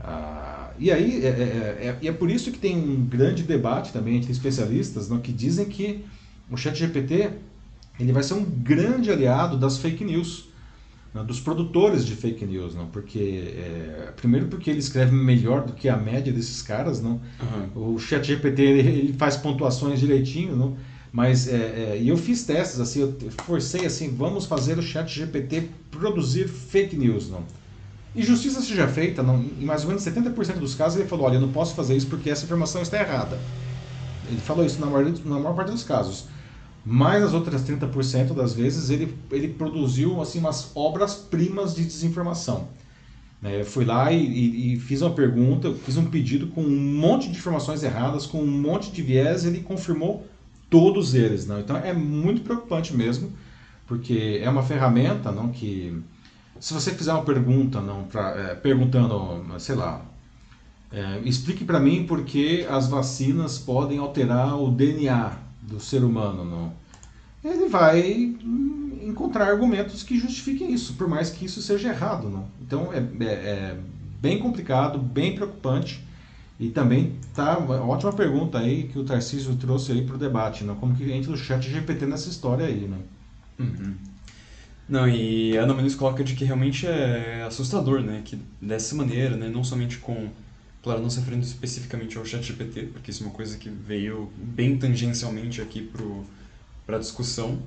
Ah, 0.00 0.70
e 0.78 0.90
aí 0.90 1.24
é, 1.24 1.28
é, 1.28 1.98
é, 2.02 2.06
é, 2.06 2.12
por 2.12 2.30
isso 2.30 2.50
que 2.50 2.58
tem 2.58 2.76
um 2.76 3.04
grande 3.04 3.42
debate 3.42 3.92
também 3.92 4.16
entre 4.16 4.32
especialistas, 4.32 5.10
não, 5.10 5.18
que 5.20 5.32
dizem 5.32 5.66
que 5.66 6.04
o 6.50 6.56
ChatGPT 6.56 7.32
ele 7.98 8.12
vai 8.12 8.22
ser 8.22 8.34
um 8.34 8.44
grande 8.44 9.10
aliado 9.10 9.56
das 9.56 9.78
fake 9.78 10.04
news, 10.04 10.48
não, 11.14 11.24
dos 11.24 11.40
produtores 11.40 12.04
de 12.04 12.14
fake 12.14 12.44
news, 12.44 12.74
não? 12.74 12.86
Porque 12.88 13.54
é, 13.56 14.12
primeiro 14.16 14.48
porque 14.48 14.68
ele 14.68 14.80
escreve 14.80 15.14
melhor 15.14 15.64
do 15.64 15.72
que 15.72 15.88
a 15.88 15.96
média 15.96 16.32
desses 16.32 16.60
caras, 16.60 17.00
não? 17.00 17.20
Uhum. 17.74 17.94
O 17.94 17.98
ChatGPT 17.98 18.62
ele, 18.62 18.80
ele 18.80 19.12
faz 19.14 19.36
pontuações 19.36 19.98
direitinho, 19.98 20.54
não? 20.54 20.76
Mas 21.10 21.48
é, 21.48 21.54
é, 21.54 22.02
eu 22.04 22.16
fiz 22.18 22.44
testes, 22.44 22.78
assim, 22.78 23.00
eu 23.00 23.16
forcei 23.44 23.86
assim, 23.86 24.14
vamos 24.14 24.44
fazer 24.44 24.78
o 24.78 24.82
chat 24.82 25.08
GPT 25.08 25.70
produzir 25.90 26.46
fake 26.48 26.94
news, 26.94 27.30
não? 27.30 27.42
E 28.14 28.22
justiça 28.22 28.60
seja 28.60 28.86
feita, 28.86 29.22
não, 29.22 29.40
em 29.40 29.64
mais 29.64 29.82
ou 29.82 29.88
menos 29.88 30.04
70% 30.04 30.58
dos 30.58 30.74
casos 30.74 30.98
ele 30.98 31.08
falou, 31.08 31.26
olha, 31.26 31.36
eu 31.36 31.40
não 31.40 31.52
posso 31.52 31.74
fazer 31.74 31.96
isso 31.96 32.06
porque 32.06 32.28
essa 32.28 32.44
informação 32.44 32.82
está 32.82 33.00
errada. 33.00 33.38
Ele 34.28 34.40
falou 34.40 34.64
isso 34.66 34.80
na 34.80 34.86
maior, 34.86 35.10
na 35.24 35.38
maior 35.38 35.54
parte 35.54 35.70
dos 35.70 35.84
casos. 35.84 36.26
Mas 36.88 37.24
as 37.24 37.34
outras 37.34 37.68
30% 37.68 38.32
das 38.32 38.54
vezes 38.54 38.90
ele, 38.90 39.12
ele 39.32 39.48
produziu 39.48 40.20
assim 40.20 40.38
umas 40.38 40.70
obras-primas 40.72 41.74
de 41.74 41.84
desinformação. 41.84 42.68
É, 43.42 43.64
fui 43.64 43.84
lá 43.84 44.12
e, 44.12 44.24
e, 44.24 44.74
e, 44.74 44.78
fiz 44.78 45.02
uma 45.02 45.10
pergunta, 45.10 45.74
fiz 45.84 45.96
um 45.96 46.06
pedido 46.06 46.46
com 46.46 46.62
um 46.62 46.96
monte 46.96 47.28
de 47.28 47.36
informações 47.36 47.82
erradas, 47.82 48.24
com 48.24 48.40
um 48.40 48.46
monte 48.46 48.92
de 48.92 49.02
viés, 49.02 49.44
ele 49.44 49.60
confirmou 49.60 50.24
todos 50.70 51.12
eles, 51.12 51.44
não? 51.44 51.58
Então 51.58 51.76
é 51.76 51.92
muito 51.92 52.42
preocupante 52.42 52.94
mesmo, 52.94 53.32
porque 53.84 54.40
é 54.40 54.48
uma 54.48 54.62
ferramenta, 54.62 55.32
não 55.32 55.48
que 55.48 56.00
se 56.60 56.72
você 56.72 56.92
fizer 56.92 57.12
uma 57.12 57.24
pergunta, 57.24 57.80
não, 57.80 58.04
pra, 58.04 58.30
é, 58.30 58.54
perguntando, 58.54 59.44
sei 59.58 59.74
lá, 59.74 60.04
é, 60.92 61.20
explique 61.24 61.64
para 61.64 61.80
mim 61.80 62.06
por 62.06 62.24
que 62.24 62.64
as 62.66 62.88
vacinas 62.88 63.58
podem 63.58 63.98
alterar 63.98 64.56
o 64.56 64.70
DNA 64.70 65.45
do 65.66 65.80
ser 65.80 66.04
humano, 66.04 66.44
não? 66.44 66.72
Ele 67.44 67.68
vai 67.68 68.34
encontrar 69.02 69.48
argumentos 69.48 70.02
que 70.02 70.18
justifiquem 70.18 70.72
isso, 70.72 70.94
por 70.94 71.08
mais 71.08 71.30
que 71.30 71.44
isso 71.44 71.62
seja 71.62 71.90
errado, 71.90 72.28
não? 72.28 72.46
Então 72.60 72.92
é, 72.92 72.98
é, 73.24 73.26
é 73.26 73.78
bem 74.20 74.38
complicado, 74.38 74.98
bem 74.98 75.34
preocupante. 75.34 76.04
E 76.58 76.70
também 76.70 77.12
tá 77.34 77.58
ótima 77.58 78.12
pergunta 78.14 78.58
aí 78.58 78.84
que 78.84 78.98
o 78.98 79.04
Tarcísio 79.04 79.54
trouxe 79.56 79.92
aí 79.92 80.02
para 80.02 80.16
o 80.16 80.18
debate, 80.18 80.64
né? 80.64 80.74
como 80.80 80.94
que 80.94 81.10
entra 81.12 81.30
o 81.30 81.36
chat 81.36 81.70
GPT 81.70 82.06
nessa 82.06 82.30
história 82.30 82.64
aí, 82.64 82.88
né? 82.88 82.96
Uhum. 83.58 83.94
Não, 84.88 85.06
e 85.06 85.56
a 85.58 85.62
Ana 85.62 85.74
Muniz 85.74 85.94
coloca 85.94 86.24
de 86.24 86.34
que 86.34 86.44
realmente 86.44 86.86
é 86.86 87.44
assustador, 87.46 88.00
né? 88.00 88.22
Que 88.24 88.38
dessa 88.62 88.94
maneira, 88.94 89.36
né? 89.36 89.48
Não 89.48 89.64
somente 89.64 89.98
com, 89.98 90.28
claro, 90.86 91.02
não 91.02 91.10
se 91.10 91.18
referindo 91.18 91.44
especificamente 91.44 92.16
ao 92.16 92.24
chat 92.24 92.44
GPT, 92.44 92.82
porque 92.92 93.10
isso 93.10 93.24
é 93.24 93.26
uma 93.26 93.34
coisa 93.34 93.58
que 93.58 93.68
veio 93.68 94.30
bem 94.36 94.78
tangencialmente 94.78 95.60
aqui 95.60 95.90
para 96.86 96.94
a 96.94 97.00
discussão, 97.00 97.58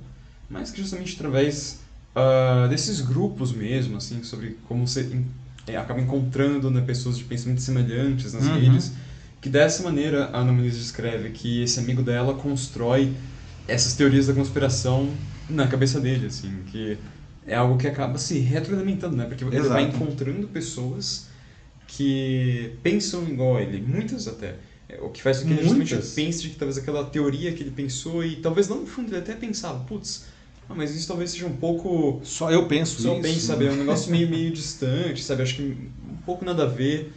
mas 0.48 0.70
que 0.70 0.80
justamente 0.80 1.16
através 1.16 1.80
uh, 2.16 2.66
desses 2.70 3.02
grupos 3.02 3.52
mesmo, 3.52 3.98
assim, 3.98 4.22
sobre 4.22 4.56
como 4.66 4.86
você 4.86 5.22
é, 5.66 5.76
acaba 5.76 6.00
encontrando 6.00 6.70
né, 6.70 6.80
pessoas 6.80 7.18
de 7.18 7.24
pensamentos 7.24 7.62
semelhantes 7.62 8.32
nas 8.32 8.46
uhum. 8.46 8.58
redes, 8.58 8.92
que 9.38 9.50
dessa 9.50 9.82
maneira 9.82 10.30
a 10.32 10.38
Ana 10.38 10.52
Muniz 10.52 10.78
descreve 10.78 11.28
que 11.28 11.62
esse 11.62 11.78
amigo 11.78 12.02
dela 12.02 12.32
constrói 12.32 13.12
essas 13.68 13.92
teorias 13.96 14.28
da 14.28 14.32
conspiração 14.32 15.10
na 15.46 15.66
cabeça 15.66 16.00
dele, 16.00 16.28
assim, 16.28 16.62
que 16.72 16.96
é 17.46 17.54
algo 17.54 17.76
que 17.76 17.86
acaba 17.86 18.16
se 18.16 18.38
retroalimentando, 18.38 19.14
né? 19.14 19.26
Porque 19.26 19.44
ele 19.44 19.60
vai 19.68 19.82
encontrando 19.82 20.48
pessoas 20.48 21.28
que 21.96 22.72
pensam 22.82 23.24
igual 23.28 23.56
a 23.56 23.62
ele, 23.62 23.80
muitas 23.80 24.28
até. 24.28 24.54
É, 24.88 25.00
o 25.00 25.08
que 25.08 25.22
faz 25.22 25.40
com 25.40 25.48
que 25.48 25.52
ele 25.54 25.62
justamente 25.62 26.14
pense 26.14 26.42
de 26.42 26.50
que 26.50 26.56
talvez 26.56 26.78
aquela 26.78 27.04
teoria 27.04 27.52
que 27.52 27.62
ele 27.62 27.70
pensou 27.70 28.24
e 28.24 28.36
talvez 28.36 28.68
não 28.68 28.80
no 28.80 28.86
fundo 28.86 29.08
ele 29.08 29.18
até 29.18 29.34
pensava, 29.34 29.84
putz, 29.84 30.24
ah, 30.68 30.74
mas 30.74 30.94
isso 30.94 31.08
talvez 31.08 31.32
seja 31.32 31.46
um 31.46 31.56
pouco. 31.56 32.20
Só 32.22 32.50
eu 32.50 32.66
penso 32.66 33.02
Só 33.02 33.14
isso. 33.14 33.22
penso, 33.22 33.40
sabe? 33.40 33.66
É 33.66 33.72
um 33.72 33.76
negócio 33.76 34.10
meio, 34.10 34.28
meio 34.28 34.50
distante, 34.52 35.22
sabe? 35.22 35.42
Acho 35.42 35.56
que 35.56 35.62
um 35.62 36.16
pouco 36.24 36.44
nada 36.44 36.62
a 36.62 36.66
ver. 36.66 37.12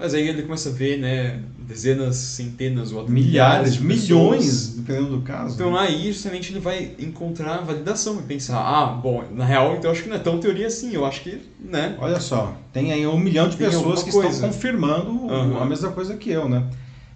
Mas 0.00 0.14
aí 0.14 0.26
ele 0.26 0.42
começa 0.42 0.70
a 0.70 0.72
ver, 0.72 0.98
né, 0.98 1.40
dezenas, 1.58 2.16
centenas 2.16 2.90
ou 2.90 3.06
milhares, 3.06 3.74
de 3.74 3.84
milhões, 3.84 4.68
dependendo 4.76 5.18
do 5.18 5.20
caso. 5.20 5.54
Então 5.54 5.72
né? 5.72 5.80
aí 5.80 6.10
justamente 6.10 6.50
ele 6.50 6.58
vai 6.58 6.92
encontrar 6.98 7.58
validação 7.58 8.18
e 8.18 8.22
pensar, 8.22 8.58
ah, 8.58 8.86
bom, 8.86 9.22
na 9.30 9.44
real 9.44 9.76
então 9.76 9.90
acho 9.90 10.02
que 10.02 10.08
não 10.08 10.16
é 10.16 10.20
tão 10.20 10.40
teoria 10.40 10.68
assim, 10.68 10.94
eu 10.94 11.04
acho 11.04 11.20
que, 11.20 11.38
né? 11.60 11.96
Olha 11.98 12.18
só, 12.18 12.56
tem 12.72 12.92
aí 12.92 13.06
um 13.06 13.18
milhão 13.18 13.46
de 13.46 13.58
tem 13.58 13.66
pessoas 13.66 14.02
que 14.02 14.10
coisa. 14.10 14.30
estão 14.30 14.48
confirmando 14.48 15.10
uhum. 15.10 15.60
a 15.60 15.66
mesma 15.66 15.92
coisa 15.92 16.16
que 16.16 16.30
eu, 16.30 16.48
né? 16.48 16.64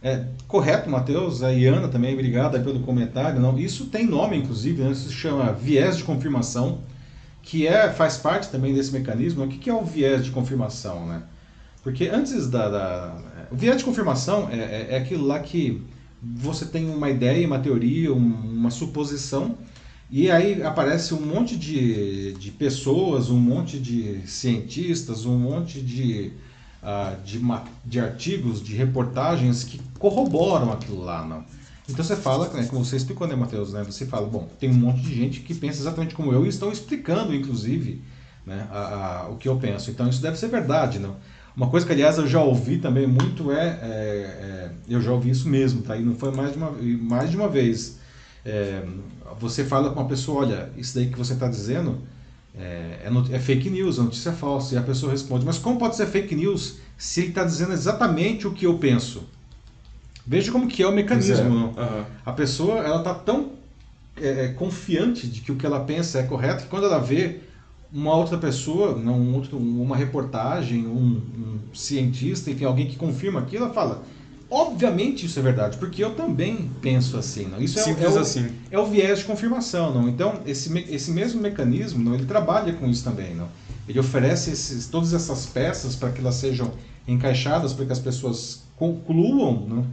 É, 0.02 0.26
correto, 0.46 0.90
Matheus, 0.90 1.42
a 1.42 1.48
Iana 1.48 1.88
também, 1.88 2.12
obrigado 2.12 2.62
pelo 2.62 2.80
comentário. 2.80 3.40
Não, 3.40 3.58
isso 3.58 3.86
tem 3.86 4.06
nome, 4.06 4.36
inclusive, 4.36 4.82
né? 4.82 4.90
isso 4.90 5.08
se 5.08 5.14
chama 5.14 5.52
viés 5.52 5.96
de 5.96 6.04
confirmação, 6.04 6.80
que 7.42 7.66
é, 7.66 7.90
faz 7.90 8.18
parte 8.18 8.50
também 8.50 8.74
desse 8.74 8.92
mecanismo. 8.92 9.42
O 9.42 9.48
que 9.48 9.70
é 9.70 9.72
o 9.72 9.82
viés 9.82 10.22
de 10.22 10.30
confirmação? 10.30 11.06
Né? 11.06 11.22
Porque 11.84 12.08
antes 12.08 12.48
da, 12.48 12.68
da 12.68 13.16
O 13.52 13.56
viés 13.56 13.76
de 13.76 13.84
confirmação 13.84 14.48
é, 14.50 14.56
é, 14.56 14.86
é, 14.90 14.96
aquilo 14.96 15.24
lá 15.26 15.38
que 15.38 15.82
você 16.20 16.64
tem 16.64 16.88
uma 16.90 17.10
ideia, 17.10 17.46
uma 17.46 17.58
teoria, 17.58 18.12
uma 18.12 18.70
suposição, 18.70 19.56
e 20.10 20.30
aí 20.30 20.62
aparece 20.62 21.12
um 21.12 21.20
monte 21.20 21.56
de, 21.56 22.32
de 22.32 22.50
pessoas, 22.50 23.28
um 23.30 23.38
monte 23.38 23.78
de 23.78 24.26
cientistas, 24.26 25.26
um 25.26 25.38
monte 25.38 25.80
de 25.82 26.32
uh, 26.82 27.22
de, 27.22 27.40
de 27.84 28.00
artigos, 28.00 28.62
de 28.62 28.74
reportagens 28.74 29.64
que 29.64 29.80
corroboram 29.98 30.72
aquilo 30.72 31.04
lá. 31.04 31.24
Não? 31.24 31.44
Então 31.88 32.04
você 32.04 32.16
fala, 32.16 32.48
né, 32.48 32.64
como 32.64 32.84
você 32.84 32.96
explicou, 32.96 33.26
né, 33.26 33.36
Matheus? 33.36 33.72
Né, 33.72 33.82
você 33.82 34.06
fala, 34.06 34.26
bom, 34.26 34.48
tem 34.58 34.70
um 34.70 34.74
monte 34.74 35.02
de 35.02 35.14
gente 35.14 35.40
que 35.40 35.54
pensa 35.54 35.80
exatamente 35.80 36.14
como 36.14 36.32
eu 36.32 36.46
e 36.46 36.48
estão 36.48 36.72
explicando, 36.72 37.34
inclusive, 37.34 38.02
né, 38.46 38.66
a, 38.70 38.78
a, 38.78 39.28
o 39.28 39.36
que 39.36 39.48
eu 39.48 39.56
penso. 39.56 39.90
Então 39.90 40.08
isso 40.08 40.22
deve 40.22 40.38
ser 40.38 40.48
verdade, 40.48 40.98
não? 40.98 41.16
Uma 41.56 41.68
coisa 41.68 41.86
que, 41.86 41.92
aliás, 41.92 42.18
eu 42.18 42.26
já 42.26 42.42
ouvi 42.42 42.78
também 42.78 43.06
muito 43.06 43.52
é, 43.52 43.64
é, 43.64 43.86
é 43.88 44.70
eu 44.88 45.00
já 45.00 45.12
ouvi 45.12 45.30
isso 45.30 45.48
mesmo, 45.48 45.82
tá? 45.82 45.96
E 45.96 46.02
não 46.02 46.14
foi 46.14 46.32
mais 46.32 46.52
de 46.52 46.58
uma, 46.58 46.72
mais 46.72 47.30
de 47.30 47.36
uma 47.36 47.48
vez. 47.48 47.98
É, 48.44 48.82
você 49.38 49.64
fala 49.64 49.90
com 49.90 50.00
uma 50.00 50.08
pessoa, 50.08 50.42
olha, 50.42 50.70
isso 50.76 50.94
daí 50.94 51.08
que 51.08 51.16
você 51.16 51.32
está 51.32 51.48
dizendo 51.48 52.02
é, 52.56 53.00
é, 53.04 53.36
é, 53.36 53.38
fake 53.38 53.68
news, 53.68 53.98
é 53.98 54.02
notícia 54.02 54.32
falsa. 54.32 54.74
E 54.74 54.78
a 54.78 54.82
pessoa 54.82 55.12
responde, 55.12 55.44
mas 55.44 55.58
como 55.58 55.78
pode 55.78 55.96
ser 55.96 56.06
fake 56.06 56.34
news 56.34 56.76
se 56.96 57.20
ele 57.20 57.28
está 57.30 57.44
dizendo 57.44 57.72
exatamente 57.72 58.46
o 58.46 58.52
que 58.52 58.66
eu 58.66 58.78
penso? 58.78 59.24
Veja 60.26 60.52
como 60.52 60.68
que 60.68 60.82
é 60.82 60.86
o 60.86 60.92
mecanismo. 60.92 61.66
Uhum. 61.76 62.04
A 62.24 62.32
pessoa 62.32 62.78
ela 62.78 62.98
está 62.98 63.12
tão 63.14 63.52
é, 64.16 64.44
é, 64.44 64.48
confiante 64.48 65.26
de 65.26 65.40
que 65.40 65.52
o 65.52 65.56
que 65.56 65.66
ela 65.66 65.80
pensa 65.80 66.20
é 66.20 66.22
correto 66.22 66.62
que 66.62 66.68
quando 66.68 66.86
ela 66.86 66.98
vê 66.98 67.40
uma 67.94 68.16
outra 68.16 68.36
pessoa, 68.36 68.96
não, 68.96 69.18
um 69.18 69.34
outro, 69.36 69.56
uma 69.56 69.96
reportagem, 69.96 70.86
um, 70.86 71.22
um 71.38 71.58
cientista, 71.72 72.50
enfim, 72.50 72.64
alguém 72.64 72.88
que 72.88 72.96
confirma 72.96 73.40
aquilo, 73.40 73.64
ela 73.64 73.74
fala, 73.74 74.02
Obviamente 74.50 75.26
isso 75.26 75.36
é 75.38 75.42
verdade, 75.42 75.78
porque 75.78 76.04
eu 76.04 76.14
também 76.14 76.70
penso 76.80 77.16
assim. 77.16 77.46
Não? 77.46 77.60
Isso 77.60 77.76
é, 77.80 77.90
é, 77.90 78.08
o, 78.08 78.18
assim. 78.20 78.48
é 78.70 78.78
o 78.78 78.86
viés 78.86 79.18
de 79.18 79.24
confirmação. 79.24 79.92
Não? 79.92 80.08
Então, 80.08 80.40
esse, 80.46 80.72
esse 80.88 81.10
mesmo 81.10 81.40
mecanismo, 81.40 82.02
não, 82.04 82.14
ele 82.14 82.24
trabalha 82.24 82.72
com 82.72 82.86
isso 82.86 83.02
também. 83.02 83.34
Não? 83.34 83.48
Ele 83.88 83.98
oferece 83.98 84.52
esses, 84.52 84.86
todas 84.86 85.12
essas 85.12 85.46
peças 85.46 85.96
para 85.96 86.10
que 86.10 86.20
elas 86.20 86.36
sejam 86.36 86.70
encaixadas, 87.08 87.72
para 87.72 87.86
que 87.86 87.92
as 87.92 87.98
pessoas 87.98 88.62
concluam. 88.76 89.66
Não? 89.66 89.86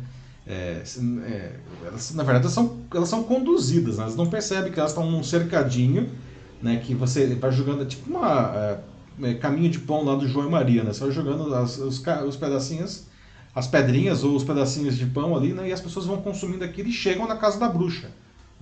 É, 0.45 0.84
é, 1.26 1.52
elas, 1.86 2.14
na 2.14 2.22
verdade, 2.22 2.45
elas 2.45 2.54
são, 2.54 2.78
elas 2.93 3.10
são 3.10 3.24
conduzidas, 3.24 3.97
né? 3.97 4.04
elas 4.04 4.16
não 4.16 4.28
percebem 4.28 4.72
que 4.72 4.80
elas 4.80 4.91
estão 4.91 5.10
num 5.10 5.24
cercadinho, 5.24 6.08
né, 6.62 6.78
que 6.78 6.93
você 6.93 7.36
vai 7.36 7.51
jogando, 7.51 7.86
tipo 7.86 8.09
uma 8.09 8.53
é, 8.55 8.80
é, 9.24 9.34
caminho 9.36 9.70
de 9.70 9.80
pão 9.80 10.03
lá 10.03 10.16
do 10.16 10.28
João 10.28 10.47
e 10.47 10.51
Maria, 10.51 10.84
né? 10.84 10.93
você 10.93 11.01
vai 11.01 11.12
jogando 11.12 11.53
as, 11.53 11.78
os, 11.78 12.03
os 12.28 12.36
pedacinhos 12.36 13.12
as 13.53 13.68
pedrinhas 13.68 14.24
ou 14.24 14.36
os 14.36 14.43
pedacinhos 14.43 14.97
de 14.97 15.05
pão 15.05 15.36
ali, 15.36 15.53
né, 15.53 15.70
e 15.70 15.74
as 15.74 15.82
pessoas 15.82 16.05
vão 16.05 16.22
consumindo 16.22 16.64
aquilo 16.64 16.89
e 16.89 16.93
chegam 16.93 17.28
na 17.28 17.36
casa 17.36 17.59
da 17.59 17.68
bruxa. 17.68 18.09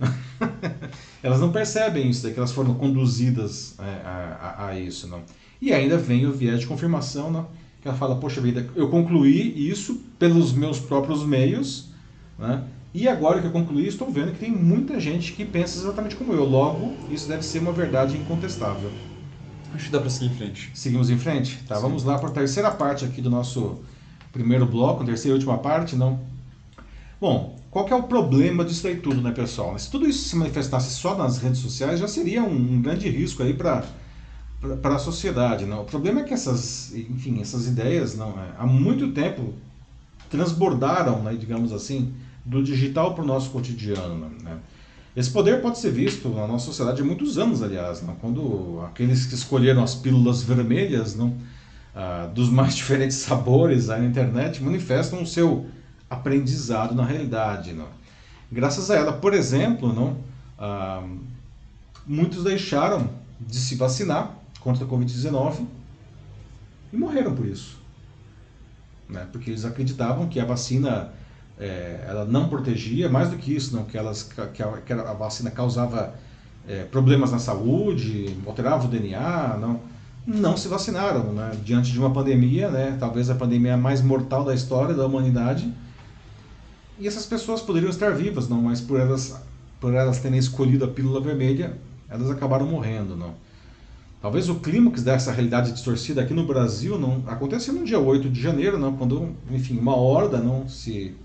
elas 1.22 1.40
não 1.40 1.52
percebem 1.52 2.08
isso, 2.08 2.30
que 2.30 2.38
elas 2.38 2.52
foram 2.52 2.74
conduzidas 2.74 3.74
é, 3.78 3.82
a, 4.04 4.56
a, 4.58 4.66
a, 4.68 4.78
isso. 4.78 5.06
Não. 5.06 5.22
E 5.60 5.72
ainda 5.72 5.96
vem 5.96 6.26
o 6.26 6.32
viés 6.32 6.60
de 6.60 6.66
confirmação, 6.66 7.30
não, 7.30 7.48
que 7.80 7.86
ela 7.86 7.96
fala, 7.96 8.16
poxa 8.16 8.40
vida, 8.40 8.68
eu 8.74 8.88
concluí 8.88 9.70
isso 9.70 10.02
pelos 10.18 10.52
meus 10.52 10.80
próprios 10.80 11.24
meios, 11.24 11.90
né? 12.38 12.64
E 12.92 13.06
agora 13.08 13.40
que 13.40 13.46
eu 13.46 13.52
concluí, 13.52 13.86
estou 13.86 14.10
vendo 14.10 14.32
que 14.32 14.38
tem 14.38 14.50
muita 14.50 14.98
gente 14.98 15.32
que 15.32 15.44
pensa 15.44 15.78
exatamente 15.78 16.16
como 16.16 16.32
eu. 16.32 16.44
Logo, 16.44 16.92
isso 17.08 17.28
deve 17.28 17.42
ser 17.44 17.60
uma 17.60 17.72
verdade 17.72 18.16
incontestável. 18.16 18.90
Acho 19.72 19.86
que 19.86 19.92
dá 19.92 20.00
para 20.00 20.10
seguir 20.10 20.32
em 20.32 20.36
frente. 20.36 20.70
Seguimos 20.74 21.08
em 21.10 21.18
frente? 21.18 21.62
Tá, 21.68 21.76
Sim. 21.76 21.82
vamos 21.82 22.02
lá 22.02 22.18
para 22.18 22.28
a 22.28 22.32
terceira 22.32 22.70
parte 22.70 23.04
aqui 23.04 23.22
do 23.22 23.30
nosso 23.30 23.78
primeiro 24.32 24.66
bloco, 24.66 25.04
terceira 25.04 25.36
e 25.36 25.38
última 25.38 25.58
parte, 25.58 25.94
não? 25.94 26.18
Bom, 27.20 27.56
qual 27.70 27.84
que 27.84 27.92
é 27.92 27.96
o 27.96 28.02
problema 28.02 28.64
disso 28.64 28.86
aí 28.88 28.96
tudo, 28.96 29.20
né, 29.22 29.30
pessoal? 29.30 29.78
Se 29.78 29.88
tudo 29.88 30.08
isso 30.08 30.28
se 30.28 30.34
manifestasse 30.34 30.90
só 30.90 31.16
nas 31.16 31.38
redes 31.38 31.60
sociais, 31.60 32.00
já 32.00 32.08
seria 32.08 32.42
um, 32.42 32.74
um 32.74 32.82
grande 32.82 33.08
risco 33.08 33.42
aí 33.42 33.54
para 33.54 33.84
para 34.82 34.96
a 34.96 34.98
sociedade, 34.98 35.64
não? 35.64 35.80
O 35.80 35.84
problema 35.86 36.20
é 36.20 36.24
que 36.24 36.34
essas, 36.34 36.94
enfim, 36.94 37.40
essas 37.40 37.66
ideias, 37.66 38.14
não, 38.14 38.38
é, 38.38 38.52
há 38.58 38.66
muito 38.66 39.10
tempo 39.12 39.54
transbordaram, 40.28 41.22
né, 41.22 41.34
digamos 41.34 41.72
assim, 41.72 42.12
do 42.44 42.62
digital 42.62 43.14
para 43.14 43.24
o 43.24 43.26
nosso 43.26 43.50
cotidiano, 43.50 44.30
né? 44.42 44.58
Esse 45.14 45.30
poder 45.30 45.60
pode 45.60 45.78
ser 45.78 45.90
visto 45.90 46.28
na 46.28 46.46
nossa 46.46 46.66
sociedade 46.66 47.02
há 47.02 47.04
muitos 47.04 47.36
anos, 47.36 47.62
aliás, 47.62 48.00
não? 48.00 48.14
quando 48.14 48.80
aqueles 48.86 49.26
que 49.26 49.34
escolheram 49.34 49.82
as 49.82 49.94
pílulas 49.94 50.42
vermelhas, 50.42 51.18
ah, 51.94 52.30
dos 52.32 52.48
mais 52.48 52.74
diferentes 52.76 53.16
sabores 53.16 53.88
na 53.88 53.98
internet, 53.98 54.62
manifestam 54.62 55.22
o 55.22 55.26
seu 55.26 55.66
aprendizado 56.08 56.94
na 56.94 57.04
realidade. 57.04 57.72
Não? 57.72 57.88
Graças 58.52 58.88
a 58.90 58.96
ela, 58.96 59.12
por 59.12 59.34
exemplo, 59.34 59.92
não, 59.92 60.16
ah, 60.56 61.02
muitos 62.06 62.44
deixaram 62.44 63.10
de 63.40 63.56
se 63.56 63.74
vacinar 63.74 64.36
contra 64.60 64.84
a 64.84 64.88
Covid-19 64.88 65.66
e 66.92 66.96
morreram 66.96 67.34
por 67.34 67.46
isso. 67.46 67.80
Né? 69.08 69.26
Porque 69.32 69.50
eles 69.50 69.64
acreditavam 69.64 70.28
que 70.28 70.38
a 70.38 70.44
vacina 70.44 71.12
é, 71.60 72.06
ela 72.08 72.24
não 72.24 72.48
protegia, 72.48 73.08
mais 73.08 73.28
do 73.28 73.36
que 73.36 73.54
isso, 73.54 73.76
não, 73.76 73.84
que, 73.84 73.96
elas, 73.98 74.22
que, 74.22 74.62
a, 74.62 74.66
que 74.78 74.92
a 74.92 75.12
vacina 75.12 75.50
causava 75.50 76.14
é, 76.66 76.84
problemas 76.84 77.30
na 77.30 77.38
saúde, 77.38 78.34
alterava 78.46 78.86
o 78.86 78.88
DNA, 78.88 79.58
não, 79.60 79.80
não 80.26 80.56
se 80.56 80.68
vacinaram 80.68 81.32
né? 81.34 81.52
diante 81.62 81.92
de 81.92 81.98
uma 81.98 82.10
pandemia, 82.10 82.70
né? 82.70 82.96
talvez 82.98 83.28
a 83.28 83.34
pandemia 83.34 83.76
mais 83.76 84.00
mortal 84.00 84.42
da 84.42 84.54
história 84.54 84.94
da 84.94 85.04
humanidade, 85.04 85.70
e 86.98 87.06
essas 87.06 87.26
pessoas 87.26 87.60
poderiam 87.60 87.90
estar 87.90 88.14
vivas, 88.14 88.48
não, 88.48 88.62
mas 88.62 88.80
por 88.80 88.98
elas, 88.98 89.38
por 89.78 89.92
elas 89.92 90.18
terem 90.18 90.38
escolhido 90.38 90.84
a 90.84 90.88
pílula 90.88 91.20
vermelha, 91.20 91.76
elas 92.08 92.30
acabaram 92.30 92.66
morrendo, 92.66 93.16
não. 93.16 93.34
Talvez 94.20 94.50
o 94.50 94.56
clímax 94.56 95.02
dessa 95.02 95.32
realidade 95.32 95.72
distorcida 95.72 96.20
aqui 96.20 96.34
no 96.34 96.46
Brasil 96.46 96.98
não 96.98 97.22
aconteceu 97.26 97.72
no 97.72 97.84
dia 97.84 97.98
8 97.98 98.28
de 98.28 98.40
janeiro, 98.40 98.78
não, 98.78 98.94
quando, 98.94 99.34
enfim, 99.50 99.78
uma 99.78 99.96
horda 99.96 100.38
não 100.38 100.68
se 100.68 101.16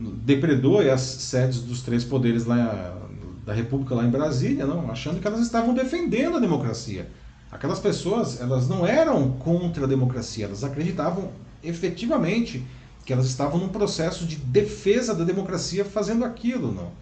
depredou 0.00 0.80
as 0.80 1.00
sedes 1.00 1.60
dos 1.60 1.82
três 1.82 2.04
poderes 2.04 2.44
lá 2.44 2.96
da 3.44 3.52
República 3.52 3.94
lá 3.94 4.04
em 4.04 4.10
Brasília, 4.10 4.66
não, 4.66 4.90
achando 4.90 5.20
que 5.20 5.26
elas 5.26 5.40
estavam 5.40 5.74
defendendo 5.74 6.36
a 6.36 6.40
democracia. 6.40 7.10
Aquelas 7.50 7.80
pessoas, 7.80 8.40
elas 8.40 8.68
não 8.68 8.86
eram 8.86 9.32
contra 9.32 9.84
a 9.84 9.88
democracia, 9.88 10.44
elas 10.44 10.62
acreditavam 10.62 11.30
efetivamente 11.62 12.64
que 13.04 13.12
elas 13.12 13.26
estavam 13.26 13.58
num 13.58 13.68
processo 13.68 14.24
de 14.24 14.36
defesa 14.36 15.14
da 15.14 15.24
democracia 15.24 15.84
fazendo 15.84 16.24
aquilo, 16.24 16.72
não. 16.72 16.92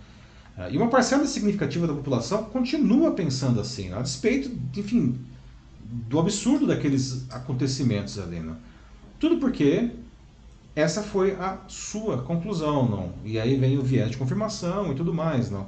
É, 0.57 0.73
e 0.73 0.77
uma 0.77 0.89
parcela 0.89 1.27
significativa 1.27 1.87
da 1.87 1.93
população 1.93 2.45
continua 2.45 3.13
pensando 3.13 3.61
assim, 3.61 3.93
a 3.93 4.01
despeito, 4.01 4.51
enfim, 4.77 5.19
do 5.81 6.19
absurdo 6.19 6.67
daqueles 6.67 7.27
acontecimentos 7.31 8.19
ali. 8.19 8.41
Não? 8.41 8.57
Tudo 9.21 9.37
porque 9.39 9.91
essa 10.79 11.03
foi 11.03 11.33
a 11.33 11.59
sua 11.67 12.19
conclusão, 12.19 12.89
não? 12.89 13.13
E 13.25 13.39
aí 13.39 13.57
vem 13.57 13.77
o 13.79 13.83
viés 13.83 14.11
de 14.11 14.17
confirmação 14.17 14.93
e 14.93 14.95
tudo 14.95 15.13
mais, 15.13 15.51
não? 15.51 15.67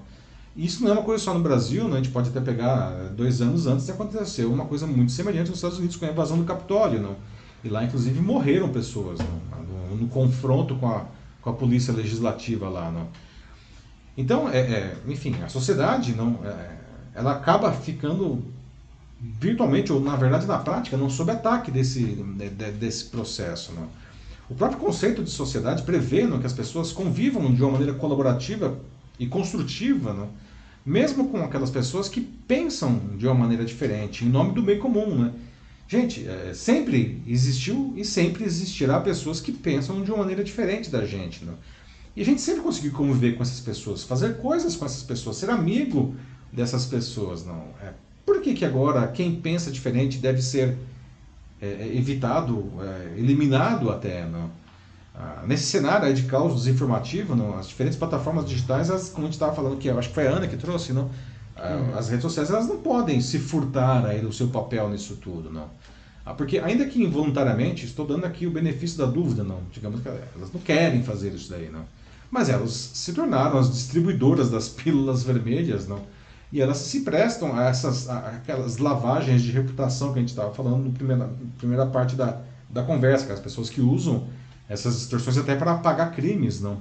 Isso 0.57 0.83
não 0.83 0.91
é 0.91 0.93
uma 0.93 1.03
coisa 1.03 1.23
só 1.25 1.35
no 1.35 1.41
Brasil, 1.41 1.85
não? 1.89 1.95
A 1.95 1.97
gente 1.97 2.11
pode 2.11 2.29
até 2.29 2.41
pegar 2.41 2.91
dois 3.17 3.41
anos 3.41 3.67
antes 3.67 3.87
de 3.87 3.93
acontecer 3.93 4.45
uma 4.45 4.67
coisa 4.67 4.87
muito 4.87 5.11
semelhante 5.11 5.51
nos 5.51 5.59
Estados 5.59 5.79
Unidos 5.79 5.97
com 5.97 6.05
a 6.05 6.11
invasão 6.11 6.39
do 6.39 6.45
Capitólio, 6.45 7.01
não? 7.01 7.17
E 7.65 7.69
lá, 7.69 7.83
inclusive, 7.85 8.21
morreram 8.21 8.69
pessoas 8.69 9.19
não? 9.19 9.65
No, 9.65 9.97
no 9.97 10.09
confronto 10.09 10.77
com 10.77 10.89
a, 10.89 11.05
com 11.43 11.51
a 11.51 11.53
polícia 11.55 11.93
legislativa 11.93 12.69
lá, 12.69 12.91
não? 12.91 13.09
Então, 14.17 14.49
é, 14.49 14.59
é, 14.59 14.97
enfim, 15.09 15.35
a 15.43 15.49
sociedade 15.49 16.15
não, 16.15 16.39
é, 16.45 16.77
ela 17.15 17.33
acaba 17.33 17.73
ficando 17.73 18.43
virtualmente, 19.21 19.93
ou 19.93 20.01
na 20.01 20.17
verdade 20.17 20.47
na 20.47 20.59
prática, 20.59 20.97
não 20.97 21.11
sob 21.11 21.31
ataque 21.31 21.71
desse, 21.71 22.05
de, 22.05 22.49
desse 22.49 23.07
processo. 23.07 23.73
Não. 23.73 23.89
O 24.51 24.55
próprio 24.55 24.81
conceito 24.81 25.23
de 25.23 25.31
sociedade 25.31 25.85
prevê 25.85 26.27
não, 26.27 26.41
que 26.41 26.47
as 26.47 26.53
pessoas 26.53 26.91
convivam 26.91 27.55
de 27.55 27.63
uma 27.63 27.71
maneira 27.71 27.95
colaborativa 27.95 28.81
e 29.17 29.25
construtiva, 29.27 30.13
não, 30.13 30.29
mesmo 30.85 31.29
com 31.29 31.45
aquelas 31.45 31.71
pessoas 31.71 32.09
que 32.09 32.21
pensam 32.21 33.01
de 33.17 33.27
uma 33.27 33.35
maneira 33.35 33.65
diferente, 33.65 34.25
em 34.25 34.29
nome 34.29 34.53
do 34.53 34.61
bem 34.61 34.77
comum. 34.77 35.17
Né? 35.17 35.33
Gente, 35.87 36.27
é, 36.27 36.53
sempre 36.53 37.23
existiu 37.29 37.95
e 37.97 38.05
sempre 38.05 38.43
existirá 38.43 38.99
pessoas 38.99 39.41
que 39.41 39.53
pensam 39.53 40.03
de 40.03 40.11
uma 40.11 40.19
maneira 40.19 40.43
diferente 40.43 40.91
da 40.91 41.07
gente. 41.07 41.45
Não? 41.45 41.55
E 42.17 42.23
a 42.23 42.25
gente 42.25 42.41
sempre 42.41 42.63
conseguiu 42.63 42.91
conviver 42.91 43.37
com 43.37 43.45
essas 43.45 43.61
pessoas, 43.61 44.03
fazer 44.03 44.39
coisas 44.39 44.75
com 44.75 44.85
essas 44.85 45.05
pessoas, 45.05 45.37
ser 45.37 45.49
amigo 45.49 46.17
dessas 46.53 46.87
pessoas, 46.87 47.47
não 47.47 47.69
é? 47.81 47.93
Por 48.27 48.41
que, 48.41 48.55
que 48.55 48.65
agora 48.65 49.07
quem 49.09 49.41
pensa 49.41 49.71
diferente 49.71 50.19
deve 50.19 50.43
ser 50.43 50.77
é, 51.61 51.67
é 51.67 51.97
evitado, 51.97 52.73
é, 52.81 53.19
eliminado 53.19 53.91
até, 53.91 54.27
não? 54.27 54.51
Ah, 55.15 55.43
nesse 55.47 55.65
cenário 55.65 56.13
de 56.15 56.23
caos 56.23 56.55
desinformativo, 56.55 57.35
não? 57.35 57.59
as 57.59 57.69
diferentes 57.69 57.99
plataformas 57.99 58.47
digitais, 58.47 58.91
as, 58.91 59.11
como 59.11 59.27
a 59.27 59.27
gente 59.27 59.35
estava 59.35 59.55
falando 59.55 59.77
que 59.77 59.91
acho 59.91 60.09
que 60.09 60.15
foi 60.15 60.27
a 60.27 60.31
Ana 60.31 60.47
que 60.47 60.57
trouxe, 60.57 60.93
não? 60.93 61.11
Ah, 61.57 61.77
uhum. 61.77 61.99
As 61.99 62.09
redes 62.09 62.23
sociais 62.23 62.51
elas 62.51 62.67
não 62.67 62.79
podem 62.79 63.21
se 63.21 63.39
furtar 63.39 64.07
aí 64.07 64.21
do 64.21 64.33
seu 64.33 64.49
papel 64.49 64.89
nisso 64.89 65.17
tudo, 65.17 65.51
não? 65.51 65.69
Ah, 66.25 66.33
porque 66.33 66.59
ainda 66.59 66.87
que 66.87 67.03
involuntariamente, 67.03 67.85
estou 67.85 68.07
dando 68.07 68.25
aqui 68.25 68.47
o 68.47 68.51
benefício 68.51 68.99
da 68.99 69.07
dúvida, 69.07 69.43
não? 69.43 69.61
Digamos 69.73 70.01
que 70.01 70.09
elas 70.09 70.53
não 70.53 70.61
querem 70.61 71.03
fazer 71.03 71.35
isso 71.35 71.51
daí, 71.51 71.69
não? 71.69 71.85
mas 72.31 72.49
elas 72.49 72.71
se 72.95 73.13
tornaram 73.13 73.59
as 73.59 73.71
distribuidoras 73.71 74.51
das 74.51 74.69
pílulas 74.69 75.23
vermelhas, 75.25 75.89
não? 75.89 76.01
E 76.53 76.61
elas 76.61 76.79
se 76.79 77.01
prestam 77.01 77.57
a 77.57 77.65
essas 77.65 78.09
a, 78.09 78.19
aquelas 78.29 78.79
lavagens 78.79 79.43
de 79.43 79.53
reputação 79.53 80.13
que 80.13 80.19
a 80.19 80.23
gente 80.23 80.31
estava 80.31 80.53
falando 80.53 80.85
na 80.85 80.91
primeira, 80.91 81.31
primeira 81.59 81.87
parte 81.87 82.17
da, 82.17 82.41
da 82.69 82.83
conversa, 82.83 83.27
que 83.27 83.33
as 83.33 83.41
pessoas 83.41 83.71
que 83.71 83.81
usam 83.81 84.27
essas 84.69 84.97
distorções 84.97 85.39
até 85.39 85.55
para 85.57 85.73
apagar 85.73 86.13
crimes, 86.13 86.61
não? 86.61 86.79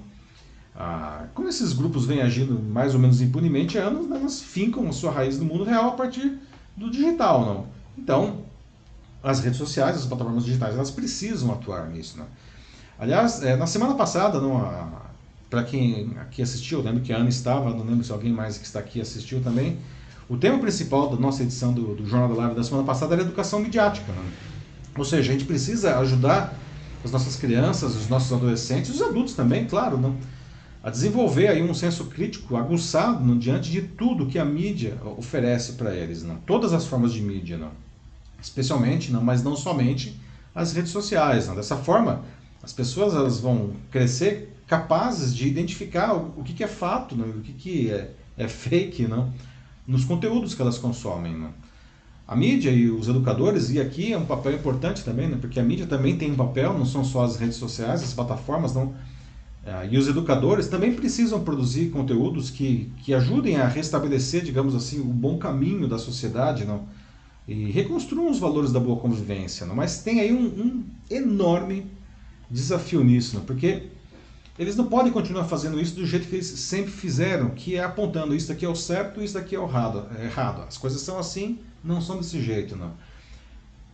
Ah, 0.75 1.25
como 1.33 1.49
esses 1.49 1.73
grupos 1.73 2.05
vêm 2.05 2.21
agindo 2.21 2.59
mais 2.59 2.93
ou 2.93 2.99
menos 2.99 3.21
impunemente 3.21 3.77
há 3.77 3.83
anos, 3.83 4.09
elas 4.09 4.41
fincam 4.41 4.87
a 4.87 4.91
sua 4.91 5.11
raiz 5.11 5.37
no 5.39 5.45
mundo 5.45 5.63
real 5.63 5.89
a 5.89 5.91
partir 5.91 6.39
do 6.77 6.89
digital, 6.89 7.45
não? 7.45 7.67
Então, 7.97 8.45
as 9.21 9.39
redes 9.39 9.57
sociais, 9.57 9.97
as 9.97 10.05
plataformas 10.05 10.45
digitais, 10.45 10.75
elas 10.75 10.89
precisam 10.89 11.51
atuar 11.51 11.89
nisso, 11.89 12.17
não? 12.17 12.25
Aliás, 12.97 13.43
é, 13.43 13.55
na 13.55 13.67
semana 13.67 13.95
passada, 13.95 14.39
não, 14.39 14.57
a, 14.57 15.08
para 15.49 15.63
quem 15.63 16.11
aqui 16.19 16.41
assistiu, 16.41 16.81
lembro 16.81 17.01
que 17.01 17.11
a 17.11 17.17
Ana 17.17 17.29
estava, 17.29 17.71
não 17.71 17.83
lembro 17.83 18.03
se 18.03 18.11
alguém 18.11 18.31
mais 18.31 18.57
que 18.57 18.65
está 18.65 18.79
aqui 18.79 19.01
assistiu 19.01 19.41
também. 19.41 19.77
O 20.29 20.37
tema 20.37 20.59
principal 20.59 21.09
da 21.09 21.17
nossa 21.17 21.41
edição 21.41 21.73
do, 21.73 21.95
do 21.95 22.05
Jornal 22.05 22.29
da 22.29 22.35
Live 22.35 22.55
da 22.55 22.63
semana 22.63 22.85
passada 22.85 23.15
era 23.15 23.23
educação 23.23 23.59
midiática. 23.59 24.11
Né? 24.11 24.31
Ou 24.95 25.03
seja, 25.03 25.31
a 25.31 25.33
gente 25.33 25.45
precisa 25.45 25.97
ajudar 25.97 26.53
as 27.03 27.11
nossas 27.11 27.35
crianças, 27.35 27.95
os 27.95 28.07
nossos 28.07 28.31
adolescentes, 28.31 28.91
os 28.91 29.01
adultos 29.01 29.33
também, 29.33 29.65
claro, 29.65 29.97
não? 29.97 30.15
a 30.83 30.89
desenvolver 30.89 31.47
aí 31.47 31.63
um 31.63 31.73
senso 31.73 32.05
crítico 32.05 32.55
aguçado 32.55 33.25
não? 33.25 33.37
diante 33.37 33.71
de 33.71 33.81
tudo 33.81 34.27
que 34.27 34.37
a 34.37 34.45
mídia 34.45 34.97
oferece 35.17 35.73
para 35.73 35.95
eles, 35.95 36.23
não? 36.23 36.35
todas 36.45 36.73
as 36.73 36.85
formas 36.85 37.11
de 37.11 37.21
mídia, 37.21 37.57
não? 37.57 37.71
especialmente, 38.41 39.11
não, 39.11 39.23
mas 39.23 39.41
não 39.41 39.55
somente 39.55 40.19
as 40.53 40.73
redes 40.73 40.91
sociais. 40.91 41.47
Não? 41.47 41.55
Dessa 41.55 41.75
forma, 41.75 42.21
as 42.61 42.71
pessoas 42.71 43.15
elas 43.15 43.39
vão 43.39 43.71
crescer 43.89 44.55
capazes 44.69 45.35
de 45.35 45.47
identificar 45.47 46.13
o, 46.13 46.43
que, 46.43 46.53
que, 46.53 46.63
é 46.63 46.67
fato, 46.67 47.15
né? 47.15 47.25
o 47.25 47.41
que, 47.41 47.53
que 47.53 47.89
é, 47.89 48.11
é, 48.37 48.47
fake 48.47 49.07
não? 49.07 49.33
nos 49.85 50.05
conteúdos 50.05 50.53
que 50.53 50.61
elas 50.61 50.77
consomem. 50.77 51.35
Não? 51.35 51.49
A 52.27 52.35
mídia 52.35 52.69
e 52.69 52.87
os 52.87 53.07
educadores, 53.07 53.71
e 53.71 53.79
aqui 53.81 54.13
é 54.13 54.17
um 54.17 54.27
papel 54.27 54.53
importante 54.53 55.03
também, 55.03 55.27
né? 55.27 55.39
porque 55.41 55.59
a 55.59 55.63
mídia 55.63 55.87
também 55.87 56.15
tem 56.15 56.31
um 56.31 56.35
papel, 56.35 56.77
não 56.77 56.85
são 56.85 57.03
só 57.03 57.23
as 57.23 57.35
redes 57.35 57.57
sociais, 57.57 58.03
as 58.03 58.13
plataformas, 58.13 58.75
não. 58.75 58.93
Ah, 59.65 59.85
e 59.85 59.97
os 59.97 60.07
educadores 60.07 60.67
também 60.67 60.93
precisam 60.93 61.43
produzir 61.43 61.89
conteúdos 61.89 62.51
que, 62.51 62.91
que 63.03 63.13
ajudem 63.13 63.57
a 63.57 63.67
restabelecer, 63.67 64.43
digamos 64.43 64.75
assim, 64.75 64.99
o 64.99 65.05
bom 65.05 65.39
caminho 65.39 65.87
da 65.87 65.97
sociedade, 65.97 66.63
não? 66.63 66.87
E 67.47 67.71
reconstruam 67.71 68.29
os 68.29 68.37
valores 68.39 68.71
da 68.71 68.79
boa 68.79 68.99
convivência, 68.99 69.65
não? 69.65 69.75
Mas 69.75 70.03
tem 70.03 70.21
aí 70.21 70.31
um, 70.31 70.45
um 70.45 70.83
enorme 71.09 71.87
desafio 72.49 73.03
nisso, 73.03 73.35
não? 73.35 73.43
Porque 73.43 73.89
eles 74.59 74.75
não 74.75 74.87
podem 74.87 75.09
continuar 75.09 75.45
fazendo 75.45 75.79
isso 75.79 75.95
do 75.95 76.05
jeito 76.05 76.27
que 76.27 76.35
eles 76.35 76.47
sempre 76.47 76.91
fizeram, 76.91 77.51
que 77.51 77.77
é 77.77 77.83
apontando 77.83 78.35
isso 78.35 78.49
daqui 78.49 78.65
é 78.65 78.69
o 78.69 78.75
certo 78.75 79.23
isso 79.23 79.35
daqui 79.35 79.55
é 79.55 79.59
errado. 79.59 80.05
É 80.19 80.25
errado. 80.25 80.65
As 80.67 80.77
coisas 80.77 80.99
são 81.01 81.17
assim, 81.17 81.59
não 81.81 82.01
são 82.01 82.17
desse 82.17 82.41
jeito, 82.41 82.75
não. 82.75 82.91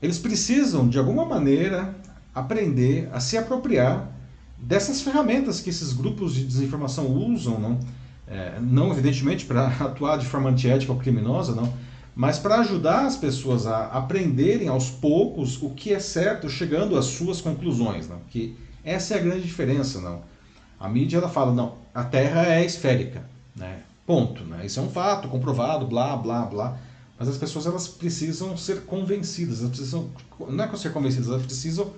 Eles 0.01 0.17
precisam, 0.17 0.89
de 0.89 0.97
alguma 0.97 1.23
maneira, 1.23 1.95
aprender 2.33 3.07
a 3.13 3.19
se 3.19 3.37
apropriar 3.37 4.11
dessas 4.57 5.01
ferramentas 5.01 5.61
que 5.61 5.69
esses 5.69 5.93
grupos 5.93 6.33
de 6.33 6.43
desinformação 6.43 7.05
usam, 7.11 7.59
não, 7.59 7.79
é, 8.27 8.59
não 8.59 8.91
evidentemente 8.91 9.45
para 9.45 9.67
atuar 9.79 10.17
de 10.17 10.25
forma 10.25 10.49
antiética 10.49 10.91
ou 10.91 10.97
criminosa, 10.97 11.53
não, 11.53 11.71
mas 12.15 12.39
para 12.39 12.61
ajudar 12.61 13.05
as 13.05 13.15
pessoas 13.15 13.67
a 13.67 13.85
aprenderem 13.87 14.67
aos 14.67 14.89
poucos 14.89 15.61
o 15.61 15.69
que 15.69 15.93
é 15.93 15.99
certo, 15.99 16.49
chegando 16.49 16.97
às 16.97 17.05
suas 17.05 17.39
conclusões, 17.39 18.09
não, 18.09 18.19
que 18.31 18.57
essa 18.83 19.13
é 19.13 19.19
a 19.19 19.21
grande 19.21 19.43
diferença, 19.43 20.01
não. 20.01 20.33
A 20.79 20.89
mídia 20.89 21.17
ela 21.17 21.29
fala 21.29 21.53
não, 21.53 21.75
a 21.93 22.03
Terra 22.03 22.45
é 22.47 22.65
esférica, 22.65 23.23
né? 23.55 23.81
Ponto, 24.05 24.43
né? 24.43 24.65
Isso 24.65 24.79
é 24.79 24.83
um 24.83 24.89
fato 24.89 25.27
comprovado, 25.27 25.87
blá 25.87 26.15
blá 26.15 26.45
blá. 26.45 26.77
Mas 27.17 27.29
as 27.29 27.37
pessoas 27.37 27.65
elas 27.65 27.87
precisam 27.87 28.57
ser 28.57 28.81
convencidas, 28.81 29.59
elas 29.59 29.69
precisam 29.69 30.09
não 30.49 30.63
é 30.63 30.75
ser 30.75 30.91
convencidas, 30.91 31.29
elas 31.29 31.43
precisam 31.43 31.91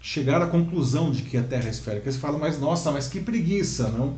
chegar 0.00 0.40
à 0.40 0.46
conclusão 0.46 1.10
de 1.10 1.22
que 1.22 1.36
a 1.36 1.42
Terra 1.42 1.66
é 1.66 1.70
esférica. 1.70 2.08
Eles 2.08 2.18
falam, 2.18 2.38
mas 2.38 2.58
nossa, 2.58 2.90
mas 2.90 3.08
que 3.08 3.20
preguiça, 3.20 3.88
não? 3.88 4.14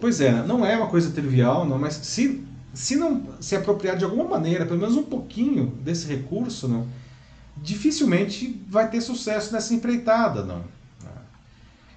Pois 0.00 0.20
é, 0.20 0.42
não 0.44 0.64
é 0.64 0.76
uma 0.76 0.86
coisa 0.86 1.10
trivial, 1.10 1.66
não, 1.66 1.78
mas 1.78 1.94
se, 1.94 2.44
se 2.72 2.96
não 2.96 3.26
se 3.40 3.56
apropriar 3.56 3.96
de 3.96 4.04
alguma 4.04 4.24
maneira, 4.24 4.64
pelo 4.64 4.78
menos 4.78 4.96
um 4.96 5.02
pouquinho 5.02 5.66
desse 5.82 6.06
recurso, 6.06 6.68
não, 6.68 6.86
dificilmente 7.56 8.62
vai 8.68 8.88
ter 8.88 9.00
sucesso 9.00 9.52
nessa 9.52 9.74
empreitada, 9.74 10.44
não. 10.44 10.62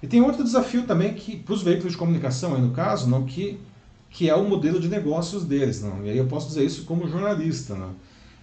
E 0.02 0.06
tem 0.06 0.20
outro 0.20 0.42
desafio 0.42 0.82
também 0.82 1.14
que 1.14 1.36
para 1.36 1.54
os 1.54 1.62
veículos 1.62 1.92
de 1.92 1.98
comunicação, 1.98 2.54
aí 2.56 2.60
no 2.60 2.72
caso, 2.72 3.08
não, 3.08 3.24
que, 3.24 3.60
que 4.10 4.28
é 4.28 4.34
o 4.34 4.44
modelo 4.44 4.80
de 4.80 4.88
negócios 4.88 5.44
deles, 5.44 5.80
não. 5.80 6.04
E 6.04 6.10
aí 6.10 6.18
eu 6.18 6.26
posso 6.26 6.48
dizer 6.48 6.64
isso 6.64 6.84
como 6.84 7.08
jornalista, 7.08 7.76
não. 7.76 7.94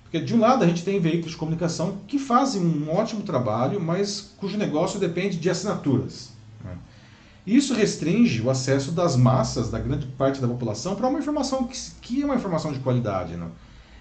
Porque 0.04 0.22
de 0.22 0.34
um 0.34 0.40
lado 0.40 0.64
a 0.64 0.68
gente 0.68 0.84
tem 0.84 1.00
veículos 1.00 1.32
de 1.32 1.38
comunicação 1.38 2.00
que 2.08 2.18
fazem 2.18 2.62
um 2.62 2.90
ótimo 2.90 3.22
trabalho, 3.22 3.80
mas 3.80 4.34
cujo 4.38 4.58
negócio 4.58 5.00
depende 5.00 5.38
de 5.38 5.50
assinaturas. 5.50 6.32
Né? 6.64 6.76
Isso 7.46 7.74
restringe 7.74 8.42
o 8.42 8.50
acesso 8.50 8.92
das 8.92 9.16
massas, 9.16 9.70
da 9.70 9.80
grande 9.80 10.08
parte 10.08 10.42
da 10.42 10.48
população, 10.48 10.96
para 10.96 11.08
uma 11.08 11.20
informação 11.20 11.66
que, 11.66 11.78
que, 12.02 12.22
é 12.22 12.26
uma 12.26 12.36
informação 12.36 12.72
de 12.72 12.80
qualidade. 12.80 13.36
Não? 13.36 13.52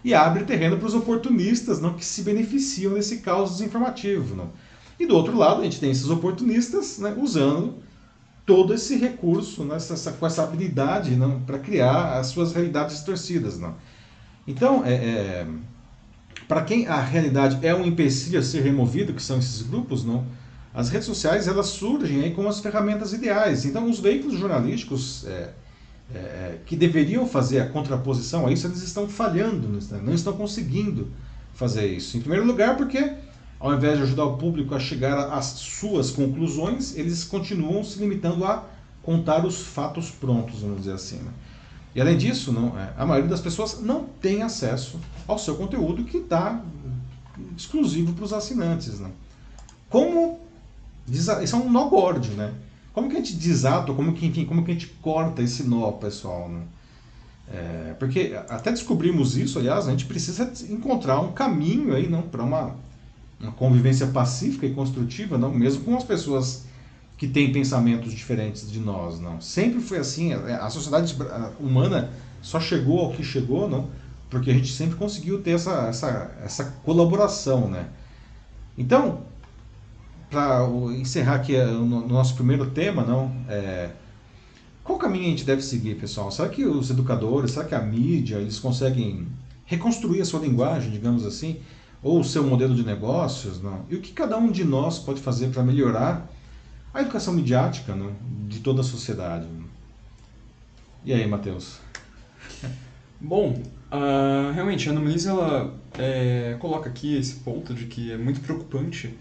E 0.02 0.14
abre 0.14 0.44
terreno 0.44 0.78
para 0.78 0.86
os 0.86 0.94
oportunistas 0.94 1.80
não, 1.80 1.92
que 1.92 2.04
se 2.04 2.22
beneficiam 2.22 2.94
desse 2.94 3.18
caos 3.18 3.58
desinformativo. 3.58 4.36
Não? 4.36 4.50
E 4.98 5.06
do 5.06 5.14
outro 5.14 5.36
lado, 5.36 5.60
a 5.60 5.64
gente 5.64 5.78
tem 5.78 5.90
esses 5.90 6.08
oportunistas 6.10 6.98
né, 6.98 7.14
usando 7.16 7.76
todo 8.44 8.72
esse 8.74 8.96
recurso, 8.96 9.62
né, 9.64 9.76
essa, 9.76 10.12
com 10.12 10.26
essa 10.26 10.42
habilidade 10.42 11.16
para 11.46 11.58
criar 11.58 12.18
as 12.18 12.28
suas 12.28 12.52
realidades 12.52 12.96
distorcidas. 12.96 13.58
Não? 13.58 13.74
Então, 14.46 14.84
é, 14.84 14.94
é 14.94 15.46
para 16.48 16.62
quem 16.62 16.86
a 16.86 17.00
realidade 17.00 17.58
é 17.64 17.74
um 17.74 17.84
empecilho 17.84 18.38
a 18.38 18.42
ser 18.42 18.62
removido, 18.62 19.12
que 19.12 19.22
são 19.22 19.38
esses 19.38 19.60
grupos, 19.60 20.02
não, 20.02 20.24
as 20.72 20.88
redes 20.88 21.06
sociais 21.06 21.46
elas 21.46 21.66
surgem 21.66 22.22
aí 22.22 22.30
como 22.32 22.48
as 22.48 22.60
ferramentas 22.60 23.12
ideais. 23.12 23.66
Então, 23.66 23.88
os 23.88 24.00
veículos 24.00 24.38
jornalísticos 24.38 25.26
é, 25.26 25.50
é, 26.14 26.58
que 26.64 26.74
deveriam 26.74 27.26
fazer 27.26 27.60
a 27.60 27.68
contraposição 27.68 28.46
a 28.46 28.52
isso, 28.52 28.66
eles 28.66 28.82
estão 28.82 29.06
falhando, 29.08 29.68
né? 29.68 30.00
não 30.02 30.14
estão 30.14 30.32
conseguindo 30.32 31.10
fazer 31.52 31.86
isso. 31.86 32.16
Em 32.16 32.20
primeiro 32.20 32.46
lugar, 32.46 32.76
porque 32.76 33.12
ao 33.60 33.74
invés 33.74 33.96
de 33.98 34.04
ajudar 34.04 34.24
o 34.24 34.36
público 34.36 34.74
a 34.74 34.78
chegar 34.78 35.32
às 35.32 35.46
suas 35.46 36.10
conclusões, 36.10 36.96
eles 36.96 37.24
continuam 37.24 37.82
se 37.82 37.98
limitando 37.98 38.44
a 38.44 38.64
contar 39.02 39.44
os 39.44 39.60
fatos 39.62 40.10
prontos, 40.10 40.60
vamos 40.60 40.78
dizer 40.78 40.92
assim. 40.92 41.16
Né? 41.16 41.30
E 41.94 42.00
além 42.00 42.16
disso, 42.16 42.52
não, 42.52 42.78
é, 42.78 42.92
a 42.96 43.04
maioria 43.04 43.28
das 43.28 43.40
pessoas 43.40 43.80
não 43.80 44.04
tem 44.20 44.42
acesso 44.42 45.00
ao 45.26 45.38
seu 45.38 45.56
conteúdo 45.56 46.04
que 46.04 46.18
está 46.18 46.62
exclusivo 47.56 48.12
para 48.12 48.24
os 48.24 48.32
assinantes. 48.32 49.00
Né? 49.00 49.10
Como 49.88 50.38
isso 51.08 51.30
é 51.30 51.56
um 51.56 51.70
nó 51.70 51.88
gordo, 51.88 52.28
né? 52.28 52.52
Como 52.92 53.08
que 53.08 53.16
a 53.16 53.20
gente 53.20 53.34
desata, 53.34 53.92
como 53.92 54.12
que, 54.12 54.26
enfim, 54.26 54.44
como 54.44 54.64
que 54.64 54.70
a 54.72 54.74
gente 54.74 54.88
corta 55.00 55.42
esse 55.42 55.62
nó, 55.62 55.92
pessoal? 55.92 56.48
Né? 56.48 56.62
É, 57.50 57.94
porque 57.98 58.38
até 58.48 58.70
descobrimos 58.70 59.36
isso, 59.36 59.58
aliás, 59.58 59.86
a 59.86 59.90
gente 59.90 60.04
precisa 60.04 60.52
encontrar 60.68 61.20
um 61.20 61.32
caminho 61.32 61.94
aí, 61.94 62.08
não, 62.08 62.22
para 62.22 62.42
uma, 62.42 62.76
uma 63.40 63.52
convivência 63.52 64.06
pacífica 64.08 64.66
e 64.66 64.74
construtiva, 64.74 65.38
não, 65.38 65.52
mesmo 65.52 65.84
com 65.84 65.96
as 65.96 66.04
pessoas 66.04 66.64
que 67.16 67.26
têm 67.26 67.52
pensamentos 67.52 68.12
diferentes 68.12 68.70
de 68.70 68.78
nós, 68.78 69.20
não. 69.20 69.40
Sempre 69.40 69.80
foi 69.80 69.98
assim. 69.98 70.32
A 70.32 70.70
sociedade 70.70 71.16
humana 71.58 72.10
só 72.40 72.60
chegou 72.60 73.00
ao 73.00 73.12
que 73.12 73.24
chegou, 73.24 73.68
não, 73.68 73.88
porque 74.30 74.50
a 74.50 74.54
gente 74.54 74.72
sempre 74.72 74.96
conseguiu 74.96 75.42
ter 75.42 75.52
essa, 75.52 75.88
essa, 75.88 76.30
essa 76.44 76.64
colaboração, 76.84 77.68
né? 77.68 77.88
Então, 78.76 79.22
para 80.30 80.64
encerrar 80.96 81.36
aqui 81.36 81.56
é, 81.56 81.66
no 81.66 82.06
nosso 82.06 82.34
primeiro 82.34 82.70
tema, 82.70 83.02
não, 83.02 83.32
é, 83.48 83.90
qual 84.84 84.98
caminho 84.98 85.26
a 85.26 85.30
gente 85.30 85.44
deve 85.44 85.62
seguir, 85.62 85.96
pessoal? 85.96 86.30
Será 86.30 86.48
que 86.48 86.64
os 86.64 86.90
educadores, 86.90 87.52
será 87.52 87.64
que 87.64 87.74
a 87.74 87.80
mídia, 87.80 88.36
eles 88.36 88.58
conseguem 88.58 89.26
reconstruir 89.64 90.20
a 90.20 90.24
sua 90.24 90.40
linguagem, 90.40 90.90
digamos 90.90 91.26
assim, 91.26 91.58
ou 92.02 92.20
o 92.20 92.24
seu 92.24 92.44
modelo 92.44 92.74
de 92.74 92.84
negócios, 92.84 93.60
não? 93.60 93.84
E 93.88 93.96
o 93.96 94.00
que 94.00 94.12
cada 94.12 94.36
um 94.36 94.50
de 94.50 94.64
nós 94.64 94.98
pode 94.98 95.20
fazer 95.20 95.48
para 95.48 95.62
melhorar 95.62 96.28
a 96.92 97.00
educação 97.00 97.34
midiática 97.34 97.94
né, 97.94 98.12
de 98.48 98.60
toda 98.60 98.80
a 98.80 98.84
sociedade. 98.84 99.46
E 101.04 101.12
aí, 101.12 101.26
Matheus? 101.26 101.78
Bom, 103.20 103.60
uh, 103.90 104.52
realmente, 104.52 104.88
a 104.88 104.92
Ana 104.92 105.00
Muniz, 105.00 105.26
ela 105.26 105.74
é, 105.98 106.56
coloca 106.60 106.88
aqui 106.88 107.16
esse 107.16 107.36
ponto 107.36 107.74
de 107.74 107.86
que 107.86 108.12
é 108.12 108.16
muito 108.16 108.40
preocupante 108.40 109.16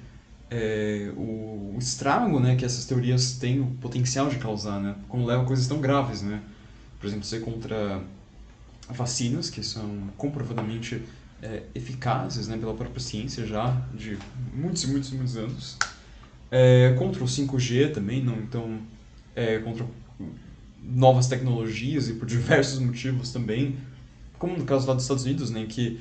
é, 0.50 1.12
o, 1.16 1.74
o, 1.74 1.76
estrago 1.80 2.40
né, 2.40 2.56
que 2.56 2.64
essas 2.64 2.86
teorias 2.86 3.34
têm 3.34 3.60
o 3.60 3.66
potencial 3.82 4.30
de 4.30 4.38
causar, 4.38 4.80
né, 4.80 4.96
quando 5.10 5.26
levam 5.26 5.44
a 5.44 5.48
coisas 5.48 5.68
tão 5.68 5.82
graves. 5.82 6.22
Né? 6.22 6.42
Por 7.00 7.08
exemplo, 7.08 7.26
ser 7.26 7.42
contra 7.42 8.02
vacinas, 8.90 9.50
que 9.50 9.64
são 9.64 10.10
comprovadamente 10.16 11.04
é, 11.42 11.64
eficazes 11.76 12.48
né, 12.48 12.58
pela 12.58 12.74
própria 12.74 13.00
ciência 13.00 13.46
já 13.46 13.82
de 13.94 14.18
muitos 14.54 14.84
e 14.84 14.88
muitos, 14.88 15.12
muitos 15.12 15.38
anos. 15.38 15.78
É, 16.50 16.96
contra 16.98 17.24
o 17.24 17.28
5G 17.28 17.92
também, 17.94 18.24
não, 18.24 18.38
então, 18.38 18.80
é, 19.36 19.60
contra 19.60 19.86
novas 20.82 21.28
tecnologias 21.28 22.08
e 22.10 22.14
por 22.14 22.26
diversos 22.28 22.80
motivos 22.80 23.32
também, 23.32 23.78
como 24.40 24.58
no 24.58 24.66
caso 24.66 24.88
lá 24.88 24.94
dos 24.94 25.04
Estados 25.04 25.26
Unidos, 25.26 25.52
né, 25.52 25.66
que 25.68 26.00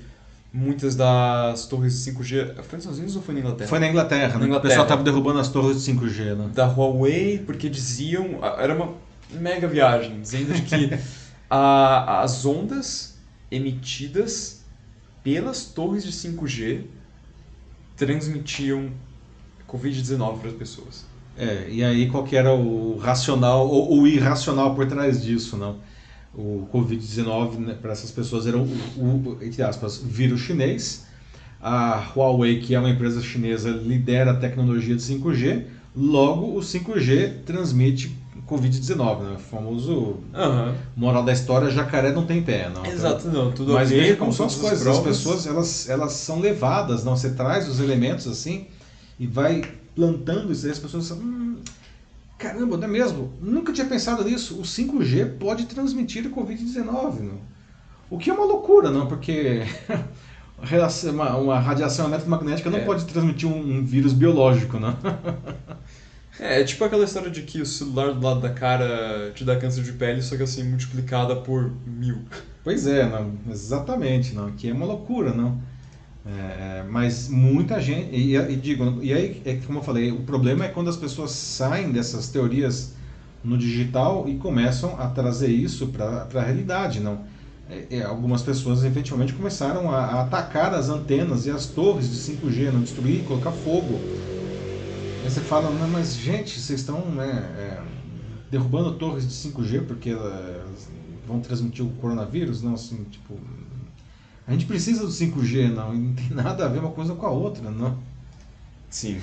muitas 0.52 0.96
das 0.96 1.66
torres 1.66 2.02
de 2.02 2.12
5G. 2.12 2.54
Foi 2.62 2.76
nos 2.76 2.84
Estados 2.84 2.98
Unidos 2.98 3.16
ou 3.16 3.22
foi 3.22 3.34
na 3.34 3.40
Inglaterra? 3.40 3.68
Foi 3.68 3.78
na 3.78 3.88
Inglaterra, 3.88 4.32
na 4.34 4.38
né? 4.38 4.46
Inglaterra. 4.46 4.58
O 4.58 4.62
pessoal 4.62 4.84
estava 4.84 5.02
derrubando 5.02 5.38
as 5.38 5.48
torres 5.48 5.84
de 5.84 5.92
5G, 5.92 6.34
né? 6.34 6.50
Da 6.54 6.66
Huawei, 6.66 7.42
porque 7.44 7.68
diziam. 7.68 8.40
Era 8.58 8.74
uma 8.74 8.94
mega 9.30 9.68
viagem, 9.68 10.20
dizendo 10.20 10.54
de 10.54 10.62
que 10.62 10.98
a, 11.50 12.22
as 12.22 12.46
ondas 12.46 13.18
emitidas 13.50 14.55
pelas 15.26 15.64
torres 15.64 16.04
de 16.04 16.12
5G 16.12 16.82
transmitiam 17.96 18.90
Covid-19 19.68 20.38
para 20.38 20.50
as 20.50 20.54
pessoas. 20.54 21.04
É, 21.36 21.66
e 21.68 21.82
aí 21.82 22.08
qual 22.08 22.22
que 22.22 22.36
era 22.36 22.54
o 22.54 22.96
racional 22.96 23.68
ou 23.68 24.02
o 24.02 24.06
irracional 24.06 24.76
por 24.76 24.86
trás 24.86 25.20
disso, 25.20 25.56
não? 25.56 25.78
O 26.32 26.68
Covid-19 26.72 27.56
né, 27.56 27.74
para 27.74 27.90
essas 27.90 28.12
pessoas 28.12 28.46
era 28.46 28.56
o, 28.56 28.62
o, 28.62 29.38
entre 29.42 29.64
aspas, 29.64 29.98
vírus 29.98 30.42
chinês. 30.42 31.06
A 31.60 32.12
Huawei, 32.14 32.60
que 32.60 32.76
é 32.76 32.78
uma 32.78 32.90
empresa 32.90 33.20
chinesa, 33.20 33.70
lidera 33.70 34.30
a 34.30 34.36
tecnologia 34.36 34.94
de 34.94 35.02
5G. 35.02 35.64
Logo, 35.96 36.56
o 36.56 36.60
5G 36.60 37.42
transmite 37.44 38.16
Covid-19, 38.48 39.22
né? 39.22 39.34
O 39.34 39.38
famoso 39.38 39.92
uhum. 39.92 40.74
moral 40.96 41.24
da 41.24 41.32
história, 41.32 41.70
jacaré 41.70 42.12
não 42.12 42.24
tem 42.24 42.42
pé, 42.42 42.70
não. 42.72 42.86
Exato, 42.86 43.28
não, 43.28 43.50
tudo 43.50 43.72
Mas 43.72 43.90
veja 43.90 44.16
como 44.16 44.32
são 44.32 44.46
as 44.46 44.54
coisas, 44.54 44.86
as 44.86 45.00
pessoas 45.00 45.46
elas, 45.46 45.88
elas 45.88 46.12
são 46.12 46.38
levadas, 46.38 47.04
não? 47.04 47.16
Você 47.16 47.30
traz 47.30 47.68
os 47.68 47.80
elementos 47.80 48.26
assim 48.28 48.66
e 49.18 49.26
vai 49.26 49.62
plantando 49.94 50.52
isso 50.52 50.66
aí, 50.66 50.72
as 50.72 50.78
pessoas 50.78 51.08
falam, 51.08 51.24
hum, 51.24 51.56
caramba, 52.38 52.76
não 52.76 52.84
é 52.84 52.90
mesmo? 52.90 53.32
Nunca 53.40 53.72
tinha 53.72 53.86
pensado 53.86 54.22
nisso. 54.24 54.60
O 54.60 54.62
5G 54.62 55.38
pode 55.38 55.66
transmitir 55.66 56.26
o 56.26 56.30
Covid-19, 56.30 57.30
O 58.10 58.18
que 58.18 58.30
é 58.30 58.32
uma 58.32 58.44
loucura, 58.44 58.90
não? 58.90 59.06
Porque 59.06 59.62
uma, 61.12 61.36
uma 61.36 61.58
radiação 61.58 62.06
eletromagnética 62.06 62.70
não 62.70 62.78
é. 62.78 62.84
pode 62.84 63.04
transmitir 63.06 63.48
um, 63.48 63.78
um, 63.78 63.84
vírus 63.84 64.12
biológico, 64.12 64.78
não? 64.78 64.96
É, 66.38 66.60
é 66.60 66.64
tipo 66.64 66.84
aquela 66.84 67.04
história 67.04 67.30
de 67.30 67.42
que 67.42 67.60
o 67.60 67.66
celular 67.66 68.12
do 68.12 68.24
lado 68.24 68.40
da 68.40 68.50
cara 68.50 69.32
te 69.34 69.44
dá 69.44 69.56
câncer 69.56 69.82
de 69.82 69.92
pele, 69.92 70.22
só 70.22 70.36
que 70.36 70.42
assim, 70.42 70.64
multiplicada 70.64 71.36
por 71.36 71.72
mil. 71.86 72.18
Pois 72.62 72.86
é, 72.86 73.08
não, 73.08 73.32
exatamente, 73.50 74.34
não, 74.34 74.50
que 74.52 74.68
é 74.68 74.72
uma 74.72 74.86
loucura, 74.86 75.32
não. 75.32 75.60
É, 76.26 76.82
mas 76.90 77.28
muita 77.28 77.80
gente, 77.80 78.14
e, 78.14 78.36
e, 78.36 78.56
digo, 78.56 78.98
e 79.00 79.12
aí, 79.12 79.40
é 79.44 79.54
como 79.64 79.78
eu 79.78 79.82
falei, 79.82 80.10
o 80.10 80.22
problema 80.22 80.64
é 80.64 80.68
quando 80.68 80.90
as 80.90 80.96
pessoas 80.96 81.30
saem 81.30 81.92
dessas 81.92 82.28
teorias 82.28 82.94
no 83.44 83.56
digital 83.56 84.28
e 84.28 84.36
começam 84.36 85.00
a 85.00 85.06
trazer 85.08 85.48
isso 85.48 85.86
para 85.86 86.26
a 86.34 86.40
realidade, 86.42 86.98
não? 86.98 87.24
é, 87.68 87.98
é, 87.98 88.02
algumas 88.02 88.42
pessoas 88.42 88.84
efetivamente 88.84 89.32
começaram 89.32 89.90
a, 89.90 89.98
a, 89.98 90.22
atacar 90.22 90.74
as 90.74 90.88
antenas 90.88 91.46
e 91.46 91.50
as 91.50 91.66
torres 91.66 92.08
de 92.10 92.16
5G, 92.16 92.70
não 92.72 92.82
destruir, 92.82 93.24
colocar 93.24 93.52
fogo. 93.52 93.98
Aí 95.26 95.32
você 95.32 95.40
fala, 95.40 95.72
não, 95.72 95.88
mas 95.88 96.14
gente, 96.14 96.60
vocês 96.60 96.78
estão 96.78 97.04
né, 97.06 97.26
é, 97.58 97.82
derrubando 98.48 98.94
torres 98.94 99.26
de 99.26 99.34
5G 99.34 99.84
porque 99.84 100.10
elas 100.10 100.88
vão 101.26 101.40
transmitir 101.40 101.84
o 101.84 101.90
coronavírus? 101.94 102.62
Não, 102.62 102.74
assim, 102.74 103.02
tipo. 103.10 103.36
A 104.46 104.52
gente 104.52 104.66
precisa 104.66 105.00
do 105.04 105.10
5G, 105.10 105.74
não, 105.74 105.92
e 105.92 105.98
não 105.98 106.14
tem 106.14 106.30
nada 106.30 106.64
a 106.64 106.68
ver 106.68 106.78
uma 106.78 106.92
coisa 106.92 107.12
com 107.16 107.26
a 107.26 107.30
outra, 107.30 107.68
não. 107.72 107.98
Sim. 108.88 109.18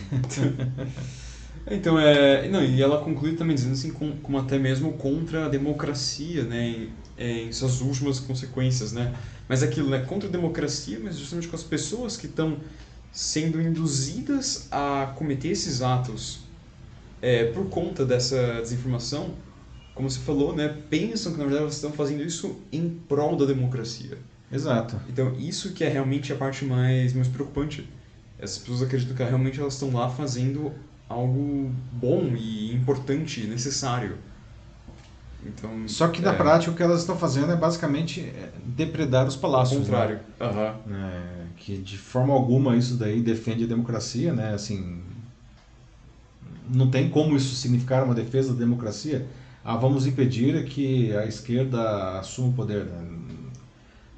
então, 1.71 1.97
é. 1.97 2.49
Não, 2.49 2.61
e 2.61 2.81
ela 2.81 2.99
conclui 3.01 3.37
também 3.37 3.55
dizendo 3.55 3.71
assim, 3.71 3.93
como, 3.93 4.17
como 4.17 4.37
até 4.37 4.59
mesmo 4.59 4.91
contra 4.95 5.45
a 5.45 5.49
democracia, 5.49 6.43
né? 6.43 6.89
em 7.17 7.49
suas 7.53 7.79
últimas 7.79 8.19
consequências, 8.19 8.91
né? 8.91 9.15
Mas 9.47 9.63
aquilo, 9.63 9.89
né? 9.89 9.99
Contra 9.99 10.27
a 10.27 10.31
democracia, 10.31 10.99
mas 11.01 11.17
justamente 11.17 11.47
com 11.47 11.55
as 11.55 11.63
pessoas 11.63 12.17
que 12.17 12.25
estão 12.25 12.57
sendo 13.13 13.61
induzidas 13.61 14.67
a 14.71 15.13
cometer 15.15 15.49
esses 15.49 15.83
atos 15.83 16.41
é, 17.21 17.45
por 17.51 17.69
conta 17.69 18.03
dessa 18.03 18.59
desinformação, 18.59 19.35
como 19.93 20.09
você 20.09 20.19
falou, 20.19 20.55
né? 20.55 20.75
Pensam 20.89 21.31
que 21.31 21.37
na 21.37 21.43
verdade 21.43 21.63
elas 21.63 21.75
estão 21.75 21.91
fazendo 21.91 22.23
isso 22.23 22.59
em 22.71 22.89
prol 22.89 23.37
da 23.37 23.45
democracia. 23.45 24.17
Exato. 24.51 24.99
Então 25.07 25.33
isso 25.37 25.73
que 25.73 25.83
é 25.83 25.89
realmente 25.89 26.33
a 26.33 26.35
parte 26.35 26.65
mais 26.65 27.13
mais 27.13 27.27
preocupante. 27.27 27.87
Essas 28.39 28.57
pessoas 28.57 28.81
acreditam 28.81 29.15
que 29.15 29.23
realmente 29.23 29.59
elas 29.59 29.73
estão 29.75 29.93
lá 29.93 30.09
fazendo 30.09 30.73
algo 31.07 31.71
bom 31.91 32.33
e 32.35 32.73
importante, 32.73 33.45
necessário. 33.45 34.17
Então, 35.45 35.87
Só 35.87 36.07
que 36.07 36.21
na 36.21 36.33
é... 36.33 36.35
prática 36.35 36.71
o 36.71 36.75
que 36.75 36.81
elas 36.81 37.01
estão 37.01 37.17
fazendo 37.17 37.51
é 37.51 37.55
basicamente 37.55 38.21
é, 38.21 38.49
depredar 38.65 39.27
os 39.27 39.35
palácios. 39.35 39.77
Ao 39.77 39.85
contrário. 39.85 40.19
Né? 40.39 40.75
Uhum. 40.87 40.95
É, 40.95 41.42
que 41.63 41.77
de 41.77 41.97
forma 41.97 42.33
alguma 42.33 42.75
isso 42.75 42.95
daí 42.95 43.21
defende 43.21 43.63
a 43.63 43.67
democracia, 43.67 44.33
né? 44.33 44.53
Assim, 44.53 44.97
não 46.69 46.89
tem 46.89 47.09
como 47.09 47.37
isso 47.37 47.55
significar 47.55 48.03
uma 48.03 48.13
defesa 48.13 48.51
da 48.51 48.59
democracia. 48.59 49.25
Ah, 49.63 49.77
vamos 49.77 50.05
impedir 50.05 50.65
que 50.65 51.15
a 51.15 51.25
esquerda 51.25 52.19
assuma 52.19 52.49
o 52.49 52.53
poder. 52.53 52.83
Né? 52.83 53.13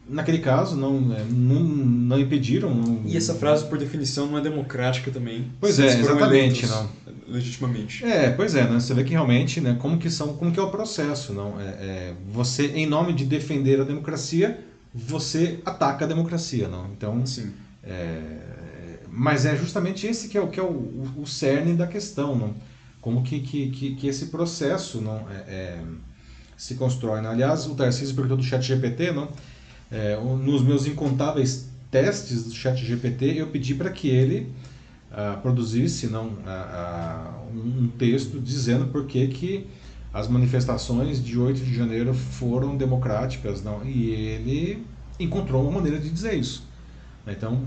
Naquele 0.09 0.39
caso, 0.39 0.75
não, 0.75 0.99
né, 0.99 1.23
não, 1.29 1.59
não 1.63 2.19
impediram. 2.19 2.73
Não... 2.73 3.03
E 3.05 3.15
essa 3.15 3.35
frase, 3.35 3.65
por 3.65 3.77
definição, 3.77 4.25
não 4.25 4.39
é 4.39 4.41
democrática 4.41 5.11
também. 5.11 5.51
Pois 5.59 5.79
é, 5.79 5.99
exatamente. 5.99 6.65
Não. 6.65 6.89
Legitimamente. 7.27 8.03
É, 8.03 8.31
pois 8.31 8.55
é, 8.55 8.67
né? 8.67 8.79
você 8.79 8.93
vê 8.93 9.03
que 9.03 9.11
realmente, 9.11 9.61
né, 9.61 9.77
como 9.79 9.99
que 9.99 10.09
são, 10.09 10.35
como 10.35 10.51
que 10.51 10.59
é 10.59 10.63
o 10.63 10.69
processo, 10.69 11.33
não? 11.33 11.59
É, 11.59 11.63
é, 11.63 12.13
você, 12.31 12.67
em 12.67 12.87
nome 12.87 13.13
de 13.13 13.25
defender 13.25 13.79
a 13.81 13.83
democracia, 13.83 14.59
você 14.95 15.59
ataca 15.65 16.05
a 16.05 16.07
democracia, 16.07 16.69
não? 16.69 16.87
Então, 16.87 17.25
Sim. 17.25 17.51
É, 17.83 18.99
mas 19.11 19.45
é 19.45 19.55
justamente 19.55 20.07
esse 20.07 20.29
que 20.29 20.37
é 20.37 20.41
o 20.41 20.47
que 20.47 20.59
é 20.59 20.63
o, 20.63 21.03
o 21.17 21.27
cerne 21.27 21.73
da 21.73 21.85
questão, 21.85 22.35
não? 22.35 22.55
Como 23.01 23.21
que, 23.21 23.41
que, 23.41 23.69
que, 23.69 23.95
que 23.95 24.07
esse 24.07 24.27
processo, 24.27 25.01
não, 25.01 25.29
é, 25.29 25.35
é 25.47 25.83
se 26.57 26.75
constrói. 26.75 27.21
Não? 27.21 27.31
Aliás, 27.31 27.67
o 27.67 27.75
Tarcísio 27.75 28.15
perguntou 28.15 28.37
do 28.37 28.43
Chat 28.43 28.63
GPT, 28.63 29.11
não? 29.11 29.29
É, 29.91 30.17
nos 30.17 30.63
meus 30.63 30.87
incontáveis 30.87 31.69
testes 31.91 32.45
do 32.45 32.53
Chat 32.53 32.83
GPT, 32.83 33.39
eu 33.39 33.47
pedi 33.47 33.75
para 33.75 33.89
que 33.89 34.09
ele 34.09 34.51
uh, 35.11 35.39
produzisse 35.41 36.07
não, 36.07 36.27
uh, 36.27 36.29
uh, 36.29 37.57
um 37.57 37.87
texto 37.97 38.39
dizendo 38.39 38.87
por 38.87 39.05
que, 39.05 39.27
que 39.27 39.67
as 40.15 40.29
manifestações 40.29 41.21
de 41.21 41.37
8 41.37 41.59
de 41.59 41.75
janeiro 41.75 42.13
foram 42.13 42.77
democráticas. 42.77 43.61
Não, 43.61 43.83
e 43.83 44.11
ele 44.11 44.87
encontrou 45.19 45.61
uma 45.63 45.71
maneira 45.73 45.99
de 45.99 46.09
dizer 46.09 46.35
isso. 46.35 46.65
Então, 47.27 47.59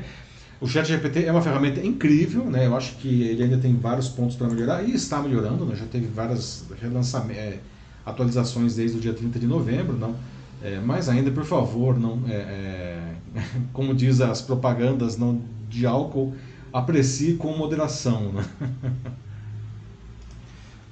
o 0.60 0.68
Chat 0.68 0.86
GPT 0.86 1.24
é 1.24 1.32
uma 1.32 1.40
ferramenta 1.40 1.80
incrível, 1.80 2.44
né? 2.44 2.66
eu 2.66 2.76
acho 2.76 2.96
que 2.96 3.22
ele 3.22 3.44
ainda 3.44 3.56
tem 3.56 3.74
vários 3.74 4.10
pontos 4.10 4.36
para 4.36 4.46
melhorar 4.46 4.86
e 4.86 4.92
está 4.92 5.22
melhorando, 5.22 5.64
né? 5.64 5.74
já 5.74 5.86
teve 5.86 6.06
várias 6.06 6.66
relançamentos, 6.78 7.42
é, 7.42 7.60
atualizações 8.04 8.76
desde 8.76 8.98
o 8.98 9.00
dia 9.00 9.14
30 9.14 9.38
de 9.38 9.46
novembro. 9.46 9.96
Não? 9.96 10.14
É, 10.62 10.78
mas 10.78 11.08
ainda, 11.08 11.30
por 11.30 11.46
favor, 11.46 11.98
não, 11.98 12.20
é, 12.28 12.34
é, 12.34 13.14
como 13.72 13.94
diz 13.94 14.20
as 14.20 14.42
propagandas 14.42 15.16
não, 15.16 15.40
de 15.66 15.86
álcool, 15.86 16.34
aprecie 16.70 17.36
com 17.36 17.56
moderação. 17.56 18.32
Né? 18.32 18.44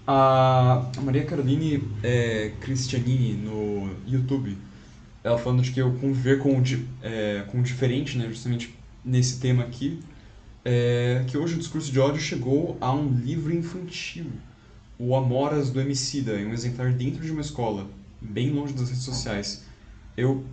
A 0.07 0.91
Maria 1.03 1.25
Caroline 1.25 1.83
é, 2.03 2.53
Cristianini 2.61 3.33
no 3.33 3.97
YouTube, 4.07 4.59
ela 5.23 5.39
falando 5.39 5.63
de 5.63 5.71
que 5.71 5.81
eu 5.81 5.95
conviver 5.95 6.41
com 6.41 6.61
o, 6.61 6.63
é, 7.03 7.43
com 7.51 7.61
o 7.61 7.63
diferente, 7.63 8.19
né, 8.19 8.29
justamente 8.29 8.75
nesse 9.03 9.41
tema 9.41 9.63
aqui, 9.63 9.99
é, 10.63 11.25
que 11.27 11.39
hoje 11.39 11.55
o 11.55 11.59
discurso 11.59 11.91
de 11.91 11.99
ódio 11.99 12.21
chegou 12.21 12.77
a 12.83 12.93
um 12.93 13.09
livro 13.09 13.55
infantil, 13.55 14.27
O 14.99 15.17
Amoras 15.17 15.71
do 15.71 15.81
Emicida, 15.81 16.39
em 16.39 16.47
um 16.49 16.53
exemplar 16.53 16.93
dentro 16.93 17.23
de 17.23 17.31
uma 17.31 17.41
escola 17.41 17.89
bem 18.21 18.51
longe 18.51 18.75
das 18.75 18.91
redes 18.91 19.05
sociais. 19.05 19.65
Eu 20.15 20.45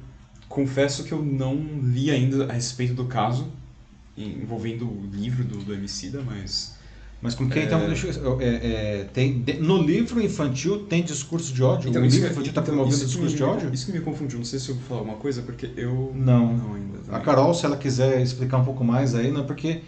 confesso 0.48 1.04
que 1.04 1.12
eu 1.12 1.22
não 1.22 1.56
li 1.84 2.10
ainda 2.10 2.46
a 2.46 2.54
respeito 2.54 2.94
do 2.94 3.06
caso 3.06 3.52
envolvendo 4.18 4.86
o 4.86 5.10
livro 5.12 5.44
do, 5.44 5.58
do 5.58 5.74
Emicida, 5.74 6.22
mas... 6.22 6.80
Mas 7.22 7.36
com 7.36 7.48
quem 7.48 7.64
então, 7.64 7.80
é... 7.80 7.84
então 7.84 7.94
deixa, 7.94 8.20
é, 8.40 8.46
é, 8.46 9.04
tem 9.14 9.44
no 9.60 9.78
livro 9.78 10.20
infantil 10.22 10.86
tem 10.86 11.04
discurso 11.04 11.54
de 11.54 11.62
ódio? 11.62 11.90
Então, 11.90 12.02
o 12.02 12.06
livro 12.06 12.26
infantil 12.26 12.50
está 12.50 12.62
então, 12.62 12.74
promovendo 12.74 13.06
discurso 13.06 13.36
de 13.36 13.44
ódio? 13.44 13.74
Isso 13.74 13.86
que 13.86 13.92
me 13.92 14.02
confundiu. 14.02 14.40
Não 14.40 14.46
sei 14.46 14.60
se 14.60 14.70
eu 14.70 14.76
vou 14.76 14.84
falar 14.86 15.00
alguma 15.02 15.18
coisa 15.18 15.42
porque 15.44 15.70
eu 15.78 16.12
não, 16.16 16.54
não 16.54 16.74
ainda. 16.74 16.98
Também. 16.98 17.20
A 17.20 17.20
Carol, 17.20 17.54
se 17.54 17.66
ela 17.66 17.78
quiser 17.78 18.22
explicar 18.22 18.58
um 18.58 18.66
pouco 18.66 18.84
mais 18.84 19.14
aí, 19.14 19.32
não 19.32 19.46
porque 19.46 19.82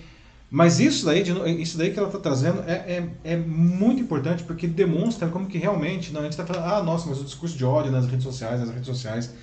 mas 0.56 0.80
isso 0.80 1.04
daí, 1.08 1.24
isso 1.60 1.80
daí 1.80 1.92
que 1.92 1.98
ela 1.98 2.08
está 2.08 2.20
trazendo 2.20 2.62
é, 2.68 2.74
é, 2.74 3.10
é, 3.24 3.36
muito 3.36 4.00
importante 4.04 4.44
porque 4.44 4.68
demonstra 4.68 5.28
como 5.28 5.48
que 5.48 5.58
realmente, 5.58 6.14
não, 6.14 6.20
a 6.20 6.24
gente 6.26 6.34
está 6.34 6.46
falando, 6.46 6.72
ah, 6.72 6.84
nossa, 6.84 7.10
mas 7.10 7.20
o 7.20 7.24
discurso 7.24 7.58
de 7.58 7.66
ódio 7.66 7.92
nas 7.92 8.06
redes 8.06 8.24
sociais, 8.24 8.60
nas 8.60 8.70
redes 8.70 8.86
sociais. 8.86 9.34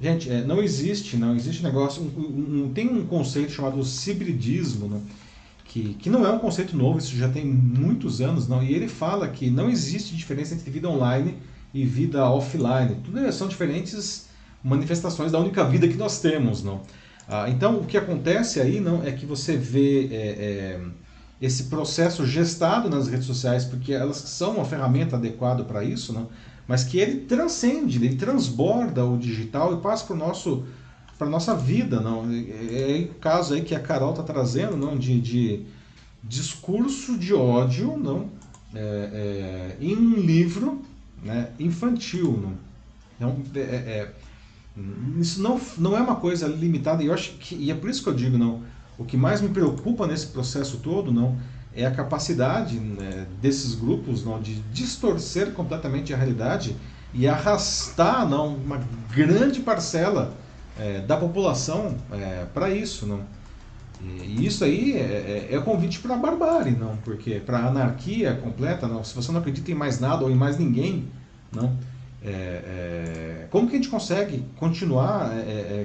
Gente, 0.00 0.30
é, 0.30 0.42
não 0.42 0.62
existe, 0.62 1.18
não 1.18 1.36
existe 1.36 1.62
negócio, 1.62 2.02
um, 2.02 2.64
um, 2.64 2.72
tem 2.72 2.88
um 2.88 3.04
conceito 3.04 3.52
chamado 3.52 3.84
cibridismo, 3.84 4.88
né, 4.88 5.02
que, 5.68 5.94
que 5.94 6.10
não 6.10 6.26
é 6.26 6.30
um 6.30 6.38
conceito 6.38 6.76
novo, 6.76 6.98
isso 6.98 7.14
já 7.14 7.28
tem 7.28 7.44
muitos 7.44 8.20
anos, 8.20 8.48
não, 8.48 8.62
e 8.62 8.72
ele 8.72 8.88
fala 8.88 9.28
que 9.28 9.50
não 9.50 9.70
existe 9.70 10.16
diferença 10.16 10.54
entre 10.54 10.70
vida 10.70 10.88
online 10.88 11.36
e 11.72 11.84
vida 11.84 12.28
offline. 12.28 12.96
Tudo 13.04 13.30
são 13.30 13.46
diferentes 13.46 14.28
manifestações 14.64 15.30
da 15.30 15.38
única 15.38 15.62
vida 15.64 15.86
que 15.86 15.96
nós 15.96 16.20
temos, 16.20 16.64
não. 16.64 16.80
Ah, 17.28 17.48
então, 17.50 17.76
o 17.76 17.84
que 17.84 17.98
acontece 17.98 18.58
aí 18.60 18.80
não 18.80 19.04
é 19.04 19.12
que 19.12 19.26
você 19.26 19.56
vê 19.56 20.06
é, 20.06 20.16
é, 20.16 20.80
esse 21.40 21.64
processo 21.64 22.26
gestado 22.26 22.88
nas 22.88 23.06
redes 23.06 23.26
sociais, 23.26 23.66
porque 23.66 23.92
elas 23.92 24.16
são 24.16 24.54
uma 24.54 24.64
ferramenta 24.64 25.16
adequada 25.16 25.62
para 25.62 25.84
isso, 25.84 26.14
não? 26.14 26.28
mas 26.66 26.84
que 26.84 26.98
ele 26.98 27.20
transcende, 27.20 27.98
ele 27.98 28.16
transborda 28.16 29.04
o 29.04 29.18
digital 29.18 29.74
e 29.74 29.80
passa 29.80 30.04
para 30.04 30.16
nosso 30.16 30.64
para 31.18 31.28
nossa 31.28 31.54
vida, 31.54 32.00
não? 32.00 32.30
É, 32.30 33.00
é 33.00 33.10
o 33.10 33.14
caso 33.14 33.54
aí 33.54 33.62
que 33.62 33.74
a 33.74 33.80
Carol 33.80 34.12
está 34.12 34.22
trazendo, 34.22 34.76
não, 34.76 34.96
de, 34.96 35.20
de, 35.20 35.66
discurso 36.22 37.18
de 37.18 37.34
ódio, 37.34 37.96
não, 37.98 38.30
é, 38.74 38.78
é, 38.80 39.76
em 39.80 39.96
um 39.96 40.14
livro, 40.14 40.80
né, 41.22 41.50
infantil, 41.58 42.38
não. 42.40 42.68
Então, 43.16 43.42
é, 43.56 43.60
é 43.60 44.12
isso 45.18 45.42
não, 45.42 45.60
não 45.76 45.96
é 45.96 46.00
uma 46.00 46.16
coisa 46.16 46.46
limitada, 46.46 47.02
e 47.02 47.06
eu 47.06 47.14
acho 47.14 47.32
que, 47.32 47.56
e 47.56 47.70
é 47.70 47.74
por 47.74 47.90
isso 47.90 48.02
que 48.02 48.08
eu 48.08 48.14
digo, 48.14 48.38
não, 48.38 48.62
o 48.96 49.04
que 49.04 49.16
mais 49.16 49.40
me 49.40 49.48
preocupa 49.48 50.06
nesse 50.06 50.28
processo 50.28 50.78
todo, 50.78 51.12
não, 51.12 51.36
é 51.74 51.84
a 51.84 51.90
capacidade 51.90 52.78
né, 52.78 53.26
desses 53.40 53.74
grupos 53.74 54.24
não, 54.24 54.40
de 54.40 54.54
distorcer 54.72 55.52
completamente 55.52 56.14
a 56.14 56.16
realidade 56.16 56.76
e 57.12 57.26
arrastar 57.26 58.28
não, 58.28 58.54
uma 58.54 58.80
grande 59.14 59.60
parcela 59.60 60.34
é, 60.78 61.00
da 61.00 61.16
população 61.16 61.96
é, 62.12 62.46
para 62.52 62.70
isso. 62.70 63.06
Não. 63.06 63.20
E 64.00 64.46
isso 64.46 64.62
aí 64.62 64.92
é, 64.92 65.48
é, 65.50 65.56
é 65.56 65.60
convite 65.60 65.98
para 65.98 66.14
a 66.14 66.18
barbárie, 66.18 66.76
não, 66.76 66.96
porque 66.98 67.40
para 67.40 67.58
a 67.58 67.66
anarquia 67.66 68.32
completa, 68.34 68.86
não, 68.86 69.02
se 69.02 69.12
você 69.12 69.32
não 69.32 69.40
acredita 69.40 69.72
em 69.72 69.74
mais 69.74 69.98
nada 69.98 70.24
ou 70.24 70.30
em 70.30 70.36
mais 70.36 70.56
ninguém, 70.56 71.08
não, 71.52 71.76
é, 72.22 72.30
é, 72.30 73.46
como 73.50 73.66
que 73.66 73.74
a 73.74 73.76
gente 73.76 73.88
consegue 73.88 74.44
continuar 74.56 75.32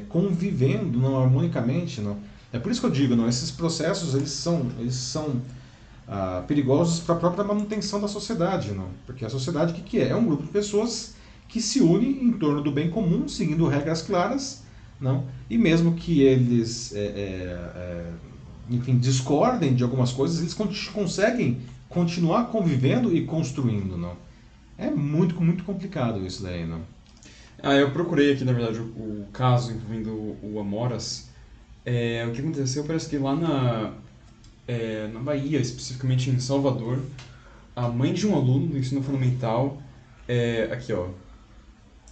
convivendo 0.10 1.00
não, 1.00 1.20
harmonicamente? 1.20 2.02
Não? 2.02 2.18
É 2.52 2.60
por 2.60 2.72
isso 2.72 2.82
que 2.82 2.86
eu 2.86 2.92
digo, 2.92 3.16
não, 3.16 3.28
esses 3.28 3.50
processos 3.50 4.14
eles 4.14 4.30
são, 4.30 4.68
eles 4.78 4.94
são 4.94 5.42
ah, 6.08 6.44
perigosos 6.48 7.00
para 7.00 7.16
a 7.16 7.18
própria 7.18 7.44
manutenção 7.44 8.00
da 8.00 8.08
sociedade, 8.08 8.74
não? 8.74 8.90
porque 9.06 9.24
a 9.24 9.30
sociedade 9.30 9.72
o 9.72 9.76
que, 9.76 9.82
que 9.82 10.00
é? 10.00 10.10
É 10.10 10.16
um 10.16 10.26
grupo 10.26 10.44
de 10.44 10.50
pessoas 10.50 11.16
que 11.48 11.62
se 11.62 11.82
une 11.82 12.24
em 12.24 12.34
torno 12.34 12.62
do 12.62 12.72
bem 12.72 12.90
comum, 12.90 13.28
seguindo 13.28 13.68
regras 13.68 14.02
claras, 14.02 14.63
não? 15.04 15.26
e 15.50 15.58
mesmo 15.58 15.94
que 15.94 16.22
eles 16.22 16.96
é, 16.96 17.00
é, 17.00 18.12
enfim, 18.70 18.98
discordem 18.98 19.76
de 19.76 19.84
algumas 19.84 20.12
coisas, 20.12 20.40
eles 20.40 20.54
conseguem 20.92 21.60
continuar 21.90 22.46
convivendo 22.46 23.16
e 23.16 23.26
construindo. 23.26 23.98
Não? 23.98 24.16
É 24.78 24.90
muito, 24.90 25.40
muito 25.40 25.64
complicado 25.64 26.26
isso 26.26 26.42
daí, 26.42 26.66
não? 26.66 26.82
Ah, 27.62 27.76
eu 27.76 27.92
procurei 27.92 28.34
aqui, 28.34 28.44
na 28.44 28.52
verdade, 28.52 28.80
o, 28.80 28.84
o 28.84 29.28
caso 29.32 29.72
envolvendo 29.72 30.10
o, 30.10 30.54
o 30.54 30.60
Amoras. 30.60 31.30
É, 31.86 32.26
o 32.28 32.32
que 32.32 32.42
aconteceu 32.42 32.84
parece 32.84 33.10
que 33.10 33.18
lá 33.18 33.36
na, 33.36 33.94
é, 34.68 35.08
na 35.14 35.20
Bahia, 35.20 35.60
especificamente 35.60 36.30
em 36.30 36.40
Salvador, 36.40 37.00
a 37.76 37.88
mãe 37.88 38.14
de 38.14 38.26
um 38.26 38.36
aluno 38.36 38.68
do 38.68 38.78
ensino 38.78 39.04
fundamental, 39.04 39.82
é, 40.28 40.70
aqui 40.72 40.92
ó, 40.94 41.10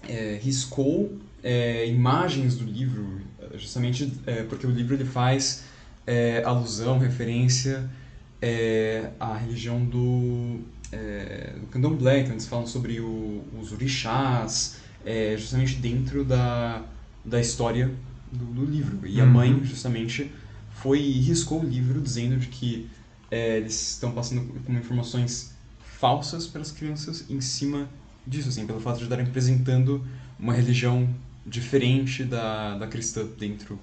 é, 0.08 0.40
riscou 0.42 1.18
é, 1.44 1.88
imagens 1.88 2.56
do 2.56 2.66
livro, 2.66 3.22
justamente 3.56 4.12
é, 4.26 4.44
porque 4.44 4.66
o 4.66 4.72
livro 4.72 4.96
ele 4.96 5.06
faz 5.06 5.64
é, 6.06 6.44
alusão, 6.44 6.98
referência 7.00 7.90
é, 8.42 9.10
à 9.20 9.36
religião 9.36 9.84
do, 9.86 10.62
é, 10.92 11.54
do 11.60 11.68
candomblé, 11.68 12.20
então 12.22 12.34
eles 12.34 12.48
falam 12.48 12.66
sobre 12.68 13.00
o, 13.00 13.44
os 13.60 13.72
orixás, 13.72 14.78
é, 15.06 15.36
justamente 15.38 15.76
dentro 15.76 16.24
da, 16.24 16.84
da 17.24 17.40
história 17.40 17.92
do, 18.32 18.46
do 18.46 18.66
livro. 18.66 19.06
E 19.06 19.20
a 19.20 19.24
Uhum. 19.26 19.30
mãe, 19.32 19.64
justamente, 19.64 20.32
foi 20.72 21.00
e 21.02 21.20
riscou 21.20 21.62
o 21.62 21.66
livro 21.66 22.00
dizendo 22.02 22.38
de 22.38 22.48
que 22.48 22.90
é, 23.30 23.58
eles 23.58 23.94
estão 23.94 24.12
passando 24.12 24.42
com 24.64 24.74
informações 24.74 25.54
falsas 25.80 26.48
para 26.48 26.62
as 26.62 26.72
crianças 26.72 27.26
em 27.30 27.40
cima 27.40 27.88
disso, 28.26 28.50
assim, 28.50 28.66
pelo 28.66 28.80
fato 28.80 28.98
de 28.98 29.04
estarem 29.04 29.26
apresentando 29.26 30.04
uma 30.40 30.54
religião 30.54 31.08
diferente 31.46 32.24
da, 32.24 32.78
da 32.78 32.88
cristã 32.88 33.26
dentro 33.40 33.80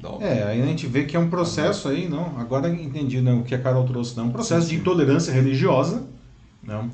da 0.00 0.10
obra. 0.10 0.26
É, 0.26 0.42
aí 0.48 0.62
a 0.62 0.66
gente 0.66 0.86
vê 0.86 1.04
que 1.04 1.16
é 1.16 1.18
um 1.20 1.28
processo 1.28 1.88
aí, 1.88 2.08
não? 2.08 2.38
Agora 2.38 2.68
entendi 2.68 3.20
né, 3.20 3.32
o 3.32 3.42
que 3.42 3.54
a 3.54 3.58
Carol 3.60 3.84
trouxe, 3.84 4.16
não? 4.16 4.26
Um 4.26 4.32
processo 4.32 4.68
de 4.68 4.76
intolerância 4.76 5.32
religiosa, 5.32 6.04
não? 6.62 6.90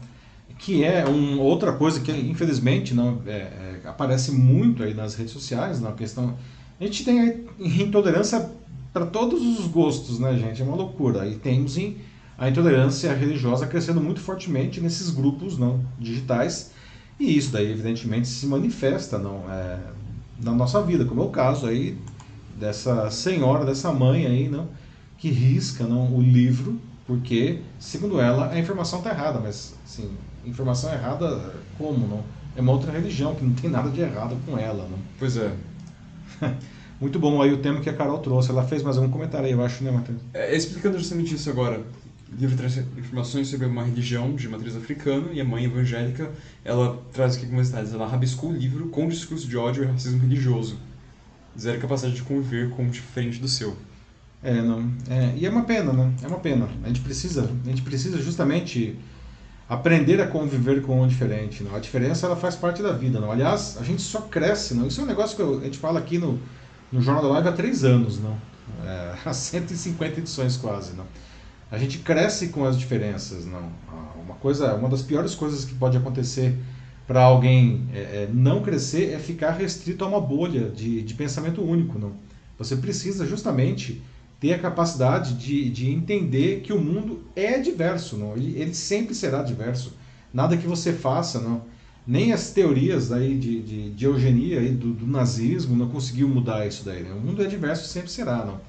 Que 0.59 0.85
é 0.85 1.09
um, 1.09 1.41
outra 1.41 1.73
coisa 1.73 2.01
que 2.01 2.13
infelizmente 2.13 2.95
não 2.95 3.21
é, 3.27 3.31
é, 3.31 3.81
aparece 3.85 4.31
muito 4.33 4.83
aí 4.83 4.95
nas 4.95 5.15
redes 5.15 5.33
sociais, 5.33 5.81
não? 5.81 5.91
A 5.91 5.95
questão 5.95 6.37
a 6.81 6.85
gente 6.85 7.05
tem 7.05 7.21
aí 7.21 7.47
intolerância 7.61 8.51
para 8.93 9.07
todos 9.07 9.41
os 9.41 9.67
gostos, 9.69 10.19
né, 10.19 10.37
gente? 10.37 10.61
É 10.61 10.65
uma 10.65 10.77
loucura. 10.77 11.27
E 11.27 11.37
temos 11.37 11.79
em- 11.79 11.97
a 12.37 12.49
intolerância 12.49 13.15
religiosa 13.15 13.67
crescendo 13.67 14.01
muito 14.01 14.21
fortemente 14.21 14.81
nesses 14.81 15.11
grupos 15.11 15.57
não 15.57 15.81
digitais. 15.99 16.72
E 17.23 17.39
isso 17.39 17.53
daí, 17.53 17.71
evidentemente, 17.71 18.27
se 18.27 18.45
manifesta 18.49 19.17
não, 19.17 19.45
é, 19.49 19.79
na 20.43 20.51
nossa 20.51 20.83
vida, 20.83 21.05
como 21.05 21.23
é 21.23 21.25
o 21.25 21.29
caso 21.29 21.69
aí 21.69 21.97
dessa 22.59 23.09
senhora, 23.13 23.65
dessa 23.65 23.93
mãe 23.93 24.27
aí, 24.27 24.49
não, 24.49 24.67
que 25.19 25.31
risca 25.31 25.85
não, 25.85 26.13
o 26.13 26.21
livro, 26.21 26.81
porque, 27.07 27.61
segundo 27.79 28.21
ela, 28.21 28.51
a 28.51 28.59
informação 28.59 28.99
está 28.99 29.11
errada, 29.11 29.39
mas, 29.39 29.73
assim, 29.85 30.11
informação 30.45 30.93
errada 30.93 31.55
como, 31.79 32.09
não? 32.09 32.25
É 32.57 32.61
uma 32.61 32.73
outra 32.73 32.91
religião, 32.91 33.37
que 33.37 33.45
não 33.45 33.55
tem 33.55 33.71
nada 33.71 33.89
de 33.89 34.01
errado 34.01 34.37
com 34.45 34.59
ela, 34.59 34.89
não? 34.91 34.99
Pois 35.17 35.37
é. 35.37 35.53
Muito 37.01 37.21
bom 37.21 37.41
aí 37.41 37.53
o 37.53 37.59
tema 37.59 37.81
que 37.81 37.89
a 37.89 37.95
Carol 37.95 38.19
trouxe. 38.19 38.51
Ela 38.51 38.65
fez 38.65 38.83
mais 38.83 38.97
algum 38.97 39.11
comentário 39.11 39.47
aí, 39.47 39.53
eu 39.53 39.65
acho, 39.65 39.85
né, 39.85 39.93
Matheus? 39.93 40.19
É, 40.35 40.57
explicando 40.57 40.99
justamente 40.99 41.37
isso 41.37 41.49
agora. 41.51 41.85
Livro 42.39 42.57
traz 42.57 42.79
informações 42.79 43.49
sobre 43.49 43.67
uma 43.67 43.85
religião 43.85 44.35
de 44.35 44.49
matriz 44.49 44.75
africana 44.75 45.29
e 45.33 45.41
a 45.41 45.45
mãe 45.45 45.65
evangélica, 45.65 46.31
ela 46.65 47.01
traz 47.13 47.37
aqui 47.37 47.45
algumas 47.45 47.69
detalhes. 47.69 47.93
Ela 47.93 48.07
rabiscou 48.07 48.51
o 48.51 48.53
livro 48.53 48.89
com 48.89 49.09
discurso 49.09 49.47
de 49.47 49.57
ódio 49.57 49.85
e 49.85 49.87
racismo 49.87 50.21
religioso. 50.21 50.79
Zero 51.59 51.79
capacidade 51.81 52.15
de 52.15 52.23
conviver 52.23 52.71
com 52.71 52.87
o 52.87 52.91
diferente 52.91 53.39
do 53.39 53.49
seu. 53.49 53.77
É, 54.43 54.61
não. 54.61 54.91
É, 55.09 55.35
e 55.37 55.47
é 55.47 55.51
uma 55.51 55.65
pena, 55.65 55.93
né? 55.93 56.13
É 56.23 56.27
uma 56.27 56.41
pena. 56.41 56.69
A 56.83 56.89
gente 56.89 57.01
precisa, 57.01 57.49
a 57.65 57.69
gente 57.69 57.83
precisa 57.83 58.21
justamente 58.21 58.99
aprender 59.69 60.21
a 60.21 60.27
conviver 60.27 60.83
com 60.83 61.03
o 61.03 61.07
diferente. 61.07 61.63
Não? 61.63 61.75
A 61.75 61.79
diferença 61.79 62.27
ela 62.27 62.37
faz 62.37 62.57
parte 62.57 62.83
da 62.83 62.93
vida. 62.93 63.21
Não? 63.21 63.31
Aliás, 63.31 63.77
a 63.81 63.85
gente 63.85 64.03
só 64.03 64.23
cresce. 64.23 64.75
Não? 64.75 64.87
Isso 64.87 65.01
é 65.01 65.05
um 65.05 65.07
negócio 65.07 65.37
que 65.37 65.43
a 65.43 65.65
gente 65.65 65.79
fala 65.79 65.99
aqui 65.99 66.19
no, 66.19 66.41
no 66.91 67.01
Jornal 67.01 67.23
da 67.23 67.29
Live 67.31 67.49
há 67.49 67.53
três 67.53 67.85
anos, 67.85 68.19
não? 68.19 68.37
É, 68.85 69.15
há 69.25 69.33
150 69.33 70.21
edições 70.21 70.57
quase, 70.57 70.95
não? 70.95 71.07
A 71.73 71.79
gente 71.79 72.01
cresce 72.01 72.49
com 72.49 72.67
as 72.67 72.79
diferenças, 72.79 73.47
não? 73.47 73.73
Ah, 73.89 74.13
Uma 74.23 74.35
coisa, 74.35 74.75
uma 74.75 74.91
das 74.91 75.01
piores 75.01 75.35
coisas 75.35 75.65
que 75.65 75.75
pode 75.75 75.97
acontecer 75.97 76.55
para 77.07 77.23
alguém 77.23 77.89
é, 77.95 77.99
é, 77.99 78.29
não 78.31 78.63
crescer 78.63 79.15
é 79.15 79.19
ficar 79.19 79.53
restrito 79.53 80.05
a 80.05 80.09
uma 80.09 80.21
bolha 80.21 80.69
de, 80.69 81.01
de 81.01 81.15
pensamento 81.15 81.63
único, 81.63 81.99
não? 81.99 82.13
Você 82.59 82.77
precisa 82.77 83.27
justamente 83.27 84.03
ter 84.39 84.53
a 84.53 84.59
capacidade 84.59 85.33
de, 85.33 85.71
de 85.71 85.91
entender 85.91 86.61
que 86.61 86.75
o 86.75 86.79
mundo 86.79 87.25
é 87.35 87.59
diverso, 87.59 88.19
não? 88.19 88.37
Ele, 88.37 88.55
ele 88.61 88.75
sempre 88.75 89.15
será 89.15 89.43
diverso. 89.43 89.95
Nada 90.31 90.59
que 90.59 90.67
você 90.67 90.93
faça, 90.93 91.41
não? 91.41 91.63
Nem 92.07 92.35
as 92.35 92.51
teorias 92.51 93.11
aí 93.11 93.35
de, 93.39 93.63
de, 93.63 93.91
de 93.93 94.05
eugenia 94.05 94.61
aí 94.61 94.73
do, 94.73 94.93
do 94.93 95.07
nazismo 95.07 95.75
não 95.75 95.89
conseguiu 95.89 96.29
mudar 96.29 96.67
isso 96.67 96.85
daí. 96.85 97.03
Né? 97.03 97.13
O 97.13 97.21
mundo 97.21 97.43
é 97.43 97.47
diverso 97.47 97.89
sempre 97.89 98.11
será, 98.11 98.45
não? 98.45 98.61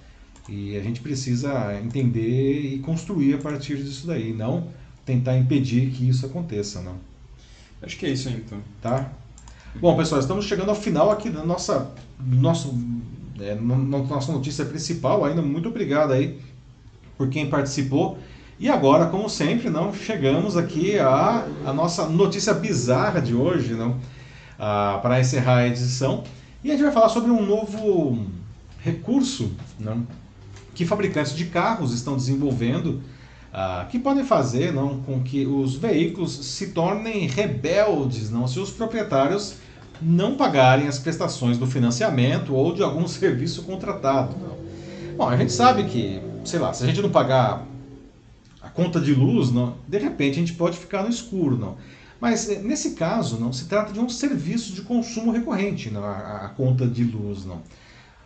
E 0.50 0.76
a 0.78 0.82
gente 0.82 1.00
precisa 1.02 1.80
entender 1.84 2.60
e 2.76 2.80
construir 2.80 3.36
a 3.36 3.38
partir 3.38 3.78
disso 3.78 4.08
daí, 4.08 4.34
não 4.34 4.68
tentar 5.06 5.38
impedir 5.38 5.90
que 5.92 6.08
isso 6.08 6.26
aconteça, 6.26 6.82
não? 6.82 6.96
Acho 7.82 7.98
que 7.98 8.06
é 8.06 8.10
isso 8.10 8.28
aí, 8.30 8.36
então. 8.46 8.60
Tá? 8.82 9.10
Bom, 9.80 9.96
pessoal, 9.98 10.20
estamos 10.22 10.46
chegando 10.46 10.70
ao 10.70 10.76
final 10.76 11.12
aqui 11.12 11.30
da 11.30 11.44
nossa, 11.46 11.92
nosso, 12.26 12.74
é, 13.40 13.56
no- 13.56 13.78
no- 13.78 14.06
nossa 14.08 14.32
notícia 14.32 14.64
principal. 14.66 15.26
Ainda 15.26 15.42
muito 15.42 15.70
obrigado 15.70 16.14
aí 16.14 16.40
por 17.18 17.30
quem 17.30 17.50
participou. 17.50 18.18
E 18.60 18.70
agora, 18.70 19.08
como 19.08 19.30
sempre, 19.30 19.70
não 19.70 19.94
chegamos 19.94 20.56
aqui 20.56 20.98
à, 21.00 21.46
à 21.66 21.74
nossa 21.74 22.08
notícia 22.08 22.54
bizarra 22.54 23.20
de 23.22 23.34
hoje, 23.34 23.74
não? 23.74 23.98
Ah, 24.60 25.00
para 25.02 25.20
encerrar 25.20 25.58
a 25.58 25.68
edição. 25.68 26.24
E 26.64 26.70
a 26.70 26.74
gente 26.76 26.84
vai 26.84 26.94
falar 26.94 27.10
sobre 27.10 27.32
um 27.32 27.46
novo 27.46 28.26
recurso, 28.82 29.52
não? 29.80 30.06
Que 30.74 30.86
fabricantes 30.86 31.36
de 31.36 31.46
carros 31.46 31.94
estão 31.94 32.16
desenvolvendo 32.16 33.02
ah, 33.54 33.86
que 33.90 34.00
podem 34.00 34.26
fazer 34.26 34.74
não, 34.74 35.00
com 35.04 35.22
que 35.22 35.46
os 35.46 35.76
veículos 35.76 36.34
se 36.34 36.70
tornem 36.70 37.28
rebeldes 37.28 38.32
não, 38.32 38.48
se 38.48 38.60
os 38.60 38.72
proprietários 38.72 39.58
não 40.02 40.36
pagarem 40.36 40.88
as 40.88 40.98
prestações 40.98 41.60
do 41.60 41.68
financiamento 41.68 42.56
ou 42.56 42.74
de 42.74 42.82
algum 42.82 43.06
serviço 43.08 43.62
contratado. 43.62 44.36
Não. 44.38 44.58
Bom, 45.16 45.30
a 45.30 45.38
gente 45.38 45.52
sabe 45.52 45.84
que, 45.84 46.20
sei 46.44 46.60
lá, 46.60 46.74
se 46.74 46.84
a 46.84 46.88
gente 46.88 47.00
não 47.00 47.12
pagar 47.12 47.64
a 48.60 48.70
conta 48.70 49.00
de 49.00 49.14
luz, 49.14 49.52
não, 49.52 49.76
de 49.88 50.00
repente 50.00 50.32
a 50.32 50.40
gente 50.40 50.54
pode 50.54 50.78
ficar 50.78 51.04
no 51.04 51.10
escuro. 51.10 51.56
Não. 51.56 51.78
Mas 52.20 52.50
eh, 52.50 52.58
nesse 52.58 52.92
caso, 52.92 53.40
não 53.40 53.54
se 53.54 53.66
trata 53.66 53.94
de 53.94 54.00
um 54.00 54.10
serviço 54.10 54.74
de 54.74 54.82
consumo 54.82 55.32
recorrente, 55.32 55.92
não, 55.92 56.04
a, 56.04 56.46
a 56.46 56.50
conta 56.50 56.88
de 56.88 57.04
luz. 57.04 57.46
Não. 57.46 57.62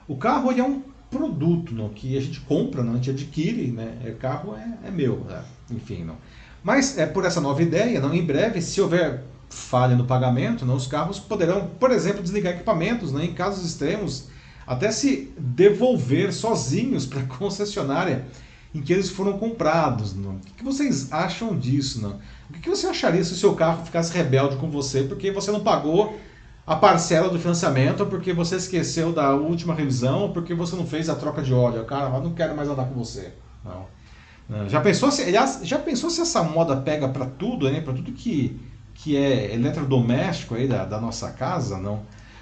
O 0.07 0.15
carro 0.15 0.51
é 0.51 0.63
um 0.63 0.81
produto 1.09 1.73
não, 1.73 1.89
que 1.89 2.17
a 2.17 2.21
gente 2.21 2.39
compra, 2.41 2.83
não, 2.83 2.93
a 2.93 2.95
gente 2.95 3.09
adquire, 3.11 3.71
né? 3.71 3.97
É, 4.03 4.11
carro 4.11 4.55
é, 4.55 4.87
é 4.87 4.91
meu, 4.91 5.25
né? 5.27 5.43
enfim. 5.71 6.03
Não. 6.03 6.15
Mas 6.63 6.97
é 6.97 7.05
por 7.05 7.25
essa 7.25 7.39
nova 7.39 7.61
ideia, 7.61 7.99
não, 7.99 8.13
em 8.13 8.25
breve, 8.25 8.61
se 8.61 8.81
houver 8.81 9.23
falha 9.49 9.95
no 9.95 10.05
pagamento, 10.05 10.65
não, 10.65 10.75
os 10.75 10.87
carros 10.87 11.19
poderão, 11.19 11.67
por 11.79 11.91
exemplo, 11.91 12.21
desligar 12.21 12.53
equipamentos, 12.53 13.11
né, 13.11 13.25
em 13.25 13.33
casos 13.33 13.65
extremos, 13.65 14.27
até 14.65 14.91
se 14.91 15.31
devolver 15.37 16.33
sozinhos 16.33 17.05
para 17.05 17.21
a 17.21 17.25
concessionária 17.25 18.25
em 18.75 18.81
que 18.81 18.91
eles 18.91 19.09
foram 19.09 19.37
comprados. 19.37 20.13
Não? 20.13 20.35
O 20.35 20.39
que 20.57 20.63
vocês 20.63 21.11
acham 21.11 21.57
disso? 21.57 22.01
Não? 22.01 22.19
O 22.49 22.53
que 22.53 22.69
você 22.69 22.87
acharia 22.87 23.23
se 23.23 23.31
o 23.31 23.37
seu 23.37 23.55
carro 23.55 23.85
ficasse 23.85 24.13
rebelde 24.13 24.57
com 24.57 24.69
você 24.69 25.03
porque 25.03 25.31
você 25.31 25.51
não 25.51 25.61
pagou 25.61 26.19
a 26.67 26.75
parcela 26.75 27.29
do 27.29 27.39
financiamento, 27.39 28.05
porque 28.05 28.33
você 28.33 28.57
esqueceu 28.57 29.13
da 29.13 29.33
última 29.33 29.73
revisão, 29.73 30.23
ou 30.23 30.29
porque 30.29 30.53
você 30.53 30.75
não 30.75 30.85
fez 30.85 31.07
a 31.07 31.15
troca 31.15 31.41
de 31.41 31.53
óleo? 31.53 31.85
Cara, 31.85 32.13
eu 32.13 32.21
não 32.21 32.33
quero 32.33 32.53
mais 32.53 32.67
andar 32.67 32.85
com 32.85 32.93
você. 32.93 33.31
Não. 33.63 33.85
Não. 34.49 34.67
Já 34.67 34.81
pensou 34.81 35.09
se, 35.09 35.23
aliás, 35.23 35.61
já 35.63 35.79
pensou 35.79 36.09
se 36.09 36.19
essa 36.19 36.43
moda 36.43 36.75
pega 36.75 37.07
para 37.07 37.25
tudo, 37.25 37.69
né? 37.69 37.79
Para 37.79 37.93
tudo 37.93 38.11
que, 38.11 38.59
que 38.93 39.15
é 39.15 39.53
eletrodoméstico 39.53 40.55
aí 40.55 40.67
da, 40.67 40.83
da 40.83 40.99
nossa 40.99 41.31
casa, 41.31 41.77
não? 41.77 42.01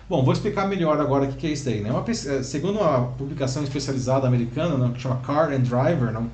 Bom, 0.10 0.24
vou 0.24 0.34
explicar 0.34 0.68
melhor 0.68 1.00
agora 1.00 1.26
o 1.26 1.34
que 1.34 1.48
é 1.48 1.52
isso 1.52 1.66
daí. 1.66 1.82
Né? 1.82 1.92
Uma, 1.92 2.04
eh, 2.08 2.44
segundo 2.44 2.80
uma 2.80 3.08
publicação 3.18 3.64
especializada 3.64 4.28
americana, 4.28 4.92
que 4.92 5.02
chama 5.02 5.18
Car 5.18 5.52
and 5.52 5.62
Driver, 5.62 6.12
não, 6.12 6.30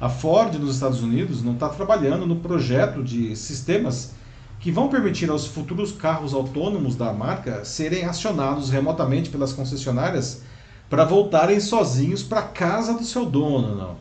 a 0.00 0.08
Ford 0.08 0.54
nos 0.54 0.74
Estados 0.74 1.02
Unidos 1.02 1.42
não 1.42 1.52
está 1.52 1.68
trabalhando 1.68 2.26
no 2.26 2.36
projeto 2.36 3.02
de 3.02 3.36
sistemas 3.36 4.12
que 4.62 4.70
vão 4.70 4.88
permitir 4.88 5.28
aos 5.28 5.44
futuros 5.44 5.90
carros 5.90 6.32
autônomos 6.32 6.94
da 6.94 7.12
marca 7.12 7.64
serem 7.64 8.04
acionados 8.04 8.70
remotamente 8.70 9.28
pelas 9.28 9.52
concessionárias 9.52 10.42
para 10.88 11.04
voltarem 11.04 11.58
sozinhos 11.58 12.22
para 12.22 12.40
a 12.40 12.44
casa 12.44 12.94
do 12.94 13.04
seu 13.04 13.26
dono, 13.26 13.74
não. 13.74 13.96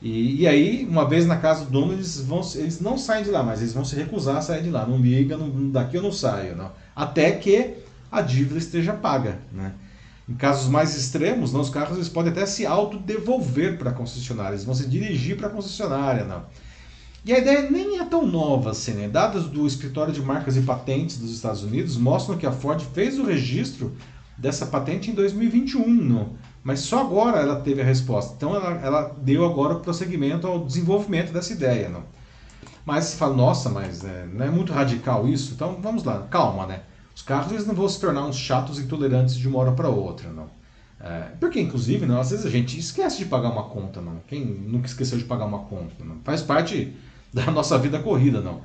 E, 0.00 0.42
e 0.42 0.48
aí, 0.48 0.86
uma 0.88 1.06
vez 1.06 1.26
na 1.26 1.36
casa 1.36 1.66
do 1.66 1.70
dono, 1.70 1.92
eles, 1.92 2.18
vão, 2.20 2.40
eles 2.54 2.80
não 2.80 2.96
saem 2.96 3.24
de 3.24 3.30
lá, 3.30 3.42
mas 3.42 3.60
eles 3.60 3.74
vão 3.74 3.84
se 3.84 3.94
recusar 3.94 4.36
a 4.36 4.40
sair 4.40 4.62
de 4.62 4.70
lá. 4.70 4.86
Não 4.86 4.96
liga, 4.98 5.36
não, 5.36 5.70
daqui 5.70 5.96
eu 5.96 6.02
não 6.02 6.12
saio, 6.12 6.56
não. 6.56 6.70
Até 6.94 7.32
que 7.32 7.74
a 8.10 8.22
dívida 8.22 8.58
esteja 8.58 8.94
paga, 8.94 9.38
né? 9.52 9.74
Em 10.26 10.34
casos 10.34 10.68
mais 10.68 10.96
extremos, 10.96 11.52
não, 11.52 11.60
os 11.60 11.70
carros 11.70 11.96
eles 11.96 12.08
podem 12.08 12.32
até 12.32 12.46
se 12.46 12.64
autodevolver 12.64 13.76
para 13.76 13.90
a 13.90 13.92
concessionária, 13.92 14.54
eles 14.54 14.64
vão 14.64 14.74
se 14.74 14.88
dirigir 14.88 15.36
para 15.36 15.48
a 15.48 15.50
concessionária, 15.50 16.24
não. 16.24 16.42
E 17.26 17.32
a 17.32 17.38
ideia 17.38 17.68
nem 17.68 17.98
é 17.98 18.04
tão 18.04 18.24
nova 18.24 18.70
assim, 18.70 18.92
né? 18.92 19.08
Dados 19.08 19.48
do 19.48 19.66
Escritório 19.66 20.12
de 20.12 20.22
Marcas 20.22 20.56
e 20.56 20.62
Patentes 20.62 21.18
dos 21.18 21.32
Estados 21.32 21.64
Unidos 21.64 21.96
mostram 21.96 22.38
que 22.38 22.46
a 22.46 22.52
Ford 22.52 22.80
fez 22.94 23.18
o 23.18 23.24
registro 23.24 23.96
dessa 24.38 24.66
patente 24.66 25.10
em 25.10 25.14
2021, 25.14 25.88
não? 25.88 26.36
mas 26.62 26.80
só 26.80 27.00
agora 27.00 27.38
ela 27.38 27.60
teve 27.60 27.80
a 27.80 27.84
resposta. 27.84 28.34
Então 28.36 28.54
ela, 28.54 28.80
ela 28.80 29.16
deu 29.22 29.44
agora 29.44 29.74
o 29.74 29.80
prosseguimento 29.80 30.46
ao 30.46 30.64
desenvolvimento 30.64 31.32
dessa 31.32 31.52
ideia. 31.52 31.88
Não? 31.88 32.04
Mas 32.84 33.06
você 33.06 33.16
fala, 33.16 33.34
nossa, 33.34 33.70
mas 33.70 34.04
é, 34.04 34.26
não 34.32 34.46
é 34.46 34.50
muito 34.50 34.72
radical 34.72 35.26
isso? 35.26 35.54
Então 35.54 35.80
vamos 35.82 36.04
lá, 36.04 36.28
calma, 36.30 36.64
né? 36.64 36.82
Os 37.12 37.22
carros 37.22 37.50
eles 37.50 37.66
não 37.66 37.74
vão 37.74 37.88
se 37.88 38.00
tornar 38.00 38.24
uns 38.24 38.36
chatos 38.36 38.78
intolerantes 38.78 39.34
de 39.34 39.48
uma 39.48 39.58
hora 39.58 39.72
para 39.72 39.88
outra, 39.88 40.28
não. 40.30 40.48
É, 41.00 41.30
porque, 41.40 41.60
inclusive, 41.60 42.06
não, 42.06 42.20
às 42.20 42.30
vezes 42.30 42.46
a 42.46 42.50
gente 42.50 42.78
esquece 42.78 43.18
de 43.18 43.24
pagar 43.24 43.50
uma 43.50 43.64
conta, 43.64 44.00
não. 44.00 44.20
Quem 44.28 44.44
nunca 44.44 44.86
esqueceu 44.86 45.18
de 45.18 45.24
pagar 45.24 45.46
uma 45.46 45.60
conta? 45.60 46.04
Não? 46.04 46.16
Faz 46.24 46.42
parte 46.42 46.94
da 47.32 47.50
nossa 47.50 47.78
vida 47.78 47.98
corrida, 47.98 48.40
não. 48.40 48.60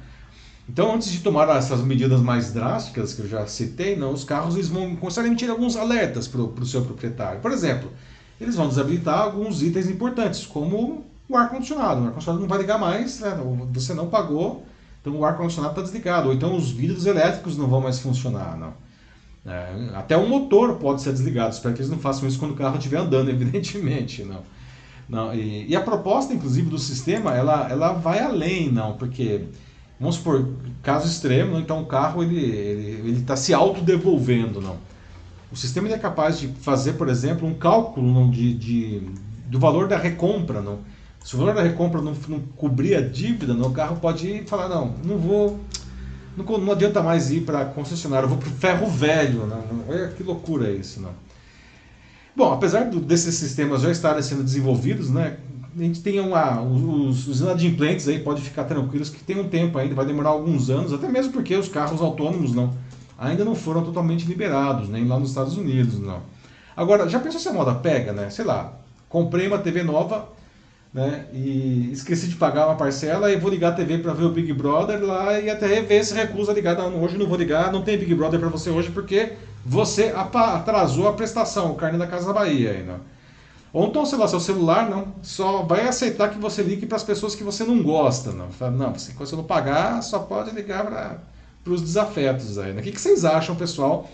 Então, 0.70 0.94
antes 0.94 1.12
de 1.12 1.20
tomar 1.20 1.50
essas 1.50 1.82
medidas 1.82 2.22
mais 2.22 2.54
drásticas 2.54 3.14
que 3.14 3.22
eu 3.22 3.28
já 3.28 3.46
citei, 3.46 3.96
não, 3.96 4.14
os 4.14 4.24
carros 4.24 4.56
eles 4.56 4.70
vão 4.70 4.96
começar 4.96 5.22
a 5.22 5.28
emitir 5.28 5.50
alguns 5.50 5.76
alertas 5.76 6.28
para 6.28 6.42
o 6.42 6.66
seu 6.66 6.84
proprietário. 6.84 7.42
Por 7.42 7.52
exemplo, 7.52 7.92
eles 8.40 8.56
vão 8.56 8.68
desabilitar 8.68 9.20
alguns 9.20 9.62
itens 9.62 9.90
importantes, 9.90 10.46
como 10.46 11.06
o 11.28 11.36
ar-condicionado. 11.36 12.02
O 12.02 12.06
ar-condicionado 12.06 12.42
não 12.42 12.48
vai 12.48 12.60
ligar 12.60 12.78
mais, 12.78 13.20
né? 13.20 13.38
você 13.74 13.94
não 13.94 14.08
pagou, 14.08 14.66
então 15.02 15.16
o 15.16 15.26
ar-condicionado 15.26 15.74
está 15.74 15.82
desligado. 15.82 16.30
Ou 16.30 16.34
então 16.34 16.56
os 16.56 16.72
vidros 16.72 17.06
elétricos 17.06 17.58
não 17.58 17.68
vão 17.68 17.82
mais 17.82 18.00
funcionar. 18.00 18.58
Não. 18.58 18.74
É, 19.46 19.90
até 19.96 20.16
o 20.16 20.28
motor 20.28 20.76
pode 20.76 21.02
ser 21.02 21.12
desligado. 21.12 21.54
Espero 21.54 21.74
que 21.74 21.82
eles 21.82 21.92
não 21.92 22.00
façam 22.00 22.28
isso 22.28 22.40
quando 22.40 22.52
o 22.52 22.56
carro 22.56 22.78
estiver 22.78 22.98
andando, 22.98 23.30
evidentemente. 23.32 24.24
Não. 24.24 24.42
Não, 25.12 25.34
e, 25.34 25.68
e, 25.68 25.76
a 25.76 25.82
proposta, 25.82 26.34
inclusive, 26.34 26.70
do 26.70 26.80
sistema, 26.80 27.36
ela, 27.36 27.68
ela 27.70 27.92
vai 27.92 28.20
além, 28.20 28.72
não, 28.72 28.94
porque, 28.94 29.42
vamos 30.00 30.16
supor, 30.16 30.48
caso 30.82 31.06
extremo, 31.06 31.60
então 31.60 31.82
o 31.82 31.86
carro 31.86 32.24
ele 32.24 32.40
está 32.40 32.54
ele, 33.04 33.20
ele 33.28 33.38
se 33.38 33.54
autodevolvendo, 33.54 34.62
não. 34.62 34.78
O 35.52 35.58
sistema 35.58 35.90
é 35.90 35.98
capaz 35.98 36.40
de 36.40 36.48
fazer, 36.48 36.94
por 36.94 37.10
exemplo, 37.10 37.46
um 37.46 37.54
cálculo 37.54 38.10
não, 38.10 38.32
de, 38.32 38.54
de, 38.54 39.02
do 39.48 39.60
valor 39.60 39.90
da 39.90 39.98
recompra, 39.98 40.62
não. 40.62 40.80
Se 41.26 41.36
o 41.36 41.40
valor 41.40 41.56
da 41.56 41.62
recompra 41.62 42.02
não, 42.02 42.16
não 42.30 42.40
cobrir 42.56 42.96
a 42.96 43.02
dívida, 43.02 43.54
não, 43.54 43.68
o 43.68 43.74
carro 43.74 43.98
pode 43.98 44.44
falar, 44.48 44.70
não, 44.70 44.96
não 45.04 45.18
vou, 45.18 45.60
não, 46.38 46.46
não 46.58 46.72
adianta 46.72 47.04
mais 47.04 47.30
ir 47.32 47.42
para 47.42 47.66
concessionário, 47.66 48.28
eu 48.28 48.30
vou 48.30 48.38
para 48.38 48.48
o 48.48 48.54
ferro 48.54 48.88
velho, 48.88 49.46
não, 49.46 49.62
olha 49.90 50.08
que 50.08 50.24
loucura 50.24 50.72
isso, 50.72 51.02
não. 51.02 51.12
Bom, 52.36 52.54
apesar 52.54 52.86
do, 52.86 53.00
desses 53.00 53.36
sistemas 53.36 53.82
já 53.82 53.92
estarem 53.92 54.22
sendo 54.22 54.44
desenvolvidos, 54.44 55.10
né, 55.10 55.38
a 55.78 55.82
gente 55.82 56.02
tem 56.02 56.20
uma, 56.20 56.62
os, 56.62 57.28
os 57.28 57.42
inadimplentes 57.42 58.08
aí 58.08 58.20
pode 58.20 58.42
ficar 58.42 58.64
tranquilos 58.66 59.10
que 59.10 59.24
tem 59.24 59.40
um 59.40 59.48
tempo 59.48 59.78
ainda, 59.78 59.96
vai 59.96 60.06
demorar 60.06 60.30
alguns 60.30 60.70
anos, 60.70 60.94
até 60.94 61.08
mesmo 61.08 61.34
porque 61.34 61.56
os 61.56 61.68
carros 61.68 62.02
autônomos 62.02 62.54
não 62.54 62.74
ainda 63.22 63.46
não 63.46 63.54
foram 63.54 63.84
totalmente 63.84 64.26
liberados, 64.26 64.90
nem 64.90 65.06
lá 65.06 65.20
nos 65.20 65.30
Estados 65.30 65.56
Unidos, 65.56 66.00
não. 66.00 66.24
Agora, 66.76 67.08
já 67.08 67.20
pensou 67.20 67.40
se 67.40 67.48
a 67.48 67.54
moda 67.54 67.76
pega, 67.76 68.12
né? 68.12 68.32
Sei 68.32 68.44
lá, 68.44 68.74
comprei 69.08 69.46
uma 69.48 69.60
TV 69.60 69.84
nova, 69.84 70.30
né? 70.92 71.26
E 71.32 71.90
esqueci 71.92 72.28
de 72.28 72.36
pagar 72.36 72.66
uma 72.66 72.76
parcela 72.76 73.32
e 73.32 73.38
vou 73.38 73.52
ligar 73.52 73.70
a 73.70 73.76
TV 73.76 74.00
para 74.00 74.14
ver 74.14 74.24
o 74.24 74.32
Big 74.32 74.52
Brother 74.54 75.04
lá 75.04 75.40
e 75.40 75.52
até 75.52 75.82
ver 75.82 76.04
se 76.04 76.16
recusa 76.16 76.52
ligar. 76.52 76.76
Não, 76.76 77.04
hoje 77.04 77.16
não 77.16 77.28
vou 77.28 77.38
ligar, 77.38 77.72
não 77.72 77.84
tem 77.84 77.98
Big 77.98 78.16
Brother 78.16 78.40
para 78.40 78.50
você 78.50 78.72
hoje 78.72 78.90
porque 78.90 79.34
você 79.66 80.14
atrasou 80.16 81.08
a 81.08 81.14
prestação, 81.14 81.72
o 81.72 81.76
carne 81.76 81.98
da 81.98 82.08
Casa 82.08 82.34
Bahia 82.34 82.72
ainda. 82.72 83.00
Ou 83.74 83.88
então, 83.88 84.06
sei 84.06 84.18
lá, 84.18 84.28
seu 84.28 84.40
celular 84.40 84.90
não 84.90 85.14
só 85.22 85.62
vai 85.64 85.88
aceitar 85.88 86.30
que 86.30 86.38
você 86.38 86.62
ligue 86.62 86.86
para 86.86 86.98
as 86.98 87.04
pessoas 87.04 87.36
que 87.36 87.44
você 87.44 87.64
não 87.64 87.82
gosta, 87.82 88.32
não. 88.32 88.50
Não, 88.72 88.96
se 88.98 89.14
você 89.14 89.36
não 89.36 89.44
pagar, 89.44 90.02
só 90.04 90.20
pode 90.20 90.52
ligar 90.52 91.22
para 91.64 91.74
os 91.74 91.82
desafetos 91.82 92.58
aí. 92.58 92.74
Né? 92.74 92.82
O 92.82 92.84
que, 92.84 92.92
que 92.92 93.00
vocês 93.00 93.24
acham, 93.24 93.56
pessoal? 93.56 94.10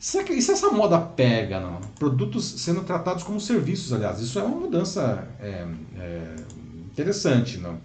E 0.00 0.40
se 0.40 0.52
essa 0.52 0.70
moda 0.70 0.98
pega, 0.98 1.60
não? 1.60 1.80
Produtos 1.98 2.44
sendo 2.62 2.82
tratados 2.82 3.24
como 3.24 3.40
serviços, 3.40 3.92
aliás, 3.92 4.20
isso 4.20 4.38
é 4.38 4.42
uma 4.42 4.56
mudança 4.56 5.28
é, 5.40 5.66
é, 5.98 6.36
interessante, 6.92 7.58
não? 7.58 7.78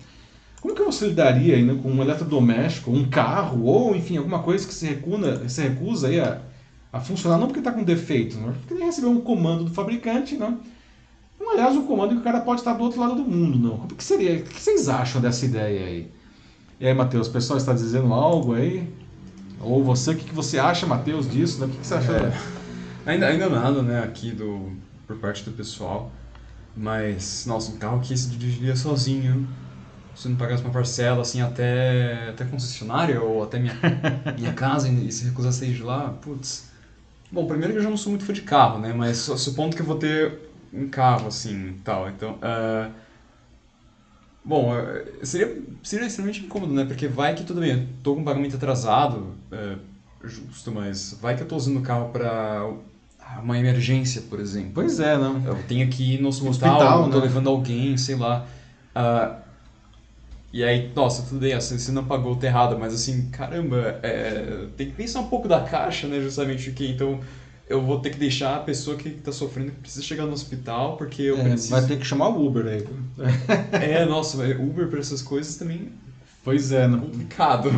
Como 0.61 0.75
que 0.75 0.83
você 0.83 1.07
lidaria 1.07 1.57
ainda 1.57 1.75
com 1.75 1.89
um 1.89 2.01
eletrodoméstico, 2.01 2.91
um 2.91 3.09
carro, 3.09 3.65
ou 3.65 3.95
enfim, 3.95 4.17
alguma 4.17 4.39
coisa 4.43 4.65
que 4.65 4.73
se 4.73 4.85
recusa, 4.85 5.49
se 5.49 5.61
recusa 5.63 6.07
aí 6.07 6.19
a, 6.21 6.39
a 6.93 6.99
funcionar, 6.99 7.39
não 7.39 7.47
porque 7.47 7.59
está 7.59 7.71
com 7.71 7.83
defeito, 7.83 8.37
não? 8.37 8.53
porque 8.53 8.75
ele 8.75 8.83
recebeu 8.83 9.09
um 9.09 9.19
comando 9.19 9.63
do 9.63 9.71
fabricante, 9.71 10.37
não? 10.37 10.59
Então, 11.35 11.51
aliás, 11.51 11.75
um 11.75 11.87
comando 11.87 12.11
que 12.11 12.21
o 12.21 12.23
cara 12.23 12.39
pode 12.41 12.61
estar 12.61 12.73
do 12.73 12.83
outro 12.83 13.01
lado 13.01 13.15
do 13.15 13.23
mundo, 13.23 13.57
não? 13.57 13.77
Como 13.77 13.95
que 13.95 14.03
seria? 14.03 14.37
O 14.37 14.43
que 14.43 14.61
vocês 14.61 14.87
acham 14.87 15.19
dessa 15.19 15.43
ideia 15.43 15.87
aí? 15.87 16.11
E 16.79 16.85
aí, 16.85 16.93
Matheus, 16.93 17.27
o 17.27 17.31
pessoal 17.31 17.57
está 17.57 17.73
dizendo 17.73 18.13
algo 18.13 18.53
aí? 18.53 18.87
Ou 19.59 19.83
você, 19.83 20.11
o 20.11 20.15
que, 20.15 20.25
que 20.25 20.35
você 20.35 20.59
acha, 20.59 20.85
Matheus, 20.85 21.27
disso? 21.27 21.59
Né? 21.59 21.65
O 21.65 21.69
que, 21.69 21.77
que 21.77 21.87
você 21.87 21.95
acha? 21.95 22.11
É, 22.11 23.09
ainda, 23.09 23.25
ainda 23.25 23.49
nada, 23.49 23.81
né, 23.81 24.03
aqui 24.03 24.31
do, 24.31 24.71
por 25.07 25.17
parte 25.17 25.43
do 25.43 25.51
pessoal. 25.51 26.11
Mas, 26.77 27.45
nossa, 27.47 27.71
um 27.71 27.77
carro 27.77 28.01
que 28.01 28.15
se 28.15 28.29
dirigiria 28.29 28.75
sozinho, 28.75 29.47
se 30.15 30.29
não 30.29 30.35
pagasse 30.35 30.63
uma 30.63 30.71
parcela, 30.71 31.23
assim, 31.23 31.41
até, 31.41 32.29
até 32.29 32.45
concessionária 32.45 33.19
ou 33.19 33.41
até 33.41 33.57
minha, 33.57 33.75
minha 34.37 34.53
casa 34.53 34.87
e 34.87 35.11
se 35.11 35.25
recusasse 35.25 35.65
a 35.65 35.67
ir 35.67 35.73
de 35.73 35.81
lá, 35.81 36.09
putz. 36.21 36.71
Bom, 37.33 37.47
primeiro 37.47 37.73
que 37.73 37.79
eu 37.79 37.83
já 37.83 37.89
não 37.89 37.97
sou 37.97 38.11
muito 38.11 38.25
fã 38.25 38.31
de 38.31 38.43
carro, 38.43 38.79
né, 38.79 38.93
mas 38.93 39.17
supondo 39.17 39.75
que 39.75 39.81
eu 39.81 39.85
vou 39.85 39.97
ter 39.97 40.39
um 40.71 40.87
carro, 40.87 41.27
assim, 41.27 41.79
tal, 41.83 42.07
então... 42.09 42.33
Uh, 42.35 43.03
Bom, 44.45 44.75
é, 44.75 45.05
seria, 45.23 45.61
seria 45.81 46.05
extremamente 46.05 46.43
incômodo, 46.43 46.73
né? 46.73 46.83
Porque 46.83 47.07
vai 47.07 47.33
que 47.33 47.43
tudo 47.43 47.61
bem, 47.61 47.71
eu 47.71 47.87
tô 48.03 48.15
com 48.15 48.23
pagamento 48.23 48.57
atrasado, 48.57 49.35
é, 49.51 49.77
justo, 50.23 50.71
mas 50.71 51.17
vai 51.21 51.35
que 51.35 51.43
eu 51.43 51.47
tô 51.47 51.55
usando 51.55 51.79
o 51.79 51.81
carro 51.81 52.09
para 52.09 52.69
uma 53.41 53.57
emergência, 53.57 54.21
por 54.23 54.39
exemplo. 54.39 54.71
Pois 54.75 54.99
é, 54.99 55.17
não. 55.17 55.41
Eu 55.45 55.63
tenho 55.63 55.89
que 55.89 56.15
ir 56.15 56.21
no 56.21 56.27
hospital, 56.27 56.49
hospital 56.49 57.09
tô 57.09 57.19
né? 57.19 57.23
levando 57.23 57.49
alguém, 57.49 57.95
sei 57.95 58.15
lá. 58.15 58.45
Uh, 58.93 59.42
e 60.53 60.63
aí, 60.63 60.91
nossa, 60.95 61.23
tudo 61.23 61.39
bem, 61.39 61.53
assim, 61.53 61.79
você 61.79 61.91
não 61.91 62.05
pagou 62.05 62.37
o 62.39 62.45
errado, 62.45 62.77
mas 62.79 62.93
assim, 62.93 63.27
caramba, 63.31 63.99
é, 64.03 64.67
tem 64.77 64.87
que 64.87 64.93
pensar 64.93 65.21
um 65.21 65.27
pouco 65.27 65.47
da 65.47 65.61
caixa, 65.61 66.07
né? 66.07 66.21
Justamente 66.21 66.69
o 66.69 66.73
que 66.73 66.91
então 66.91 67.19
eu 67.67 67.81
vou 67.81 67.99
ter 67.99 68.11
que 68.11 68.19
deixar 68.19 68.57
a 68.57 68.59
pessoa 68.59 68.95
que 68.95 69.09
está 69.09 69.31
sofrendo 69.31 69.71
que 69.71 69.79
precisa 69.79 70.05
chegar 70.05 70.27
no 70.27 70.33
hospital 70.33 70.95
porque 70.95 71.23
eu 71.23 71.39
é, 71.39 71.43
preciso. 71.43 71.71
Vai 71.71 71.85
ter 71.87 71.97
que 71.97 72.05
chamar 72.05 72.29
o 72.29 72.45
Uber 72.45 72.67
aí. 72.67 72.85
é, 73.81 74.05
nossa, 74.05 74.37
Uber 74.37 74.87
para 74.89 74.99
essas 74.99 75.23
coisas 75.23 75.55
também. 75.55 75.91
Pois 76.43 76.71
é, 76.71 76.87
não. 76.87 76.99
complicado. 76.99 77.71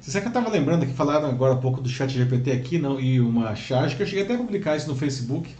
Você 0.00 0.10
sabe 0.10 0.22
que 0.22 0.28
eu 0.28 0.40
estava 0.40 0.50
lembrando 0.50 0.84
que 0.84 0.94
falaram 0.94 1.28
agora 1.28 1.54
há 1.54 1.58
pouco 1.58 1.80
do 1.80 1.88
chat 1.88 2.12
GPT 2.12 2.50
aqui, 2.50 2.76
não? 2.76 2.98
E 2.98 3.20
uma 3.20 3.54
charge 3.54 3.94
que 3.94 4.02
eu 4.02 4.06
cheguei 4.06 4.24
até 4.24 4.34
a 4.34 4.38
publicar 4.38 4.76
isso 4.76 4.88
no 4.88 4.96
Facebook, 4.96 5.54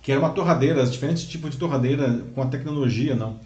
que 0.00 0.12
era 0.12 0.20
uma 0.20 0.30
torradeira, 0.30 0.84
diferentes 0.86 1.24
tipos 1.24 1.50
de 1.50 1.56
torradeira 1.56 2.22
com 2.32 2.42
a 2.42 2.46
tecnologia, 2.46 3.16
não? 3.16 3.40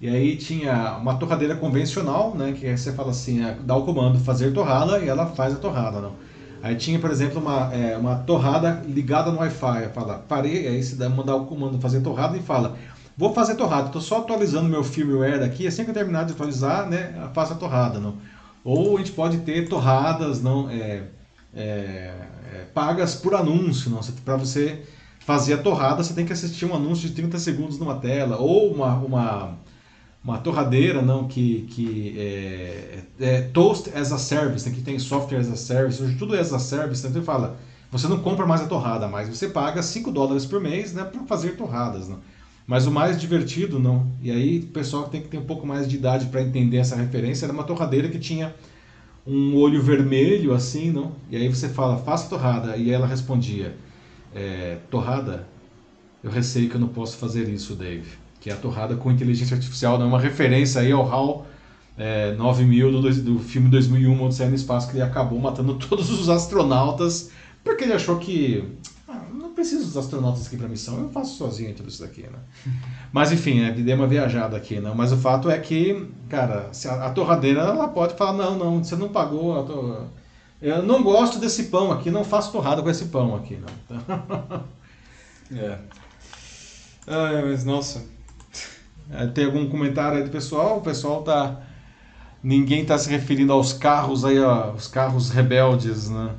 E 0.00 0.08
aí 0.08 0.36
tinha 0.36 0.96
uma 0.96 1.16
torradeira 1.16 1.54
convencional, 1.54 2.34
né? 2.34 2.52
Que 2.52 2.74
você 2.74 2.92
fala 2.92 3.10
assim, 3.10 3.44
é, 3.44 3.54
dá 3.62 3.76
o 3.76 3.84
comando 3.84 4.18
fazer 4.18 4.52
torrada 4.52 4.98
e 4.98 5.08
ela 5.08 5.26
faz 5.26 5.52
a 5.52 5.56
torrada, 5.56 6.00
não? 6.00 6.14
Aí 6.62 6.74
tinha, 6.74 6.98
por 6.98 7.10
exemplo, 7.10 7.40
uma, 7.40 7.72
é, 7.72 7.96
uma 7.96 8.16
torrada 8.16 8.82
ligada 8.86 9.30
no 9.30 9.38
Wi-Fi. 9.38 9.90
Fala, 9.94 10.24
parei, 10.26 10.66
aí 10.66 10.82
você 10.82 11.08
mandar 11.08 11.36
o 11.36 11.46
comando 11.46 11.78
fazer 11.80 12.00
torrada 12.00 12.36
e 12.36 12.40
fala, 12.40 12.76
vou 13.16 13.34
fazer 13.34 13.54
torrada, 13.56 13.86
estou 13.86 14.00
só 14.00 14.18
atualizando 14.18 14.68
meu 14.68 14.82
firmware 14.82 15.42
aqui, 15.42 15.66
assim 15.66 15.84
que 15.84 15.90
eu 15.90 15.94
terminar 15.94 16.24
de 16.24 16.32
atualizar, 16.32 16.88
né, 16.88 17.28
faça 17.34 17.54
a 17.54 17.56
torrada. 17.56 17.98
Não? 17.98 18.16
Ou 18.64 18.96
a 18.96 18.98
gente 18.98 19.12
pode 19.12 19.38
ter 19.38 19.68
torradas 19.68 20.42
não 20.42 20.68
é, 20.70 21.02
é, 21.54 22.14
é, 22.52 22.66
pagas 22.74 23.14
por 23.14 23.34
anúncio, 23.34 23.90
não? 23.90 24.00
Para 24.24 24.36
você 24.36 24.82
fazer 25.20 25.54
a 25.54 25.58
torrada, 25.58 26.02
você 26.02 26.14
tem 26.14 26.26
que 26.26 26.32
assistir 26.32 26.64
um 26.66 26.74
anúncio 26.74 27.08
de 27.08 27.14
30 27.14 27.38
segundos 27.38 27.78
numa 27.78 27.96
tela, 27.96 28.36
ou 28.38 28.72
uma, 28.72 28.94
uma 28.96 29.58
uma 30.22 30.38
torradeira 30.38 31.00
não 31.00 31.26
que, 31.26 31.62
que 31.70 32.14
é, 32.18 33.02
é, 33.18 33.40
Toast 33.40 33.90
as 33.90 34.12
a 34.12 34.18
Service, 34.18 34.68
né, 34.68 34.74
que 34.74 34.82
tem 34.82 34.98
software 34.98 35.38
as 35.38 35.50
a 35.50 35.56
Service, 35.56 36.02
hoje 36.02 36.16
tudo 36.16 36.36
é 36.36 36.40
as 36.40 36.52
a 36.52 36.58
Service, 36.58 37.00
então 37.06 37.16
ele 37.16 37.24
fala, 37.24 37.58
você 37.90 38.06
não 38.06 38.20
compra 38.20 38.46
mais 38.46 38.60
a 38.60 38.66
torrada, 38.66 39.08
mas 39.08 39.28
você 39.28 39.48
paga 39.48 39.82
5 39.82 40.10
dólares 40.12 40.44
por 40.44 40.60
mês 40.60 40.92
né, 40.92 41.04
para 41.04 41.22
fazer 41.22 41.56
torradas. 41.56 42.08
Não? 42.08 42.18
Mas 42.66 42.86
o 42.86 42.90
mais 42.90 43.18
divertido, 43.18 43.78
não, 43.80 44.06
e 44.22 44.30
aí 44.30 44.60
o 44.60 44.66
pessoal 44.66 45.08
tem 45.08 45.22
que 45.22 45.28
ter 45.28 45.38
um 45.38 45.44
pouco 45.44 45.66
mais 45.66 45.88
de 45.88 45.96
idade 45.96 46.26
para 46.26 46.42
entender 46.42 46.76
essa 46.76 46.94
referência, 46.94 47.46
era 47.46 47.52
uma 47.52 47.64
torradeira 47.64 48.08
que 48.08 48.18
tinha 48.18 48.54
um 49.26 49.56
olho 49.56 49.82
vermelho 49.82 50.54
assim, 50.54 50.90
não? 50.90 51.12
E 51.30 51.36
aí 51.36 51.48
você 51.48 51.68
fala, 51.68 51.98
faça 51.98 52.28
torrada, 52.28 52.76
e 52.76 52.90
ela 52.90 53.06
respondia, 53.06 53.74
é, 54.34 54.78
torrada? 54.90 55.46
Eu 56.22 56.30
receio 56.30 56.68
que 56.68 56.74
eu 56.74 56.80
não 56.80 56.88
posso 56.88 57.16
fazer 57.16 57.48
isso, 57.48 57.74
Dave 57.74 58.29
que 58.40 58.50
é 58.50 58.54
a 58.54 58.56
torrada 58.56 58.96
com 58.96 59.10
inteligência 59.10 59.54
artificial, 59.54 59.98
né? 59.98 60.04
uma 60.04 60.18
referência 60.18 60.80
aí 60.80 60.90
ao 60.90 61.06
HAL 61.06 61.46
é, 62.00 62.32
9000 62.32 62.90
do, 62.92 63.22
do 63.22 63.38
filme 63.38 63.68
2001, 63.68 64.24
Odisseia 64.24 64.48
no 64.48 64.56
Espaço, 64.56 64.88
que 64.88 64.94
ele 64.94 65.02
acabou 65.02 65.38
matando 65.38 65.74
todos 65.86 66.10
os 66.10 66.30
astronautas, 66.30 67.30
porque 67.62 67.84
ele 67.84 67.92
achou 67.92 68.18
que 68.18 68.64
ah, 69.06 69.22
não 69.34 69.52
preciso 69.52 69.84
dos 69.84 69.96
astronautas 69.98 70.46
aqui 70.46 70.56
para 70.56 70.66
missão, 70.66 70.98
eu 70.98 71.10
faço 71.10 71.36
sozinho 71.36 71.74
tudo 71.74 71.90
isso 71.90 72.00
daqui, 72.00 72.22
né? 72.22 72.38
Mas 73.12 73.30
enfim, 73.32 73.60
é, 73.62 73.72
dei 73.72 73.94
uma 73.94 74.06
viajada 74.06 74.56
aqui, 74.56 74.80
não. 74.80 74.94
Mas 74.94 75.12
o 75.12 75.16
fato 75.18 75.50
é 75.50 75.58
que, 75.58 76.08
cara, 76.28 76.70
a, 76.86 77.06
a, 77.06 77.10
torradeira 77.10 77.60
ela 77.60 77.88
pode 77.88 78.14
falar 78.14 78.32
não, 78.32 78.56
não, 78.56 78.82
você 78.82 78.96
não 78.96 79.10
pagou, 79.10 80.08
eu 80.62 80.82
não 80.82 81.02
gosto 81.02 81.38
desse 81.38 81.64
pão 81.64 81.92
aqui, 81.92 82.10
não 82.10 82.24
faço 82.24 82.52
torrada 82.52 82.82
com 82.82 82.88
esse 82.88 83.06
pão 83.06 83.36
aqui, 83.36 83.58
não. 83.58 84.64
é. 85.58 85.78
Ah, 87.06 87.42
mas 87.44 87.64
nossa. 87.64 88.02
É, 89.12 89.26
tem 89.26 89.44
algum 89.44 89.68
comentário 89.68 90.18
aí 90.18 90.24
do 90.24 90.30
pessoal? 90.30 90.78
O 90.78 90.80
pessoal 90.80 91.22
tá 91.22 91.60
ninguém 92.42 92.82
está 92.82 92.96
se 92.96 93.10
referindo 93.10 93.52
aos 93.52 93.72
carros 93.72 94.24
aí, 94.24 94.38
ó, 94.38 94.72
os 94.72 94.86
carros 94.86 95.30
rebeldes, 95.30 96.08
né? 96.08 96.30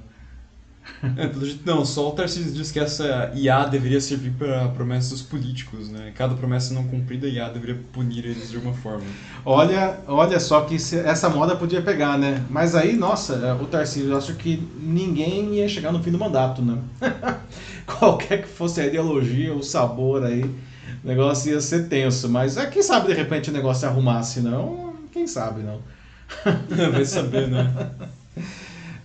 É, 1.16 1.30
não, 1.66 1.86
só 1.86 2.10
o 2.10 2.12
Tarcísio 2.12 2.52
diz 2.54 2.72
que 2.72 2.80
essa 2.80 3.32
IA 3.36 3.66
deveria 3.66 4.02
servir 4.02 4.32
para 4.32 4.68
promessas 4.70 5.12
dos 5.12 5.22
políticos, 5.22 5.90
né? 5.90 6.12
Cada 6.16 6.36
promessa 6.36 6.74
não 6.74 6.84
cumprida, 6.84 7.28
a 7.28 7.30
IA 7.30 7.50
deveria 7.50 7.80
punir 7.92 8.26
eles 8.26 8.50
de 8.50 8.56
alguma 8.56 8.74
forma. 8.74 9.06
Olha, 9.46 10.00
olha 10.08 10.40
só 10.40 10.62
que 10.62 10.76
essa 10.76 11.30
moda 11.30 11.56
podia 11.56 11.82
pegar, 11.82 12.18
né? 12.18 12.44
Mas 12.50 12.76
aí, 12.76 12.96
nossa, 12.96 13.34
é, 13.34 13.54
o 13.54 13.66
Tarcísio, 13.66 14.12
eu 14.12 14.18
acho 14.18 14.34
que 14.36 14.68
ninguém 14.80 15.56
ia 15.56 15.68
chegar 15.68 15.92
no 15.92 16.02
fim 16.04 16.12
do 16.12 16.20
mandato, 16.20 16.62
né? 16.62 16.78
Qualquer 17.86 18.44
que 18.44 18.48
fosse 18.48 18.82
a 18.82 18.86
ideologia, 18.86 19.54
o 19.54 19.64
sabor 19.64 20.24
aí, 20.24 20.50
o 21.04 21.08
negócio 21.08 21.52
ia 21.52 21.62
ser 21.62 21.88
tenso. 21.88 22.30
Mas 22.30 22.58
é, 22.58 22.66
quem 22.68 22.82
sabe 22.82 23.08
de 23.08 23.14
repente 23.14 23.50
o 23.50 23.54
negócio 23.54 23.82
se 23.82 23.86
arrumasse, 23.86 24.42
não? 24.42 24.94
Quem 25.12 25.28
sabe, 25.28 25.62
não? 25.62 25.82
Vai 26.92 27.06
saber, 27.06 27.48
né? 27.48 27.92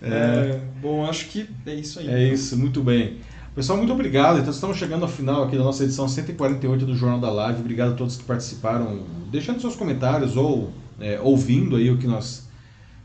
É... 0.01 0.07
é... 0.09 0.61
bom, 0.81 1.05
acho 1.05 1.27
que 1.27 1.49
é 1.65 1.73
isso 1.73 1.99
aí. 1.99 2.07
É 2.07 2.33
isso, 2.33 2.57
muito 2.57 2.81
bem. 2.81 3.17
Pessoal, 3.55 3.77
muito 3.77 3.91
obrigado. 3.91 4.39
Então, 4.39 4.51
estamos 4.51 4.77
chegando 4.77 5.01
ao 5.01 5.09
final 5.09 5.43
aqui 5.43 5.57
da 5.57 5.63
nossa 5.63 5.83
edição 5.83 6.07
148 6.07 6.85
do 6.85 6.95
Jornal 6.95 7.19
da 7.19 7.31
Live. 7.31 7.59
Obrigado 7.59 7.93
a 7.93 7.95
todos 7.95 8.15
que 8.15 8.23
participaram, 8.23 9.03
deixando 9.31 9.59
seus 9.59 9.75
comentários 9.75 10.37
ou 10.37 10.71
é, 10.99 11.19
ouvindo 11.19 11.75
aí 11.75 11.89
o 11.89 11.97
que 11.97 12.05
nós 12.05 12.47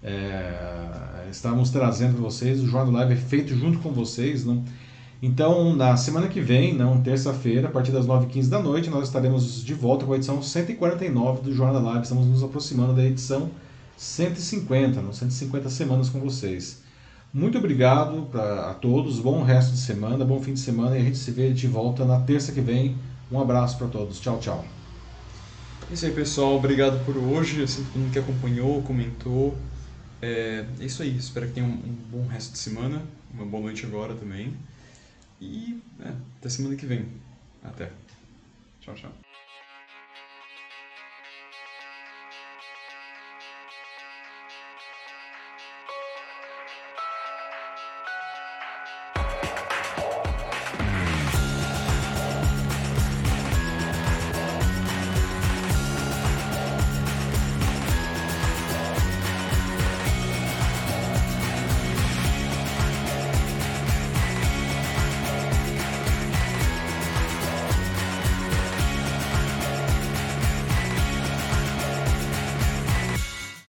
é, 0.02 1.26
estamos 1.30 1.70
trazendo 1.70 2.14
para 2.14 2.22
vocês. 2.22 2.60
O 2.60 2.66
Jornal 2.66 2.92
da 2.92 2.98
Live 2.98 3.14
é 3.14 3.16
feito 3.16 3.56
junto 3.56 3.78
com 3.78 3.92
vocês, 3.92 4.44
não? 4.44 4.62
Então, 5.22 5.72
na 5.76 5.96
semana 5.96 6.26
que 6.26 6.40
vem, 6.40 6.74
não, 6.74 7.00
terça-feira, 7.00 7.68
a 7.68 7.70
partir 7.70 7.92
das 7.92 8.04
9h15 8.08 8.48
da 8.48 8.58
noite, 8.58 8.90
nós 8.90 9.06
estaremos 9.06 9.64
de 9.64 9.72
volta 9.72 10.04
com 10.04 10.12
a 10.12 10.16
edição 10.16 10.42
149 10.42 11.42
do 11.42 11.54
Jornal 11.54 11.80
da 11.80 11.90
Live. 11.90 12.02
Estamos 12.02 12.26
nos 12.26 12.42
aproximando 12.42 12.92
da 12.92 13.04
edição 13.04 13.48
150, 13.96 15.00
não, 15.00 15.12
150 15.12 15.70
semanas 15.70 16.08
com 16.08 16.18
vocês. 16.18 16.82
Muito 17.32 17.56
obrigado 17.56 18.26
pra, 18.32 18.70
a 18.70 18.74
todos, 18.74 19.20
bom 19.20 19.44
resto 19.44 19.70
de 19.70 19.78
semana, 19.78 20.24
bom 20.24 20.42
fim 20.42 20.54
de 20.54 20.60
semana 20.60 20.98
e 20.98 21.00
a 21.00 21.04
gente 21.04 21.16
se 21.16 21.30
vê 21.30 21.52
de 21.52 21.68
volta 21.68 22.04
na 22.04 22.18
terça 22.18 22.50
que 22.50 22.60
vem. 22.60 22.96
Um 23.30 23.40
abraço 23.40 23.78
para 23.78 23.86
todos, 23.86 24.18
tchau, 24.18 24.40
tchau. 24.40 24.64
É 25.88 25.94
isso 25.94 26.04
aí, 26.04 26.12
pessoal. 26.12 26.56
Obrigado 26.56 27.02
por 27.04 27.16
hoje. 27.16 27.62
Assim, 27.62 27.84
todo 27.84 28.02
mundo 28.02 28.12
que 28.12 28.18
acompanhou, 28.18 28.82
comentou. 28.82 29.56
É, 30.20 30.64
é 30.80 30.84
isso 30.84 31.00
aí. 31.00 31.16
Espero 31.16 31.46
que 31.46 31.52
tenham 31.52 31.70
um, 31.70 31.74
um 31.74 31.96
bom 32.10 32.26
resto 32.26 32.52
de 32.52 32.58
semana. 32.58 33.00
Uma 33.32 33.46
boa 33.46 33.62
noite 33.62 33.86
agora 33.86 34.14
também. 34.14 34.52
E 35.42 35.82
é, 36.00 36.08
até 36.38 36.48
semana 36.48 36.76
que 36.76 36.86
vem. 36.86 37.04
Até. 37.64 37.90
Tchau, 38.80 38.94
tchau. 38.94 39.31